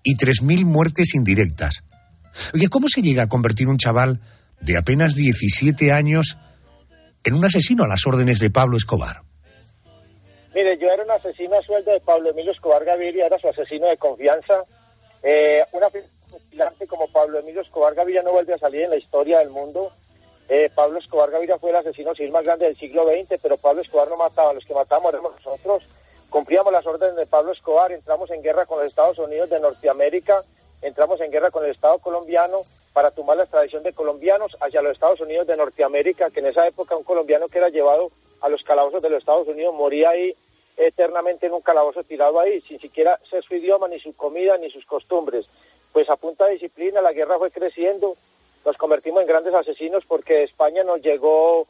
y 0.01 0.17
3.000 0.17 0.65
muertes 0.65 1.13
indirectas. 1.13 1.83
Oye, 2.53 2.67
¿cómo 2.67 2.87
se 2.87 3.03
llega 3.03 3.23
a 3.23 3.29
convertir 3.29 3.67
un 3.67 3.77
chaval 3.77 4.19
de 4.59 4.75
apenas 4.77 5.13
17 5.13 5.91
años 5.91 6.37
en 7.23 7.35
un 7.35 7.45
asesino 7.45 7.83
a 7.83 7.87
las 7.87 8.07
órdenes 8.07 8.39
de 8.39 8.49
Pablo 8.49 8.75
Escobar? 8.75 9.21
Mire, 10.55 10.77
yo 10.79 10.87
era 10.87 11.03
un 11.03 11.11
asesino 11.11 11.57
a 11.57 11.61
sueldo 11.61 11.91
de 11.91 11.99
Pablo 11.99 12.31
Emilio 12.31 12.51
Escobar 12.51 12.83
Gaviria, 12.85 13.27
era 13.27 13.37
su 13.37 13.49
asesino 13.49 13.87
de 13.87 13.97
confianza. 13.97 14.63
Eh, 15.21 15.61
como 16.87 17.07
Pablo 17.07 17.39
Emilio 17.39 17.61
Escobar 17.61 17.95
Gaviria 17.95 18.23
no 18.23 18.31
vuelve 18.31 18.53
a 18.53 18.57
salir 18.57 18.81
en 18.83 18.91
la 18.91 18.97
historia 18.97 19.39
del 19.39 19.49
mundo. 19.49 19.91
Eh, 20.49 20.69
Pablo 20.73 20.99
Escobar 20.99 21.31
Gaviria 21.31 21.57
fue 21.57 21.69
el 21.69 21.77
asesino 21.77 22.13
civil 22.13 22.31
más 22.31 22.43
grande 22.43 22.65
del 22.65 22.77
siglo 22.77 23.05
XX, 23.05 23.39
pero 23.41 23.57
Pablo 23.57 23.81
Escobar 23.81 24.07
no 24.09 24.17
mataba, 24.17 24.53
los 24.53 24.65
que 24.65 24.73
matábamos 24.73 25.13
éramos 25.13 25.33
nosotros. 25.35 25.83
cumplíamos 26.29 26.73
las 26.73 26.85
órdenes 26.85 27.15
de 27.15 27.25
Pablo 27.25 27.51
Escobar, 27.51 27.91
entramos 27.91 28.29
en 28.31 28.41
guerra 28.41 28.65
con 28.65 28.79
los 28.79 28.87
Estados 28.87 29.17
Unidos 29.19 29.49
de 29.49 29.59
Norteamérica, 29.59 30.43
entramos 30.81 31.21
en 31.21 31.31
guerra 31.31 31.51
con 31.51 31.63
el 31.63 31.71
Estado 31.71 31.99
colombiano 31.99 32.57
para 32.91 33.11
tumbar 33.11 33.37
la 33.37 33.43
extradición 33.43 33.83
de 33.83 33.93
colombianos 33.93 34.55
hacia 34.59 34.81
los 34.81 34.93
Estados 34.93 35.21
Unidos 35.21 35.47
de 35.47 35.57
Norteamérica, 35.57 36.29
que 36.29 36.39
en 36.39 36.47
esa 36.47 36.67
época 36.67 36.97
un 36.97 37.03
colombiano 37.03 37.47
que 37.47 37.59
era 37.59 37.69
llevado 37.69 38.11
a 38.41 38.49
los 38.49 38.63
calabozos 38.63 39.01
de 39.01 39.09
los 39.09 39.19
Estados 39.19 39.47
Unidos 39.47 39.73
moría 39.73 40.09
ahí 40.09 40.35
eternamente 40.75 41.45
en 41.45 41.53
un 41.53 41.61
calabozo 41.61 42.03
tirado 42.03 42.39
ahí, 42.39 42.61
sin 42.61 42.79
siquiera 42.79 43.19
ser 43.29 43.43
su 43.43 43.55
idioma, 43.55 43.87
ni 43.87 43.99
su 43.99 44.15
comida, 44.15 44.57
ni 44.57 44.69
sus 44.69 44.85
costumbres. 44.85 45.45
Pues 45.93 46.09
a 46.09 46.17
punta 46.17 46.45
de 46.45 46.53
disciplina 46.53 47.01
la 47.01 47.13
guerra 47.13 47.37
fue 47.37 47.51
creciendo, 47.51 48.15
nos 48.65 48.75
convertimos 48.77 49.21
en 49.21 49.27
grandes 49.27 49.53
asesinos 49.53 50.03
porque 50.07 50.43
España 50.43 50.83
nos 50.83 51.01
llegó 51.01 51.67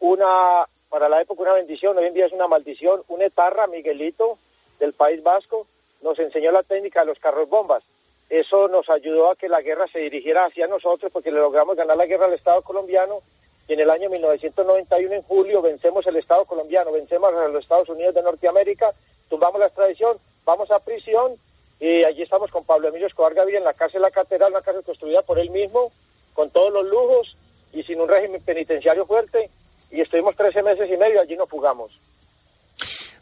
una, 0.00 0.66
para 0.90 1.08
la 1.08 1.22
época 1.22 1.42
una 1.42 1.52
bendición, 1.52 1.96
hoy 1.96 2.06
en 2.06 2.14
día 2.14 2.26
es 2.26 2.32
una 2.32 2.48
maldición, 2.48 3.02
un 3.08 3.22
etarra, 3.22 3.68
Miguelito, 3.68 4.36
del 4.80 4.92
País 4.92 5.22
Vasco, 5.22 5.66
nos 6.02 6.18
enseñó 6.18 6.50
la 6.50 6.64
técnica 6.64 7.00
de 7.00 7.06
los 7.06 7.20
carros 7.20 7.48
bombas. 7.48 7.84
Eso 8.28 8.66
nos 8.66 8.90
ayudó 8.90 9.30
a 9.30 9.36
que 9.36 9.48
la 9.48 9.60
guerra 9.60 9.86
se 9.86 10.00
dirigiera 10.00 10.46
hacia 10.46 10.66
nosotros 10.66 11.12
porque 11.12 11.30
le 11.30 11.38
logramos 11.38 11.76
ganar 11.76 11.96
la 11.96 12.06
guerra 12.06 12.26
al 12.26 12.34
Estado 12.34 12.62
colombiano 12.62 13.20
y 13.68 13.74
en 13.74 13.80
el 13.80 13.90
año 13.90 14.10
1991, 14.10 15.14
en 15.14 15.22
julio, 15.22 15.62
vencemos 15.62 16.04
el 16.06 16.16
Estado 16.16 16.44
colombiano, 16.46 16.90
vencemos 16.90 17.32
a 17.32 17.48
los 17.48 17.62
Estados 17.62 17.88
Unidos 17.88 18.14
de 18.14 18.22
Norteamérica, 18.22 18.90
tumbamos 19.28 19.60
la 19.60 19.66
extradición, 19.66 20.16
vamos 20.44 20.70
a 20.72 20.80
prisión 20.80 21.36
y 21.82 22.04
allí 22.04 22.22
estamos 22.22 22.48
con 22.48 22.64
Pablo 22.64 22.88
Emilio 22.88 23.08
Escobar 23.08 23.34
Gaviria 23.34 23.58
en 23.58 23.64
la 23.64 23.74
cárcel 23.74 24.02
La 24.02 24.12
Catedral, 24.12 24.52
una 24.52 24.62
cárcel 24.62 24.84
construida 24.84 25.20
por 25.22 25.40
él 25.40 25.50
mismo, 25.50 25.90
con 26.32 26.48
todos 26.50 26.72
los 26.72 26.86
lujos 26.86 27.36
y 27.72 27.82
sin 27.82 28.00
un 28.00 28.08
régimen 28.08 28.40
penitenciario 28.40 29.04
fuerte 29.04 29.50
y 29.90 30.00
estuvimos 30.00 30.36
13 30.36 30.62
meses 30.62 30.88
y 30.88 30.96
medio, 30.96 31.20
allí 31.20 31.34
nos 31.34 31.48
fugamos. 31.48 31.90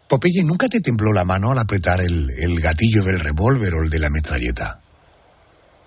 Popeye, 0.07 0.45
¿nunca 0.45 0.69
te 0.69 0.81
tembló 0.81 1.11
la 1.11 1.25
mano 1.25 1.53
al 1.53 1.59
apretar 1.59 2.01
el, 2.03 2.29
el 2.39 2.61
gatillo 2.61 3.03
del 3.03 3.21
revólver 3.21 3.77
o 3.77 3.83
el 3.83 3.89
de 3.89 3.99
la 3.99 4.11
metralleta? 4.11 4.79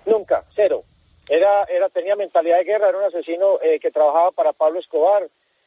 Nunca, 0.06 0.42
cero. 0.56 0.82
Era, 1.28 1.62
era, 1.72 1.88
tenía 1.90 2.16
mentalidad 2.16 2.58
de 2.58 2.64
guerra, 2.64 2.88
era 2.88 2.98
un 2.98 3.04
asesino 3.04 3.60
eh, 3.62 3.78
que 3.78 3.92
trabajaba 3.92 4.32
para 4.32 4.52
Pablo 4.52 4.80
Escobar. 4.80 5.22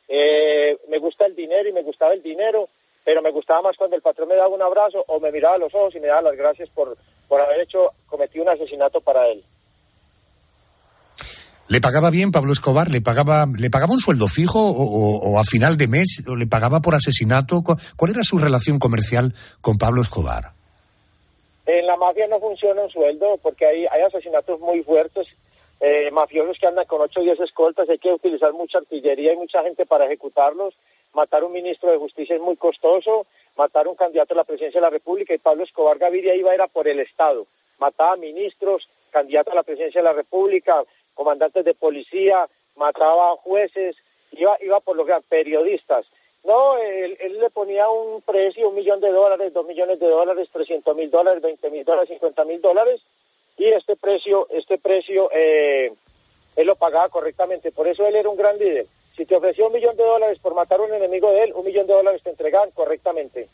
Eh, 0.09 0.77
me 0.89 0.99
gusta 0.99 1.25
el 1.25 1.37
dinero 1.37 1.69
y 1.69 1.73
me 1.73 1.83
gustaba 1.83 2.13
el 2.13 2.21
dinero, 2.21 2.67
pero 3.07 3.21
me 3.21 3.31
gustaba 3.31 3.61
más 3.61 3.77
cuando 3.77 3.95
el 3.95 4.01
patrón 4.01 4.27
me 4.27 4.35
daba 4.35 4.49
un 4.49 4.61
abrazo 4.61 5.01
o 5.07 5.17
me 5.21 5.31
miraba 5.31 5.55
a 5.55 5.59
los 5.59 5.73
ojos 5.73 5.95
y 5.95 5.99
me 6.01 6.07
daba 6.07 6.23
las 6.23 6.35
gracias 6.35 6.67
por, 6.71 6.97
por 7.29 7.39
haber 7.39 7.61
hecho, 7.61 7.93
cometido 8.05 8.43
un 8.43 8.49
asesinato 8.49 8.99
para 8.99 9.25
él. 9.27 9.41
¿Le 11.69 11.79
pagaba 11.79 12.09
bien 12.09 12.33
Pablo 12.33 12.51
Escobar? 12.51 12.91
¿Le 12.91 12.99
pagaba, 12.99 13.45
¿le 13.57 13.69
pagaba 13.69 13.93
un 13.93 14.01
sueldo 14.01 14.27
fijo 14.27 14.59
o, 14.59 14.83
o, 14.83 15.31
o 15.31 15.39
a 15.39 15.45
final 15.45 15.77
de 15.77 15.87
mes? 15.87 16.21
¿O 16.27 16.35
le 16.35 16.47
pagaba 16.47 16.81
por 16.81 16.95
asesinato? 16.95 17.63
¿Cuál 17.95 18.11
era 18.11 18.23
su 18.23 18.39
relación 18.39 18.77
comercial 18.77 19.33
con 19.61 19.77
Pablo 19.77 20.01
Escobar? 20.01 20.51
En 21.65 21.85
la 21.85 21.95
mafia 21.95 22.27
no 22.27 22.41
funciona 22.41 22.81
un 22.81 22.89
sueldo 22.89 23.39
porque 23.41 23.67
hay, 23.67 23.85
hay 23.89 24.01
asesinatos 24.01 24.59
muy 24.59 24.83
fuertes, 24.83 25.27
eh, 25.79 26.11
mafiosos 26.11 26.57
que 26.59 26.67
andan 26.67 26.83
con 26.83 26.99
8 26.99 27.21
o 27.21 27.23
10 27.23 27.39
escoltas, 27.39 27.87
hay 27.87 27.99
que 27.99 28.11
utilizar 28.11 28.51
mucha 28.51 28.79
artillería 28.79 29.31
y 29.31 29.37
mucha 29.37 29.63
gente 29.63 29.85
para 29.85 30.07
ejecutarlos. 30.07 30.73
Matar 31.18 31.43
un 31.43 31.51
ministro 31.51 31.89
de 31.89 31.97
justicia 31.97 32.36
es 32.36 32.41
muy 32.43 32.57
costoso, 32.57 33.26
matar 33.55 33.88
un 33.88 33.95
candidato 33.95 34.36
a 34.36 34.38
la 34.38 34.43
presidencia 34.43 34.80
de 34.80 34.86
la 34.86 34.91
República 34.91 35.34
y 35.34 35.39
Pablo 35.39 35.63
Escobar 35.63 35.97
Gaviria 35.97 36.36
iba 36.36 36.53
era 36.53 36.68
por 36.68 36.88
el 36.88 36.99
Estado. 36.99 37.47
Mataba 37.80 38.15
ministros, 38.18 38.88
candidatos 39.09 39.51
a 39.51 39.55
la 39.55 39.63
presidencia 39.63 39.99
de 39.99 40.05
la 40.05 40.13
República, 40.13 40.84
comandantes 41.15 41.65
de 41.65 41.74
policía, 41.74 42.47
mataba 42.76 43.36
jueces, 43.38 43.95
iba, 44.34 44.59
iba 44.61 44.80
por 44.80 44.95
los 44.95 45.07
periodistas. 45.28 46.05
No, 46.43 46.78
él, 46.78 47.18
él, 47.20 47.39
le 47.39 47.49
ponía 47.49 47.89
un 47.89 48.22
precio, 48.22 48.70
un 48.70 48.76
millón 48.76 48.99
de 49.01 49.09
dólares, 49.09 49.51
dos 49.51 49.65
millones 49.65 49.99
de 49.99 50.09
dólares, 50.09 50.49
trescientos 50.53 50.95
mil 50.95 51.09
dólares, 51.09 51.41
veinte 51.41 51.72
mil 51.72 51.84
dólares, 51.84 52.09
cincuenta 52.09 52.45
mil 52.45 52.61
dólares, 52.61 53.01
y 53.57 53.65
este 53.65 53.95
precio, 53.95 54.47
este 54.51 54.78
precio, 54.78 55.32
eh, 55.34 55.91
él 56.55 56.68
lo 56.68 56.76
pagaba 56.76 57.09
correctamente. 57.09 57.72
Por 57.72 57.88
eso 57.88 58.05
él 58.05 58.15
era 58.15 58.30
un 58.30 58.38
gran 58.38 58.59
líder. 58.59 58.86
Si 59.18 59.26
te 59.26 59.36
ofreció 59.36 59.65
un 59.65 59.74
millón 59.74 59.97
de 59.97 60.03
dólares 60.03 60.38
por 60.39 60.53
matar 60.53 60.80
a 60.80 60.84
un 60.84 60.93
enemigo 60.93 61.32
de 61.32 61.45
él, 61.45 61.53
un 61.55 61.65
millón 61.65 61.88
de 61.88 61.93
dólares 61.93 62.22
te 62.24 62.30
entregaban 62.30 62.70
correctamente. 62.72 63.49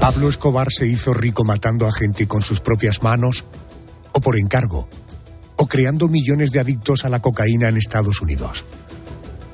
Pablo 0.00 0.30
Escobar 0.30 0.72
se 0.72 0.86
hizo 0.86 1.12
rico 1.12 1.44
matando 1.44 1.86
a 1.86 1.92
gente 1.92 2.26
con 2.26 2.40
sus 2.40 2.62
propias 2.62 3.02
manos 3.02 3.44
o 4.12 4.20
por 4.20 4.38
encargo, 4.38 4.88
o 5.56 5.66
creando 5.66 6.08
millones 6.08 6.52
de 6.52 6.60
adictos 6.60 7.04
a 7.04 7.10
la 7.10 7.20
cocaína 7.20 7.68
en 7.68 7.76
Estados 7.76 8.22
Unidos. 8.22 8.64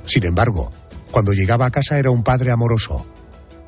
Sin 0.07 0.25
embargo, 0.25 0.71
cuando 1.11 1.33
llegaba 1.33 1.67
a 1.67 1.73
casa 1.73 1.99
era 1.99 2.13
un 2.13 2.23
padre 2.23 2.53
amoroso, 2.53 3.05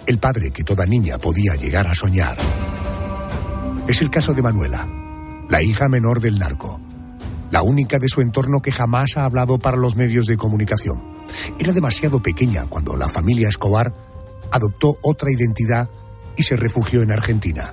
el 0.07 0.19
padre 0.19 0.53
que 0.53 0.63
toda 0.63 0.87
niña 0.87 1.19
podía 1.19 1.57
llegar 1.57 1.89
a 1.89 1.97
soñar. 1.97 2.37
Es 3.89 4.01
el 4.03 4.11
caso 4.11 4.35
de 4.35 4.43
Manuela, 4.43 4.87
la 5.49 5.63
hija 5.63 5.89
menor 5.89 6.21
del 6.21 6.39
narco, 6.39 6.81
la 7.51 7.63
única 7.63 7.99
de 7.99 8.09
su 8.09 8.21
entorno 8.21 8.61
que 8.61 8.73
jamás 8.73 9.17
ha 9.17 9.25
hablado 9.25 9.59
para 9.59 9.77
los 9.77 9.97
medios 9.97 10.27
de 10.27 10.37
comunicación. 10.37 11.03
Era 11.59 11.73
demasiado 11.73 12.21
pequeña 12.21 12.67
cuando 12.69 12.97
la 12.97 13.09
familia 13.09 13.49
Escobar 13.49 13.93
adoptó 14.51 14.99
otra 15.03 15.31
identidad 15.31 15.89
y 16.37 16.43
se 16.43 16.57
refugió 16.57 17.03
en 17.03 17.13
Argentina. 17.13 17.71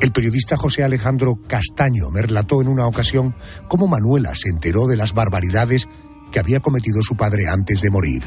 El 0.00 0.12
periodista 0.12 0.56
José 0.56 0.84
Alejandro 0.84 1.38
Castaño 1.48 2.10
me 2.10 2.20
relató 2.20 2.60
en 2.60 2.68
una 2.68 2.86
ocasión 2.86 3.34
cómo 3.66 3.88
Manuela 3.88 4.34
se 4.34 4.50
enteró 4.50 4.86
de 4.86 4.96
las 4.96 5.14
barbaridades 5.14 5.88
que 6.30 6.38
había 6.38 6.60
cometido 6.60 7.00
su 7.00 7.16
padre 7.16 7.48
antes 7.48 7.80
de 7.80 7.90
morir. 7.90 8.22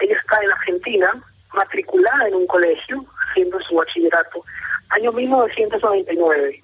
Ella 0.00 0.16
está 0.18 0.40
en 0.42 0.50
Argentina, 0.50 1.06
matriculada 1.52 2.28
en 2.28 2.34
un 2.34 2.46
colegio, 2.46 3.04
haciendo 3.30 3.58
su 3.68 3.74
bachillerato, 3.74 4.42
año 4.90 5.12
1999. 5.12 6.63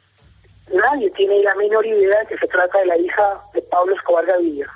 Nadie 0.73 1.11
tiene 1.11 1.43
la 1.43 1.55
menor 1.57 1.85
idea 1.85 2.21
de 2.21 2.27
que 2.29 2.39
se 2.39 2.47
trata 2.47 2.79
de 2.79 2.87
la 2.87 2.97
hija 2.97 3.41
de 3.55 3.62
Pablo 3.62 3.95
Escobar 3.95 4.25
Gaviria. 4.25 4.71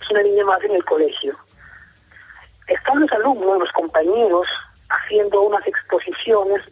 Es 0.00 0.10
una 0.10 0.22
niña 0.22 0.44
más 0.44 0.62
en 0.64 0.72
el 0.72 0.84
colegio. 0.84 1.36
Están 2.66 3.00
los 3.00 3.12
alumnos, 3.12 3.60
los 3.60 3.72
compañeros, 3.72 4.48
haciendo 4.88 5.42
unas 5.42 5.64
exposiciones 5.66 6.62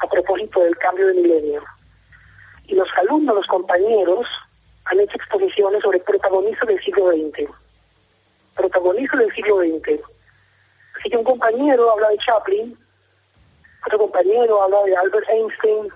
a 0.00 0.06
propósito 0.06 0.60
del 0.60 0.76
cambio 0.76 1.06
de 1.06 1.14
milenio. 1.14 1.62
Y 2.66 2.74
los 2.74 2.88
alumnos, 2.98 3.36
los 3.36 3.46
compañeros, 3.46 4.26
han 4.84 5.00
hecho 5.00 5.16
exposiciones 5.16 5.82
sobre 5.82 6.00
protagonistas 6.00 6.68
del 6.68 6.84
siglo 6.84 7.10
XX. 7.10 7.50
Protagonistas 8.54 9.20
del 9.20 9.34
siglo 9.34 9.60
XX. 9.60 10.00
Así 10.98 11.08
que 11.08 11.16
un 11.16 11.24
compañero 11.24 11.90
habla 11.90 12.08
de 12.10 12.18
Chaplin, 12.18 12.78
otro 13.86 13.98
compañero 13.98 14.62
habla 14.62 14.82
de 14.82 14.94
Albert 14.94 15.28
Einstein, 15.30 15.88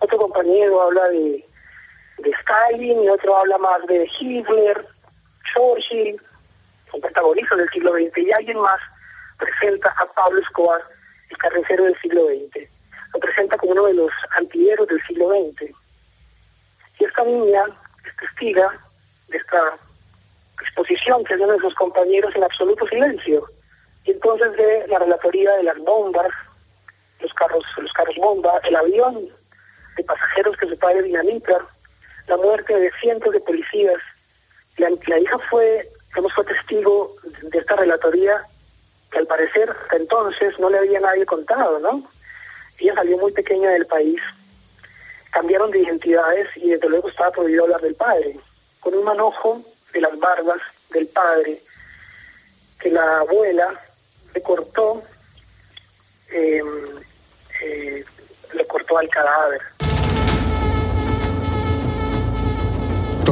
otro 0.00 0.18
compañero 0.18 0.82
habla 0.82 1.04
de, 1.10 1.44
de 2.18 2.30
Stalin 2.30 3.02
y 3.02 3.08
otro 3.08 3.36
habla 3.36 3.58
más 3.58 3.86
de 3.86 4.08
Hitler, 4.18 4.86
Churchill, 5.54 6.20
son 6.90 7.00
protagonistas 7.00 7.58
del 7.58 7.70
siglo 7.70 7.92
XX. 7.92 8.18
Y 8.18 8.32
alguien 8.32 8.58
más 8.58 8.80
presenta 9.38 9.94
a 9.98 10.06
Pablo 10.12 10.40
Escobar, 10.40 10.82
el 11.30 11.38
carnicero 11.38 11.84
del 11.84 12.00
siglo 12.00 12.26
XX. 12.26 12.68
Lo 13.14 13.20
presenta 13.20 13.56
como 13.56 13.72
uno 13.72 13.86
de 13.86 13.94
los 13.94 14.10
antihéroes 14.36 14.88
del 14.88 15.02
siglo 15.02 15.28
XX. 15.30 15.72
Y 16.98 17.04
esta 17.04 17.24
niña 17.24 17.64
es 18.06 18.16
testiga 18.16 18.70
de 19.28 19.38
esta 19.38 19.74
exposición 20.60 21.24
que 21.24 21.34
hacen 21.34 21.58
sus 21.60 21.74
compañeros 21.74 22.34
en 22.34 22.44
absoluto 22.44 22.86
silencio. 22.86 23.44
Y 24.04 24.12
entonces 24.12 24.56
ve 24.56 24.84
la 24.88 24.98
relatoría 24.98 25.50
de 25.56 25.64
las 25.64 25.78
bombas, 25.78 26.28
los 27.20 27.32
carros, 27.34 27.64
los 27.78 27.92
carros 27.92 28.16
bomba, 28.16 28.60
el 28.64 28.76
avión 28.76 29.28
de 29.96 30.04
pasajeros 30.04 30.56
que 30.56 30.68
su 30.68 30.78
padre 30.78 31.02
dinamita, 31.02 31.58
la 32.28 32.36
muerte 32.36 32.74
de 32.74 32.90
cientos 33.00 33.32
de 33.32 33.40
policías. 33.40 34.00
La, 34.78 35.18
hija 35.18 35.38
fue, 35.50 35.88
hemos 36.16 36.32
fue 36.34 36.44
testigo 36.44 37.14
de 37.42 37.58
esta 37.58 37.76
relatoría 37.76 38.44
que 39.10 39.18
al 39.18 39.26
parecer 39.26 39.70
hasta 39.70 39.96
entonces 39.96 40.58
no 40.58 40.68
le 40.68 40.78
había 40.78 41.00
nadie 41.00 41.24
contado, 41.24 41.78
¿no? 41.78 42.02
Ella 42.78 42.94
salió 42.94 43.16
muy 43.16 43.32
pequeña 43.32 43.70
del 43.70 43.86
país, 43.86 44.20
cambiaron 45.30 45.70
de 45.70 45.80
identidades 45.80 46.48
y 46.56 46.70
desde 46.70 46.88
luego 46.88 47.08
estaba 47.08 47.30
prohibido 47.30 47.64
hablar 47.64 47.80
del 47.80 47.94
padre, 47.94 48.38
con 48.80 48.94
un 48.94 49.04
manojo 49.04 49.62
de 49.92 50.00
las 50.00 50.18
barbas 50.18 50.60
del 50.90 51.06
padre 51.08 51.58
que 52.78 52.90
la 52.90 53.20
abuela 53.20 53.80
le 54.34 54.42
cortó, 54.42 55.02
eh, 56.30 56.62
eh, 57.62 58.04
le 58.52 58.66
cortó 58.66 58.98
al 58.98 59.08
cadáver. 59.08 59.62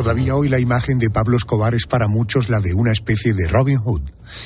Todavía 0.05 0.37
hoy 0.37 0.51
la 0.51 0.61
imagen 0.61 0.99
de 0.99 1.09
Pablo 1.09 1.39
Escobar 1.39 1.75
es 1.75 1.87
para 1.87 2.09
muchos 2.09 2.51
la 2.51 2.61
de 2.61 2.75
una 2.75 2.93
especie 2.93 3.33
de 3.33 3.49
Robin 3.49 3.79
Hood, 3.79 4.03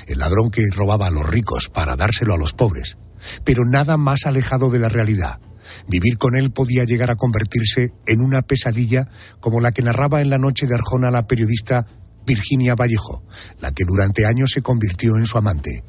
el 0.07 0.19
ladrón 0.19 0.53
que 0.53 0.63
robaba 0.73 1.09
a 1.09 1.11
los 1.11 1.29
ricos 1.29 1.69
para 1.69 1.97
dárselo 1.97 2.35
a 2.35 2.39
los 2.39 2.53
pobres, 2.53 2.97
pero 3.43 3.65
nada 3.65 3.97
más 3.97 4.25
alejado 4.25 4.71
de 4.71 4.79
la 4.79 4.89
realidad. 4.89 5.41
Vivir 5.89 6.17
con 6.17 6.37
él 6.37 6.53
podía 6.53 6.85
llegar 6.85 7.11
a 7.11 7.17
convertirse 7.17 7.91
en 8.07 8.21
una 8.21 8.43
pesadilla 8.43 9.09
como 9.41 9.61
la 9.61 9.73
que 9.73 9.83
narraba 9.83 10.21
en 10.21 10.31
la 10.31 10.39
noche 10.39 10.69
de 10.69 10.77
Arjona 10.77 11.11
la 11.11 11.27
periodista 11.27 11.89
Virginia 12.25 12.77
Vallejo, 12.77 13.25
la 13.59 13.73
que 13.73 13.83
durante 13.85 14.27
años 14.27 14.53
se 14.53 14.63
convirtió 14.63 15.17
en 15.17 15.27
su 15.27 15.39
amante. 15.39 15.83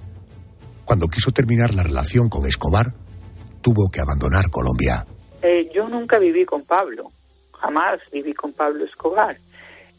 cuando 0.84 1.06
quiso 1.10 1.30
terminar 1.30 1.76
la 1.76 1.84
relación 1.84 2.28
con 2.28 2.48
Escobar, 2.48 2.96
tuvo 3.62 3.88
que 3.94 4.02
abandonar 4.02 4.50
Colombia. 4.50 5.06
Eh, 5.44 5.70
yo 5.72 5.88
nunca 5.88 6.18
viví 6.18 6.44
con 6.44 6.64
Pablo, 6.64 7.12
jamás 7.62 8.00
viví 8.12 8.34
con 8.34 8.54
Pablo 8.54 8.84
Escobar, 8.84 9.38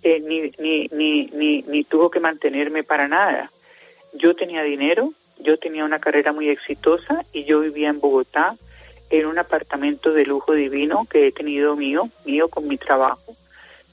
eh, 0.02 0.20
ni, 0.20 0.52
ni, 0.58 0.88
ni, 1.32 1.62
ni, 1.62 1.84
tuvo 1.84 2.10
que 2.10 2.20
mantenerme 2.20 2.82
para 2.82 3.08
nada. 3.08 3.50
Yo 4.14 4.34
tenía 4.34 4.62
dinero, 4.62 5.12
yo 5.38 5.58
tenía 5.58 5.84
una 5.84 5.98
carrera 5.98 6.32
muy 6.32 6.48
exitosa 6.48 7.24
y 7.32 7.44
yo 7.44 7.60
vivía 7.60 7.88
en 7.90 8.00
Bogotá 8.00 8.56
en 9.10 9.26
un 9.26 9.38
apartamento 9.38 10.12
de 10.12 10.24
lujo 10.24 10.52
divino 10.52 11.06
que 11.10 11.26
he 11.26 11.32
tenido 11.32 11.76
mío, 11.76 12.08
mío 12.24 12.48
con 12.48 12.66
mi 12.68 12.78
trabajo, 12.78 13.36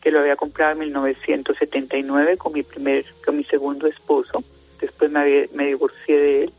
que 0.02 0.12
lo 0.12 0.20
había 0.20 0.36
comprado 0.36 0.74
en 0.74 0.80
1979 0.80 2.38
con 2.38 2.54
mi 2.54 2.64
primer, 2.64 3.06
con 3.26 3.38
mi 3.38 3.44
segundo 3.44 3.88
esposo. 3.88 4.44
Después 4.80 5.12
me, 5.12 5.50
me 5.54 5.68
divorcié 5.68 6.18
de 6.18 6.44
él. 6.44 6.54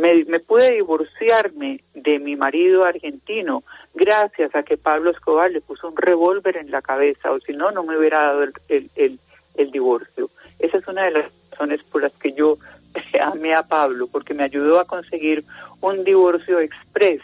Me, 0.00 0.24
me, 0.24 0.40
pude 0.40 0.72
divorciarme 0.72 1.80
de 1.94 2.18
mi 2.18 2.36
marido 2.36 2.84
argentino 2.84 3.64
gracias 3.94 4.54
a 4.54 4.62
que 4.62 4.76
Pablo 4.76 5.10
Escobar 5.10 5.50
le 5.50 5.60
puso 5.60 5.88
un 5.88 5.96
revólver 5.96 6.56
en 6.56 6.70
la 6.70 6.80
cabeza, 6.80 7.32
o 7.32 7.40
si 7.40 7.52
no, 7.52 7.70
no 7.70 7.82
me 7.82 7.98
hubiera 7.98 8.22
dado 8.22 8.44
el, 8.44 8.52
el, 8.68 8.90
el, 8.94 9.18
el 9.56 9.70
divorcio. 9.70 10.30
Esa 10.58 10.78
es 10.78 10.86
una 10.86 11.04
de 11.04 11.10
las 11.10 11.32
razones 11.50 11.82
por 11.82 12.02
las 12.02 12.12
que 12.12 12.32
yo 12.32 12.56
amé 13.20 13.54
a 13.54 13.64
Pablo, 13.64 14.06
porque 14.06 14.34
me 14.34 14.44
ayudó 14.44 14.78
a 14.78 14.86
conseguir 14.86 15.44
un 15.80 16.04
divorcio 16.04 16.60
express 16.60 17.20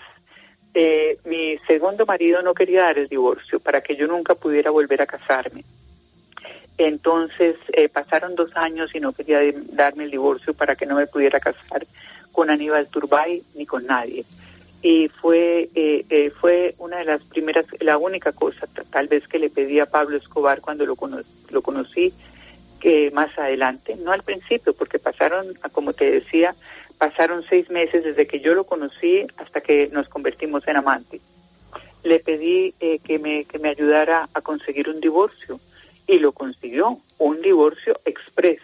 eh, 0.78 1.16
mi 1.24 1.56
segundo 1.66 2.04
marido 2.04 2.42
no 2.42 2.52
quería 2.52 2.82
dar 2.82 2.98
el 2.98 3.08
divorcio 3.08 3.58
para 3.60 3.80
que 3.80 3.96
yo 3.96 4.06
nunca 4.06 4.34
pudiera 4.34 4.70
volver 4.70 5.00
a 5.00 5.06
casarme. 5.06 5.64
Entonces 6.76 7.56
eh, 7.72 7.88
pasaron 7.88 8.34
dos 8.34 8.54
años 8.54 8.94
y 8.94 9.00
no 9.00 9.14
quería 9.14 9.40
darme 9.72 10.04
el 10.04 10.10
divorcio 10.10 10.52
para 10.52 10.76
que 10.76 10.84
no 10.84 10.96
me 10.96 11.06
pudiera 11.06 11.40
casar 11.40 11.86
con 12.36 12.50
Aníbal 12.50 12.86
Turbay 12.88 13.42
ni 13.54 13.64
con 13.64 13.86
nadie. 13.86 14.24
Y 14.82 15.08
fue, 15.08 15.70
eh, 15.74 16.04
eh 16.10 16.30
fue 16.30 16.74
una 16.78 16.98
de 16.98 17.06
las 17.06 17.24
primeras, 17.24 17.66
la 17.80 17.96
única 17.96 18.32
cosa 18.32 18.68
tal 18.90 19.08
vez 19.08 19.26
que 19.26 19.38
le 19.38 19.48
pedí 19.48 19.80
a 19.80 19.86
Pablo 19.86 20.18
Escobar 20.18 20.60
cuando 20.60 20.84
lo, 20.84 20.96
cono 20.96 21.18
lo 21.50 21.62
conocí, 21.62 22.12
que 22.78 23.10
más 23.10 23.36
adelante, 23.38 23.96
no 23.96 24.12
al 24.12 24.22
principio, 24.22 24.74
porque 24.74 24.98
pasaron, 24.98 25.54
como 25.72 25.94
te 25.94 26.10
decía, 26.10 26.54
Pasaron 26.98 27.44
seis 27.48 27.68
meses 27.68 28.04
desde 28.04 28.26
que 28.26 28.40
yo 28.40 28.54
lo 28.54 28.64
conocí 28.64 29.26
hasta 29.36 29.60
que 29.60 29.88
nos 29.88 30.08
convertimos 30.08 30.66
en 30.66 30.76
amantes. 30.76 31.20
Le 32.02 32.20
pedí 32.20 32.74
eh, 32.80 33.00
que, 33.00 33.18
me, 33.18 33.44
que 33.44 33.58
me 33.58 33.68
ayudara 33.68 34.28
a 34.32 34.40
conseguir 34.40 34.88
un 34.88 35.00
divorcio 35.00 35.60
y 36.06 36.18
lo 36.18 36.32
consiguió, 36.32 36.98
un 37.18 37.42
divorcio 37.42 38.00
express. 38.06 38.62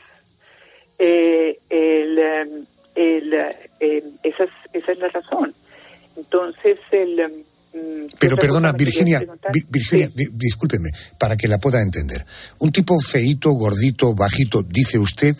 Eh, 0.98 1.58
el, 1.68 2.18
em, 2.18 2.66
el, 2.94 3.32
eh, 3.80 4.04
esa, 4.22 4.44
es, 4.44 4.50
esa 4.72 4.92
es 4.92 4.98
la 4.98 5.08
razón. 5.08 5.54
Entonces, 6.16 6.78
el... 6.90 7.44
Mm, 7.74 8.06
Pero 8.18 8.36
perdona, 8.36 8.72
Virginia, 8.72 9.20
Virginia, 9.68 10.10
discúlpeme, 10.32 10.90
para 11.18 11.36
que 11.36 11.48
la 11.48 11.58
pueda 11.58 11.80
entender. 11.80 12.24
Un 12.60 12.70
tipo 12.70 12.98
feito, 13.00 13.50
gordito, 13.52 14.14
bajito, 14.14 14.62
dice 14.62 14.98
usted, 14.98 15.34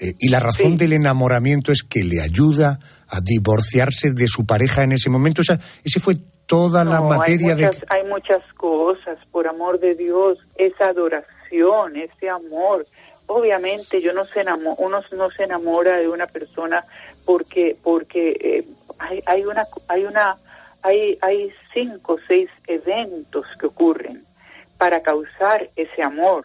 eh, 0.00 0.14
y 0.18 0.28
la 0.28 0.40
razón 0.40 0.76
del 0.76 0.94
enamoramiento 0.94 1.70
es 1.70 1.82
que 1.82 2.02
le 2.02 2.20
ayuda 2.20 2.78
a 3.08 3.20
divorciarse 3.20 4.12
de 4.12 4.26
su 4.26 4.46
pareja 4.46 4.82
en 4.82 4.92
ese 4.92 5.10
momento. 5.10 5.42
O 5.42 5.44
sea, 5.44 5.60
ese 5.84 6.00
fue 6.00 6.16
toda 6.46 6.84
la 6.84 7.00
materia 7.00 7.54
de... 7.54 7.66
Hay 7.88 8.06
muchas 8.08 8.42
cosas, 8.56 9.18
por 9.30 9.46
amor 9.46 9.78
de 9.80 9.94
Dios, 9.94 10.38
esa 10.56 10.88
adoración, 10.88 11.96
ese 11.96 12.28
amor. 12.28 12.86
Obviamente 13.26 14.00
yo 14.00 14.12
no 14.12 14.24
se 14.24 14.44
uno 14.78 15.02
no 15.12 15.30
se 15.30 15.44
enamora 15.44 15.96
de 15.96 16.08
una 16.08 16.26
persona 16.26 16.84
porque 17.24 17.76
porque 17.82 18.30
eh, 18.40 18.64
hay, 18.98 19.22
hay 19.26 19.44
una 19.44 19.66
hay 19.88 20.04
una 20.04 20.36
hay 20.82 21.18
hay 21.22 21.52
cinco 21.72 22.14
o 22.14 22.18
seis 22.26 22.50
eventos 22.66 23.46
que 23.58 23.66
ocurren 23.66 24.24
para 24.76 25.02
causar 25.02 25.70
ese 25.76 26.02
amor 26.02 26.44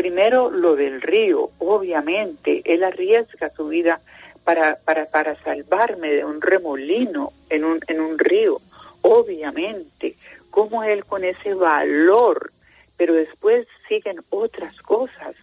Primero, 0.00 0.50
lo 0.50 0.76
del 0.76 1.02
río. 1.02 1.50
Obviamente, 1.58 2.62
él 2.64 2.84
arriesga 2.84 3.50
su 3.50 3.68
vida 3.68 4.00
para, 4.44 4.76
para, 4.76 5.04
para 5.04 5.36
salvarme 5.42 6.10
de 6.10 6.24
un 6.24 6.40
remolino 6.40 7.34
en 7.50 7.64
un, 7.64 7.80
en 7.86 8.00
un 8.00 8.18
río. 8.18 8.56
Obviamente, 9.02 10.16
como 10.50 10.84
él 10.84 11.04
con 11.04 11.22
ese 11.22 11.52
valor, 11.52 12.50
pero 12.96 13.12
después 13.12 13.66
siguen 13.88 14.20
otras 14.30 14.80
cosas, 14.80 15.34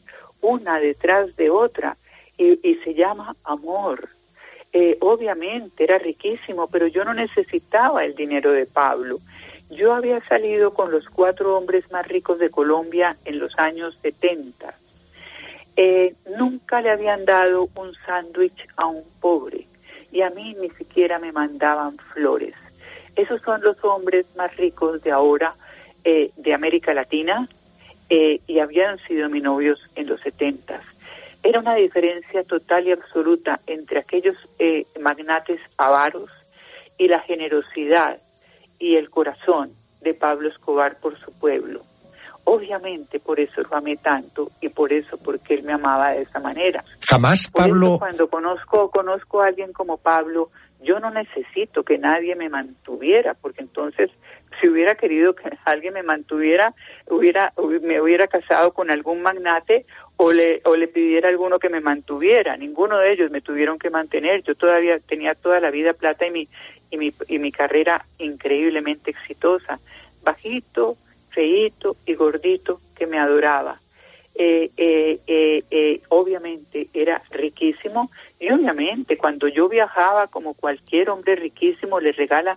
una 0.42 0.80
detrás 0.80 1.36
de 1.36 1.50
otra, 1.50 1.98
y, 2.38 2.76
se 2.84 2.94
llama 2.94 3.36
amor. 3.44 4.10
Eh, 4.72 4.98
obviamente 5.02 5.84
era 5.84 5.98
riquísimo, 5.98 6.68
pero 6.68 6.88
yo 6.88 7.04
no 7.04 7.14
necesitaba 7.14 8.06
el 8.06 8.16
dinero 8.16 8.52
de 8.52 8.66
Pablo. 8.66 9.20
Yo 9.72 9.94
había 9.94 10.22
salido 10.28 10.74
con 10.74 10.92
los 10.92 11.10
cuatro 11.10 11.58
hombres 11.58 11.90
más 11.92 12.08
ricos 12.08 12.40
de 12.40 12.50
Colombia 12.50 13.18
en 13.26 13.40
los 13.40 13.58
años 13.58 13.98
70. 14.02 14.74
Eh, 15.76 16.16
nunca 16.38 16.82
le 16.82 16.92
habían 16.92 17.26
dado 17.26 17.70
un 17.76 17.94
sándwich 18.06 18.68
a 18.78 18.88
un 18.88 19.04
pobre 19.20 19.68
y 20.12 20.22
a 20.22 20.30
mí 20.30 20.56
ni 20.60 20.70
siquiera 20.70 21.20
me 21.20 21.32
mandaban 21.32 21.98
flores. 22.14 22.54
Esos 23.16 23.42
son 23.42 23.62
los 23.62 23.84
hombres 23.84 24.26
más 24.36 24.56
ricos 24.58 25.02
de 25.02 25.12
ahora 25.12 25.54
eh, 26.04 26.32
de 26.38 26.54
América 26.54 26.94
Latina 26.94 27.48
eh, 28.10 28.40
y 28.48 28.60
habían 28.60 28.98
sido 29.00 29.30
mis 29.30 29.44
novios 29.44 29.80
en 29.96 30.08
los 30.08 30.22
70. 30.22 30.82
Era 31.44 31.60
una 31.60 31.76
diferencia 31.76 32.44
total 32.44 32.88
y 32.88 32.92
absoluta 32.92 33.60
entre 33.68 34.00
aquellos 34.00 34.36
magnates 35.00 35.62
avaros 35.78 36.30
y 36.98 37.08
la 37.08 37.20
generosidad 37.20 38.20
y 38.80 38.96
el 38.96 39.10
corazón 39.10 39.72
de 40.02 40.14
Pablo 40.14 40.50
Escobar 40.50 41.00
por 41.00 41.20
su 41.20 41.32
pueblo. 41.32 41.82
Obviamente 42.44 43.20
por 43.20 43.40
eso 43.40 43.62
lo 43.62 43.76
amé 43.76 43.98
tanto 43.98 44.50
y 44.62 44.70
por 44.70 44.94
eso 44.94 45.18
porque 45.18 45.56
él 45.56 45.64
me 45.64 45.74
amaba 45.74 46.14
de 46.14 46.22
esa 46.22 46.40
manera. 46.40 46.84
Jamás 47.06 47.50
Pablo. 47.52 47.98
cuando 48.00 48.30
conozco 48.30 48.90
conozco 48.90 49.42
a 49.42 49.48
alguien 49.48 49.74
como 49.74 49.98
Pablo, 49.98 50.50
yo 50.82 51.00
no 51.00 51.12
necesito 51.12 51.84
que 51.84 51.98
nadie 51.98 52.36
me 52.36 52.50
mantuviera, 52.50 53.34
porque 53.34 53.62
entonces 53.62 54.12
si 54.60 54.68
hubiera 54.68 54.96
querido 54.96 55.36
que 55.36 55.50
alguien 55.66 55.94
me 55.94 56.04
mantuviera, 56.04 56.74
hubiera 57.08 57.54
me 57.82 58.02
hubiera 58.02 58.28
casado 58.28 58.74
con 58.74 58.90
algún 58.90 59.22
magnate 59.22 59.86
o 60.18 60.32
le 60.32 60.62
o 60.66 60.76
le 60.76 60.88
pidiera 60.88 61.28
a 61.28 61.32
alguno 61.32 61.60
que 61.60 61.70
me 61.70 61.82
mantuviera. 61.82 62.58
Ninguno 62.58 62.98
de 62.98 63.12
ellos 63.12 63.32
me 63.32 63.42
tuvieron 63.42 63.78
que 63.78 63.90
mantener. 63.90 64.44
Yo 64.44 64.56
todavía 64.56 65.00
tenía 65.00 65.36
toda 65.36 65.60
la 65.60 65.72
vida 65.72 65.94
plata 65.94 66.26
y 66.26 66.32
mi 66.32 66.48
y 66.90 66.98
mi, 66.98 67.14
y 67.28 67.40
mi 67.40 67.52
carrera 67.52 68.06
increíblemente 68.18 69.12
exitosa. 69.12 69.80
Bajito, 70.24 70.98
feito 71.32 71.96
y 72.06 72.16
gordito 72.16 72.80
que 72.96 73.08
me 73.08 73.20
adoraba. 73.20 73.80
Eh, 74.40 74.70
eh, 74.78 75.20
eh, 75.72 76.02
obviamente 76.10 76.90
era 76.94 77.24
riquísimo 77.32 78.12
y 78.40 78.52
obviamente 78.52 79.18
cuando 79.18 79.48
yo 79.48 79.68
viajaba 79.68 80.28
como 80.28 80.54
cualquier 80.54 81.10
hombre 81.10 81.36
riquísimo 81.36 82.00
le 82.00 82.12
regala 82.12 82.56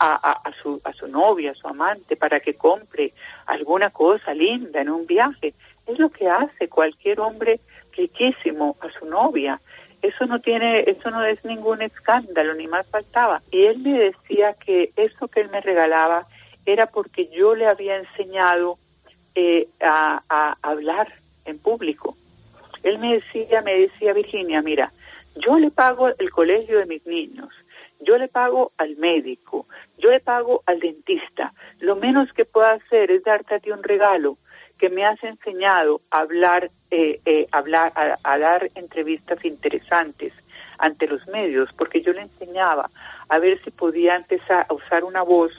a, 0.00 0.50
su, 0.60 0.80
a 0.82 0.92
su 0.92 1.06
novia, 1.06 1.52
a 1.52 1.54
su 1.54 1.68
amante, 1.68 2.16
para 2.16 2.40
que 2.40 2.54
compre 2.54 3.12
alguna 3.46 3.90
cosa 3.90 4.32
linda 4.32 4.80
en 4.80 4.88
un 4.88 5.06
viaje. 5.06 5.52
Es 5.86 5.98
lo 5.98 6.08
que 6.08 6.26
hace 6.26 6.68
cualquier 6.68 7.20
hombre 7.20 7.60
riquísimo 7.92 8.76
a 8.80 8.90
su 8.90 9.04
novia 9.04 9.60
eso 10.02 10.26
no 10.26 10.40
tiene, 10.40 10.84
eso 10.86 11.10
no 11.10 11.24
es 11.24 11.44
ningún 11.44 11.82
escándalo, 11.82 12.54
ni 12.54 12.66
más 12.66 12.86
faltaba. 12.88 13.42
Y 13.50 13.64
él 13.64 13.78
me 13.80 13.98
decía 13.98 14.54
que 14.54 14.92
eso 14.96 15.28
que 15.28 15.40
él 15.40 15.50
me 15.50 15.60
regalaba 15.60 16.26
era 16.64 16.86
porque 16.86 17.28
yo 17.28 17.54
le 17.54 17.66
había 17.66 17.96
enseñado 17.96 18.78
eh, 19.34 19.68
a, 19.80 20.56
hablar 20.62 21.12
en 21.44 21.58
público. 21.58 22.16
Él 22.82 22.98
me 22.98 23.14
decía, 23.14 23.62
me 23.62 23.74
decía 23.74 24.12
Virginia, 24.12 24.62
mira, 24.62 24.92
yo 25.36 25.58
le 25.58 25.70
pago 25.70 26.08
el 26.08 26.30
colegio 26.30 26.78
de 26.78 26.86
mis 26.86 27.06
niños, 27.06 27.48
yo 28.00 28.16
le 28.16 28.28
pago 28.28 28.72
al 28.78 28.96
médico, 28.96 29.66
yo 29.98 30.10
le 30.10 30.20
pago 30.20 30.62
al 30.66 30.80
dentista. 30.80 31.52
Lo 31.78 31.96
menos 31.96 32.32
que 32.32 32.44
puedo 32.44 32.66
hacer 32.66 33.10
es 33.10 33.22
darte 33.22 33.54
a 33.54 33.58
ti 33.58 33.70
un 33.70 33.82
regalo 33.82 34.38
que 34.78 34.88
me 34.88 35.04
has 35.04 35.22
enseñado 35.22 36.00
a 36.10 36.22
hablar, 36.22 36.70
eh, 36.90 37.20
eh, 37.26 37.46
hablar 37.52 37.92
a, 37.94 38.38
dar 38.38 38.68
entrevistas 38.74 39.44
interesantes 39.44 40.32
ante 40.78 41.06
los 41.06 41.26
medios, 41.28 41.68
porque 41.76 42.00
yo 42.00 42.14
le 42.14 42.22
enseñaba 42.22 42.88
a 43.28 43.38
ver 43.38 43.62
si 43.62 43.70
podía 43.70 44.16
empezar 44.16 44.64
a 44.66 44.72
usar 44.72 45.04
una 45.04 45.22
voz 45.22 45.52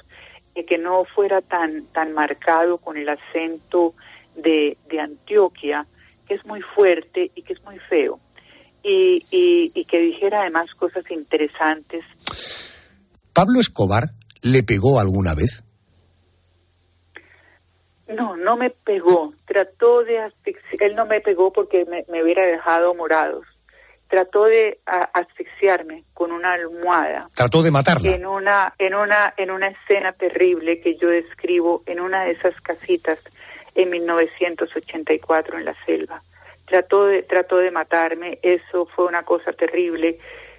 que 0.67 0.77
no 0.79 1.05
fuera 1.05 1.41
tan, 1.41 1.85
tan 1.93 2.13
marcado 2.13 2.79
con 2.79 2.97
el 2.97 3.07
acento 3.07 3.93
de, 4.41 4.77
de 4.89 4.99
Antioquia, 4.99 5.85
que 6.27 6.35
es 6.35 6.45
muy 6.45 6.61
fuerte 6.61 7.31
y 7.35 7.41
que 7.41 7.53
es 7.53 7.63
muy 7.63 7.77
feo, 7.79 8.19
y, 8.83 9.25
y, 9.31 9.71
y 9.73 9.85
que 9.85 9.99
dijera 9.99 10.41
además 10.41 10.73
cosas 10.75 11.09
interesantes. 11.11 12.03
¿Pablo 13.33 13.59
Escobar 13.59 14.09
le 14.41 14.63
pegó 14.63 14.99
alguna 14.99 15.33
vez? 15.35 15.63
No, 18.07 18.35
no 18.35 18.57
me 18.57 18.69
pegó. 18.71 19.33
Trató 19.45 20.03
de 20.03 20.19
asfixiar. 20.19 20.81
Él 20.83 20.95
no 20.95 21.05
me 21.05 21.21
pegó 21.21 21.53
porque 21.53 21.85
me, 21.85 22.23
hubiera 22.23 22.43
dejado 22.45 22.93
morados. 22.93 23.45
trató 24.09 24.43
de 24.45 24.79
a- 24.85 25.09
asfixiarme 25.13 26.03
con 26.13 26.33
una 26.33 26.51
almohada 26.53 27.29
Trató 27.33 27.63
de 27.63 27.71
matarla. 27.71 28.13
en 28.13 28.25
una 28.25 28.73
en 28.77 28.93
una 28.93 29.33
en 29.37 29.49
una 29.51 29.69
escena 29.69 30.11
terrible 30.11 30.81
que 30.81 30.97
yo 30.97 31.07
describo 31.07 31.81
en 31.85 32.01
una 32.01 32.25
de 32.25 32.31
esas 32.31 32.59
casitas 32.59 33.19
en 33.75 33.89
1984 33.89 35.57
en 35.57 35.65
la 35.65 35.75
selva. 35.85 36.21
Trató 36.65 37.05
de 37.05 37.23
trató 37.23 37.57
de 37.57 37.71
matarme, 37.71 38.39
eso 38.41 38.85
fue 38.85 39.05
una 39.05 39.23
cosa 39.23 39.53
terrible. 39.53 40.17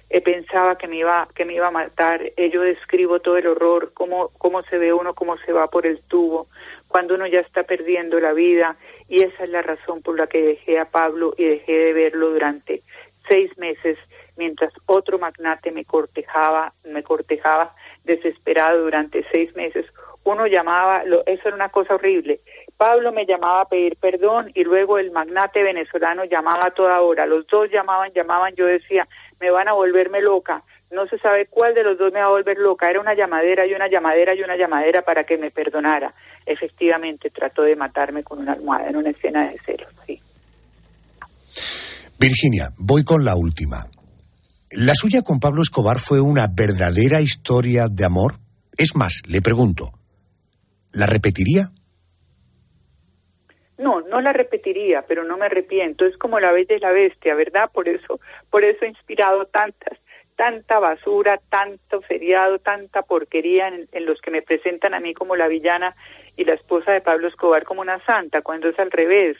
Eh, 0.09 0.21
pensaba 0.21 0.77
que 0.77 0.87
me 0.87 0.97
iba 0.97 1.27
que 1.33 1.45
me 1.45 1.53
iba 1.53 1.67
a 1.67 1.71
matar. 1.71 2.21
Eh, 2.37 2.49
yo 2.51 2.61
describo 2.61 3.19
todo 3.19 3.37
el 3.37 3.47
horror, 3.47 3.91
cómo 3.93 4.29
cómo 4.37 4.61
se 4.63 4.77
ve 4.77 4.93
uno, 4.93 5.13
cómo 5.13 5.37
se 5.37 5.53
va 5.53 5.67
por 5.67 5.85
el 5.85 6.01
tubo, 6.01 6.47
cuando 6.87 7.15
uno 7.15 7.25
ya 7.25 7.39
está 7.39 7.63
perdiendo 7.63 8.19
la 8.19 8.33
vida 8.33 8.75
y 9.09 9.23
esa 9.23 9.43
es 9.43 9.49
la 9.49 9.61
razón 9.61 10.01
por 10.01 10.17
la 10.17 10.27
que 10.27 10.41
dejé 10.41 10.79
a 10.79 10.85
Pablo 10.85 11.33
y 11.37 11.45
dejé 11.45 11.73
de 11.73 11.93
verlo 11.93 12.29
durante 12.29 12.81
seis 13.27 13.57
meses 13.57 13.97
mientras 14.37 14.73
otro 14.85 15.19
magnate 15.19 15.71
me 15.71 15.85
cortejaba, 15.85 16.73
me 16.85 17.03
cortejaba 17.03 17.73
desesperado 18.03 18.83
durante 18.83 19.25
seis 19.31 19.55
meses. 19.55 19.85
Uno 20.25 20.47
llamaba, 20.47 21.03
eso 21.25 21.41
era 21.47 21.55
una 21.55 21.69
cosa 21.69 21.95
horrible. 21.95 22.39
Pablo 22.77 23.11
me 23.11 23.25
llamaba 23.25 23.61
a 23.61 23.69
pedir 23.69 23.97
perdón 23.97 24.51
y 24.53 24.63
luego 24.63 24.97
el 24.97 25.11
magnate 25.11 25.61
venezolano 25.63 26.23
llamaba 26.25 26.67
a 26.67 26.71
toda 26.71 27.01
hora. 27.01 27.25
Los 27.25 27.45
dos 27.47 27.69
llamaban, 27.71 28.11
llamaban, 28.13 28.53
yo 28.55 28.65
decía, 28.65 29.07
me 29.39 29.51
van 29.51 29.67
a 29.67 29.73
volverme 29.73 30.21
loca. 30.21 30.63
No 30.91 31.07
se 31.07 31.17
sabe 31.17 31.47
cuál 31.47 31.73
de 31.73 31.83
los 31.83 31.97
dos 31.97 32.13
me 32.13 32.19
va 32.19 32.27
a 32.27 32.29
volver 32.29 32.57
loca. 32.57 32.89
Era 32.89 33.01
una 33.01 33.15
llamadera 33.15 33.65
y 33.65 33.73
una 33.73 33.89
llamadera 33.89 34.35
y 34.35 34.43
una 34.43 34.55
llamadera 34.55 35.01
para 35.01 35.23
que 35.23 35.37
me 35.37 35.51
perdonara. 35.51 36.13
Efectivamente, 36.45 37.29
trató 37.29 37.63
de 37.63 37.75
matarme 37.75 38.23
con 38.23 38.39
una 38.39 38.53
almohada 38.53 38.89
en 38.89 38.97
una 38.97 39.09
escena 39.09 39.49
de 39.49 39.57
celos, 39.59 39.89
sí. 40.05 40.19
Virginia, 42.19 42.69
voy 42.77 43.03
con 43.03 43.25
la 43.25 43.35
última. 43.35 43.85
¿La 44.71 44.95
suya 44.95 45.21
con 45.21 45.39
Pablo 45.39 45.61
Escobar 45.61 45.99
fue 45.99 46.21
una 46.21 46.47
verdadera 46.47 47.21
historia 47.21 47.87
de 47.89 48.05
amor? 48.05 48.35
Es 48.77 48.95
más, 48.95 49.21
le 49.27 49.41
pregunto, 49.41 49.91
¿la 50.93 51.05
repetiría? 51.05 51.69
No, 53.77 54.01
no 54.01 54.21
la 54.21 54.31
repetiría, 54.31 55.03
pero 55.07 55.23
no 55.23 55.37
me 55.37 55.47
arrepiento. 55.47 56.05
Es 56.05 56.15
como 56.17 56.39
la 56.39 56.51
bella 56.51 56.75
y 56.75 56.79
la 56.79 56.91
bestia, 56.91 57.35
¿verdad? 57.35 57.69
Por 57.73 57.89
eso, 57.89 58.19
por 58.49 58.63
eso 58.63 58.85
he 58.85 58.89
inspirado 58.89 59.45
tantas, 59.45 59.97
tanta 60.35 60.79
basura, 60.79 61.39
tanto 61.49 62.01
seriado, 62.07 62.59
tanta 62.59 63.01
porquería 63.01 63.67
en, 63.67 63.87
en 63.91 64.05
los 64.05 64.21
que 64.21 64.31
me 64.31 64.41
presentan 64.41 64.93
a 64.93 64.99
mí 64.99 65.13
como 65.13 65.35
la 65.35 65.47
villana 65.47 65.95
y 66.37 66.45
la 66.45 66.53
esposa 66.53 66.91
de 66.91 67.01
Pablo 67.01 67.27
Escobar 67.27 67.63
como 67.63 67.81
una 67.81 67.99
santa, 68.05 68.41
cuando 68.41 68.69
es 68.69 68.79
al 68.79 68.91
revés. 68.91 69.37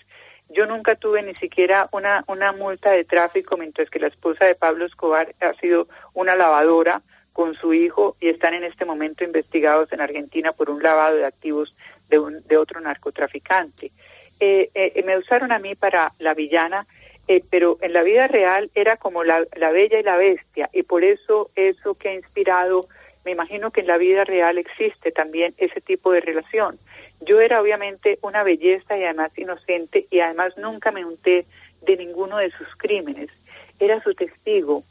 Yo 0.49 0.65
nunca 0.65 0.95
tuve 0.95 1.21
ni 1.23 1.35
siquiera 1.35 1.87
una, 1.91 2.23
una 2.27 2.51
multa 2.51 2.91
de 2.91 3.05
tráfico, 3.05 3.55
mientras 3.57 3.89
que 3.89 3.99
la 3.99 4.07
esposa 4.07 4.45
de 4.45 4.55
Pablo 4.55 4.85
Escobar 4.85 5.33
ha 5.39 5.53
sido 5.53 5.87
una 6.13 6.35
lavadora 6.35 7.01
con 7.33 7.55
su 7.55 7.73
hijo 7.73 8.15
y 8.21 8.29
están 8.29 8.53
en 8.53 8.63
este 8.63 8.85
momento 8.85 9.23
investigados 9.23 9.91
en 9.91 10.01
Argentina 10.01 10.53
por 10.53 10.69
un 10.69 10.81
lavado 10.81 11.17
de 11.17 11.25
activos 11.25 11.75
de, 12.09 12.19
un, 12.19 12.41
de 12.47 12.57
otro 12.57 12.79
narcotraficante. 12.79 13.91
Eh, 14.39 14.69
eh, 14.73 15.03
me 15.03 15.17
usaron 15.17 15.51
a 15.51 15.59
mí 15.59 15.75
para 15.75 16.13
la 16.19 16.33
villana, 16.33 16.85
eh, 17.27 17.43
pero 17.49 17.77
en 17.81 17.93
la 17.93 18.03
vida 18.03 18.27
real 18.27 18.69
era 18.75 18.97
como 18.97 19.23
la, 19.23 19.45
la 19.55 19.71
bella 19.71 19.99
y 19.99 20.03
la 20.03 20.17
bestia, 20.17 20.69
y 20.73 20.83
por 20.83 21.03
eso 21.03 21.49
eso 21.55 21.95
que 21.95 22.09
ha 22.09 22.13
inspirado, 22.13 22.87
me 23.25 23.31
imagino 23.31 23.71
que 23.71 23.81
en 23.81 23.87
la 23.87 23.97
vida 23.97 24.25
real 24.25 24.57
existe 24.57 25.11
también 25.11 25.53
ese 25.57 25.81
tipo 25.81 26.11
de 26.11 26.21
relación. 26.21 26.77
Yo 27.21 27.39
era 27.39 27.61
obviamente 27.61 28.19
una 28.21 28.43
belleza 28.43 28.97
y 28.97 29.03
además 29.03 29.31
inocente 29.37 30.07
y 30.11 30.19
además 30.19 30.57
nunca 30.57 30.91
me 30.91 31.05
unté 31.05 31.45
de 31.81 31.97
ninguno 31.97 32.37
de 32.37 32.51
sus 32.51 32.67
crímenes. 32.75 33.29
Era 33.79 34.01
su 34.03 34.13
testigo. 34.13 34.83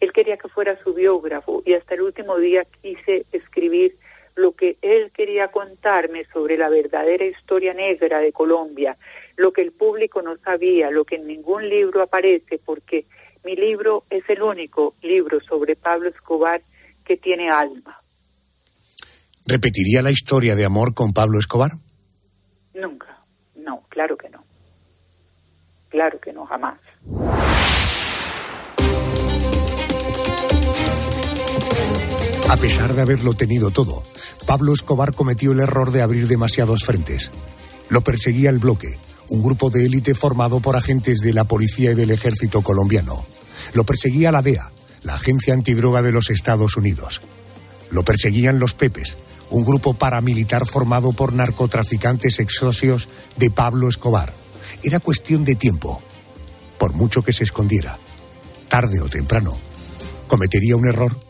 Él 0.00 0.12
quería 0.12 0.36
que 0.36 0.48
fuera 0.48 0.78
su 0.82 0.94
biógrafo 0.94 1.62
y 1.64 1.74
hasta 1.74 1.94
el 1.94 2.02
último 2.02 2.36
día 2.36 2.64
quise 2.82 3.24
escribir 3.32 3.96
lo 4.36 4.52
que 4.52 4.76
él 4.82 5.10
quería 5.12 5.48
contarme 5.48 6.24
sobre 6.26 6.56
la 6.56 6.68
verdadera 6.68 7.24
historia 7.24 7.74
negra 7.74 8.20
de 8.20 8.32
Colombia, 8.32 8.96
lo 9.36 9.52
que 9.52 9.62
el 9.62 9.72
público 9.72 10.22
no 10.22 10.36
sabía, 10.36 10.90
lo 10.90 11.04
que 11.04 11.16
en 11.16 11.26
ningún 11.26 11.68
libro 11.68 12.02
aparece, 12.02 12.60
porque 12.64 13.04
mi 13.44 13.56
libro 13.56 14.04
es 14.10 14.22
el 14.28 14.42
único 14.42 14.94
libro 15.02 15.40
sobre 15.40 15.74
Pablo 15.74 16.08
Escobar 16.08 16.60
que 17.04 17.16
tiene 17.16 17.50
alma. 17.50 17.98
¿Repetiría 19.46 20.02
la 20.02 20.10
historia 20.10 20.54
de 20.54 20.64
amor 20.64 20.94
con 20.94 21.12
Pablo 21.12 21.38
Escobar? 21.38 21.72
Nunca. 22.74 23.18
No, 23.56 23.82
claro 23.88 24.16
que 24.16 24.28
no. 24.28 24.44
Claro 25.88 26.20
que 26.20 26.32
no, 26.32 26.44
jamás. 26.44 26.78
A 32.48 32.56
pesar 32.56 32.94
de 32.94 33.02
haberlo 33.02 33.34
tenido 33.34 33.70
todo, 33.70 34.02
Pablo 34.46 34.72
Escobar 34.72 35.14
cometió 35.14 35.52
el 35.52 35.60
error 35.60 35.92
de 35.92 36.02
abrir 36.02 36.26
demasiados 36.28 36.84
frentes. 36.84 37.30
Lo 37.90 38.02
perseguía 38.02 38.48
el 38.48 38.58
bloque, 38.58 38.98
un 39.28 39.42
grupo 39.42 39.68
de 39.68 39.84
élite 39.84 40.14
formado 40.14 40.60
por 40.60 40.74
agentes 40.74 41.18
de 41.18 41.34
la 41.34 41.44
policía 41.44 41.90
y 41.92 41.94
del 41.94 42.10
ejército 42.10 42.62
colombiano. 42.62 43.26
Lo 43.74 43.84
perseguía 43.84 44.32
la 44.32 44.42
DEA, 44.42 44.72
la 45.02 45.14
agencia 45.14 45.52
antidroga 45.52 46.00
de 46.02 46.12
los 46.12 46.30
Estados 46.30 46.76
Unidos. 46.76 47.20
Lo 47.90 48.02
perseguían 48.02 48.58
los 48.58 48.74
Pepes, 48.74 49.18
un 49.50 49.64
grupo 49.64 49.94
paramilitar 49.94 50.66
formado 50.66 51.12
por 51.12 51.32
narcotraficantes 51.32 52.38
ex 52.38 52.54
socios 52.54 53.08
de 53.36 53.50
Pablo 53.50 53.88
Escobar. 53.88 54.32
Era 54.82 55.00
cuestión 55.00 55.44
de 55.44 55.54
tiempo. 55.54 56.00
Por 56.78 56.92
mucho 56.94 57.22
que 57.22 57.32
se 57.32 57.44
escondiera, 57.44 57.98
tarde 58.68 59.00
o 59.00 59.08
temprano, 59.08 59.56
cometería 60.28 60.76
un 60.76 60.86
error 60.86 61.27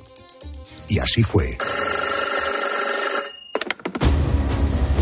y 0.89 0.99
así 0.99 1.23
fue. 1.23 1.57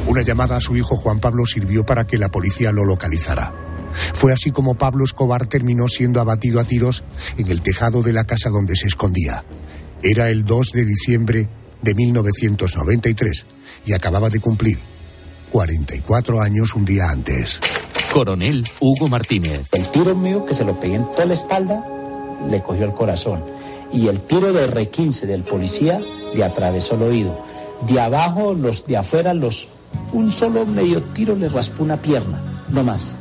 Una 0.06 0.22
llamada 0.22 0.56
a 0.56 0.60
su 0.60 0.76
hijo 0.76 0.96
Juan 0.96 1.20
Pablo 1.20 1.46
sirvió 1.46 1.84
para 1.84 2.06
que 2.06 2.18
la 2.18 2.30
policía 2.30 2.72
lo 2.72 2.84
localizara. 2.84 3.52
Fue 4.14 4.32
así 4.32 4.50
como 4.50 4.76
Pablo 4.76 5.04
Escobar 5.04 5.46
terminó 5.46 5.88
siendo 5.88 6.20
abatido 6.20 6.60
a 6.60 6.64
tiros 6.64 7.04
en 7.38 7.48
el 7.48 7.62
tejado 7.62 8.02
de 8.02 8.12
la 8.12 8.24
casa 8.24 8.50
donde 8.50 8.76
se 8.76 8.86
escondía. 8.86 9.44
Era 10.02 10.30
el 10.30 10.44
2 10.44 10.72
de 10.72 10.84
diciembre 10.84 11.48
de 11.82 11.94
1993 11.94 13.46
y 13.86 13.92
acababa 13.92 14.30
de 14.30 14.40
cumplir 14.40 14.78
44 15.50 16.40
años 16.40 16.74
un 16.74 16.84
día 16.84 17.10
antes. 17.10 17.60
Coronel 18.12 18.64
Hugo 18.80 19.08
Martínez. 19.08 19.62
El 19.72 19.88
tiro 19.88 20.14
mío 20.14 20.44
que 20.46 20.54
se 20.54 20.64
lo 20.64 20.78
pegué 20.78 20.96
en 20.96 21.04
toda 21.12 21.26
la 21.26 21.34
espalda 21.34 21.84
le 22.48 22.62
cogió 22.62 22.84
el 22.84 22.92
corazón 22.92 23.55
y 23.96 24.08
el 24.08 24.20
tiro 24.26 24.52
de 24.52 24.70
R15 24.70 25.22
del 25.22 25.44
policía 25.44 25.98
le 26.34 26.44
atravesó 26.44 26.96
el 26.96 27.02
oído. 27.02 27.38
De 27.88 27.98
abajo, 27.98 28.52
los 28.52 28.86
de 28.86 28.98
afuera, 28.98 29.32
los 29.32 29.68
un 30.12 30.30
solo 30.30 30.66
medio 30.66 31.02
tiro 31.14 31.34
le 31.34 31.48
raspó 31.48 31.82
una 31.82 32.00
pierna, 32.00 32.66
no 32.68 32.84
más. 32.84 33.12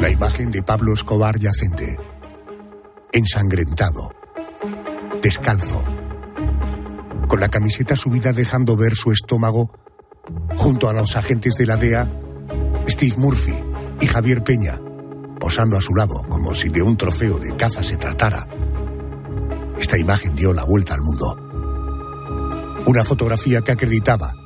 La 0.00 0.10
imagen 0.10 0.52
de 0.52 0.62
Pablo 0.62 0.94
Escobar 0.94 1.38
yacente, 1.40 1.96
ensangrentado, 3.12 4.12
descalzo, 5.20 5.82
con 7.26 7.40
la 7.40 7.48
camiseta 7.48 7.96
subida 7.96 8.32
dejando 8.32 8.76
ver 8.76 8.94
su 8.94 9.10
estómago, 9.10 9.72
junto 10.56 10.88
a 10.88 10.92
los 10.92 11.16
agentes 11.16 11.54
de 11.54 11.66
la 11.66 11.76
DEA, 11.76 12.08
Steve 12.86 13.16
Murphy 13.18 13.54
y 14.00 14.06
Javier 14.06 14.44
Peña, 14.44 14.80
posando 15.40 15.76
a 15.76 15.80
su 15.80 15.94
lado 15.94 16.22
como 16.28 16.54
si 16.54 16.68
de 16.68 16.82
un 16.82 16.96
trofeo 16.96 17.38
de 17.38 17.56
caza 17.56 17.82
se 17.82 17.96
tratara. 17.96 18.46
Esta 19.78 19.98
imagen 19.98 20.36
dio 20.36 20.52
la 20.52 20.64
vuelta 20.64 20.94
al 20.94 21.00
mundo. 21.00 21.36
Una 22.86 23.02
fotografía 23.02 23.62
que 23.62 23.72
acreditaba 23.72 24.36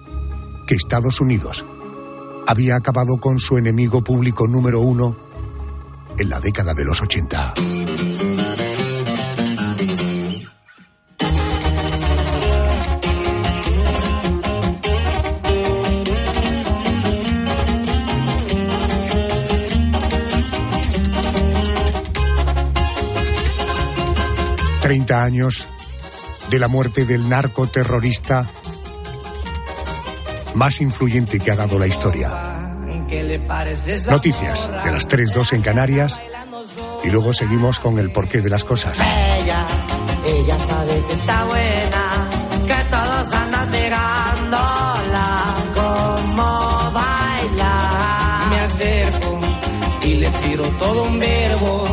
que 0.66 0.76
Estados 0.76 1.20
Unidos 1.20 1.66
había 2.47 2.76
acabado 2.76 3.16
con 3.18 3.38
su 3.38 3.59
enemigo 3.59 4.03
público 4.03 4.47
número 4.47 4.80
uno 4.80 5.16
en 6.16 6.30
la 6.30 6.40
década 6.40 6.72
de 6.72 6.84
los 6.84 7.03
80. 7.03 7.55
Treinta 24.85 25.24
años 25.24 25.66
de 26.51 26.59
la 26.59 26.68
muerte 26.68 27.07
del 27.07 27.26
narcoterrorista 27.26 28.45
más 30.57 30.82
influyente 30.82 31.41
que 31.41 31.51
ha 31.51 31.57
dado 31.57 31.78
la 31.78 31.87
historia. 31.87 32.28
Noticias 34.11 34.70
de 34.85 34.93
las 34.93 35.09
3.2 35.09 35.55
en 35.55 35.62
Canarias 35.62 36.20
y 37.03 37.09
luego 37.09 37.32
seguimos 37.32 37.80
con 37.80 37.99
el 37.99 38.12
porqué 38.12 38.43
de 38.43 38.51
las 38.51 38.64
cosas. 38.64 38.99
Ella, 38.99 39.64
ella 40.26 40.59
sabe 40.59 41.03
que 41.09 41.14
está 41.14 41.45
buena, 41.47 42.28
que 42.66 42.85
todos 42.91 43.32
andan 43.32 43.70
mirándola 43.70 45.55
como 45.74 46.93
baila. 46.93 48.49
Me 48.51 48.61
acerco 48.61 49.41
todo 50.78 51.05
un 51.05 51.18
verbo. 51.18 51.84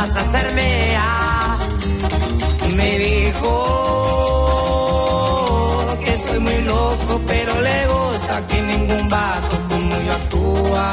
Vas 0.00 0.16
a 0.16 0.42
mía. 0.54 1.56
Me 2.74 2.98
dijo 2.98 3.52
que 6.02 6.14
estoy 6.14 6.38
muy 6.40 6.62
loco, 6.62 7.20
pero 7.26 7.60
le 7.60 7.86
gusta 7.86 8.46
que 8.48 8.62
ningún 8.62 9.08
vaso 9.08 9.58
como 9.68 10.00
yo 10.00 10.12
actúa. 10.12 10.92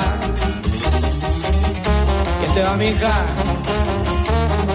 ¿Qué 2.41 2.47
te 2.53 2.62
va, 2.64 2.76
mija? 2.76 3.14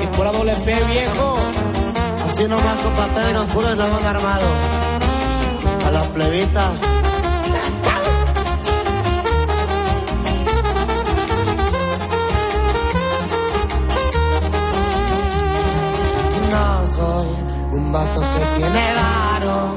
Y 0.03 0.07
por 0.16 0.33
doble 0.33 0.55
P, 0.55 0.72
viejo. 0.85 1.37
Así 2.26 2.45
nomás 2.45 2.76
con 2.83 2.95
papel 2.95 3.37
oscuro 3.37 3.68
estamos 3.68 4.05
armados. 4.05 4.53
A 5.87 5.91
las 5.91 6.07
plebitas. 6.09 7.01
Un 17.93 17.99
vato 17.99 18.20
que 18.20 18.61
tiene 18.61 18.80
varo, 18.95 19.76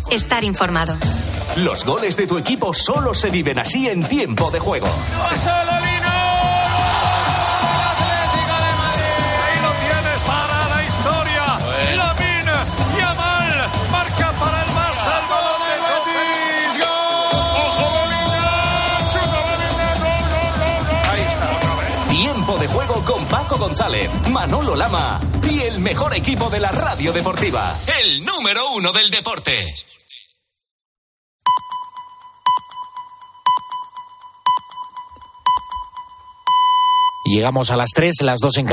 Estar 0.11 0.43
informado. 0.43 0.97
Los 1.55 1.85
goles 1.85 2.17
de 2.17 2.27
tu 2.27 2.37
equipo 2.37 2.73
solo 2.73 3.13
se 3.13 3.29
viven 3.29 3.57
así 3.59 3.87
en 3.87 4.03
tiempo 4.03 4.51
de 4.51 4.59
juego. 4.59 4.85
Ahí 4.85 4.91
lo 9.61 9.71
tienes 9.71 10.21
para 10.27 10.67
la 10.67 10.83
historia. 10.83 11.45
Lamine 11.95 12.51
Yamal 12.99 13.69
marca 13.89 14.33
para 14.37 14.61
el 14.61 14.67
Barça. 14.71 15.21
El 15.21 15.27
balón 15.29 15.61
de 15.63 15.77
gol. 15.79 16.01
Ahí 21.09 21.21
está 21.21 21.55
otra 21.55 21.75
vez. 21.75 21.87
Tiempo 22.09 22.57
de 22.57 22.67
juego 22.67 23.01
con 23.05 23.23
Paco 23.27 23.57
González, 23.57 24.11
Manolo 24.29 24.75
Lama 24.75 25.21
y 25.49 25.61
el 25.61 25.79
mejor 25.79 26.13
equipo 26.13 26.49
de 26.49 26.59
la 26.59 26.71
radio 26.71 27.13
deportiva. 27.13 27.73
El 28.01 28.25
número 28.25 28.71
uno 28.71 28.91
del 28.91 29.09
deporte. 29.09 29.73
Llegamos 37.33 37.71
a 37.71 37.77
las 37.77 37.91
3, 37.91 38.23
las 38.23 38.39
2 38.41 38.57
en 38.57 38.65
Canadá. 38.65 38.69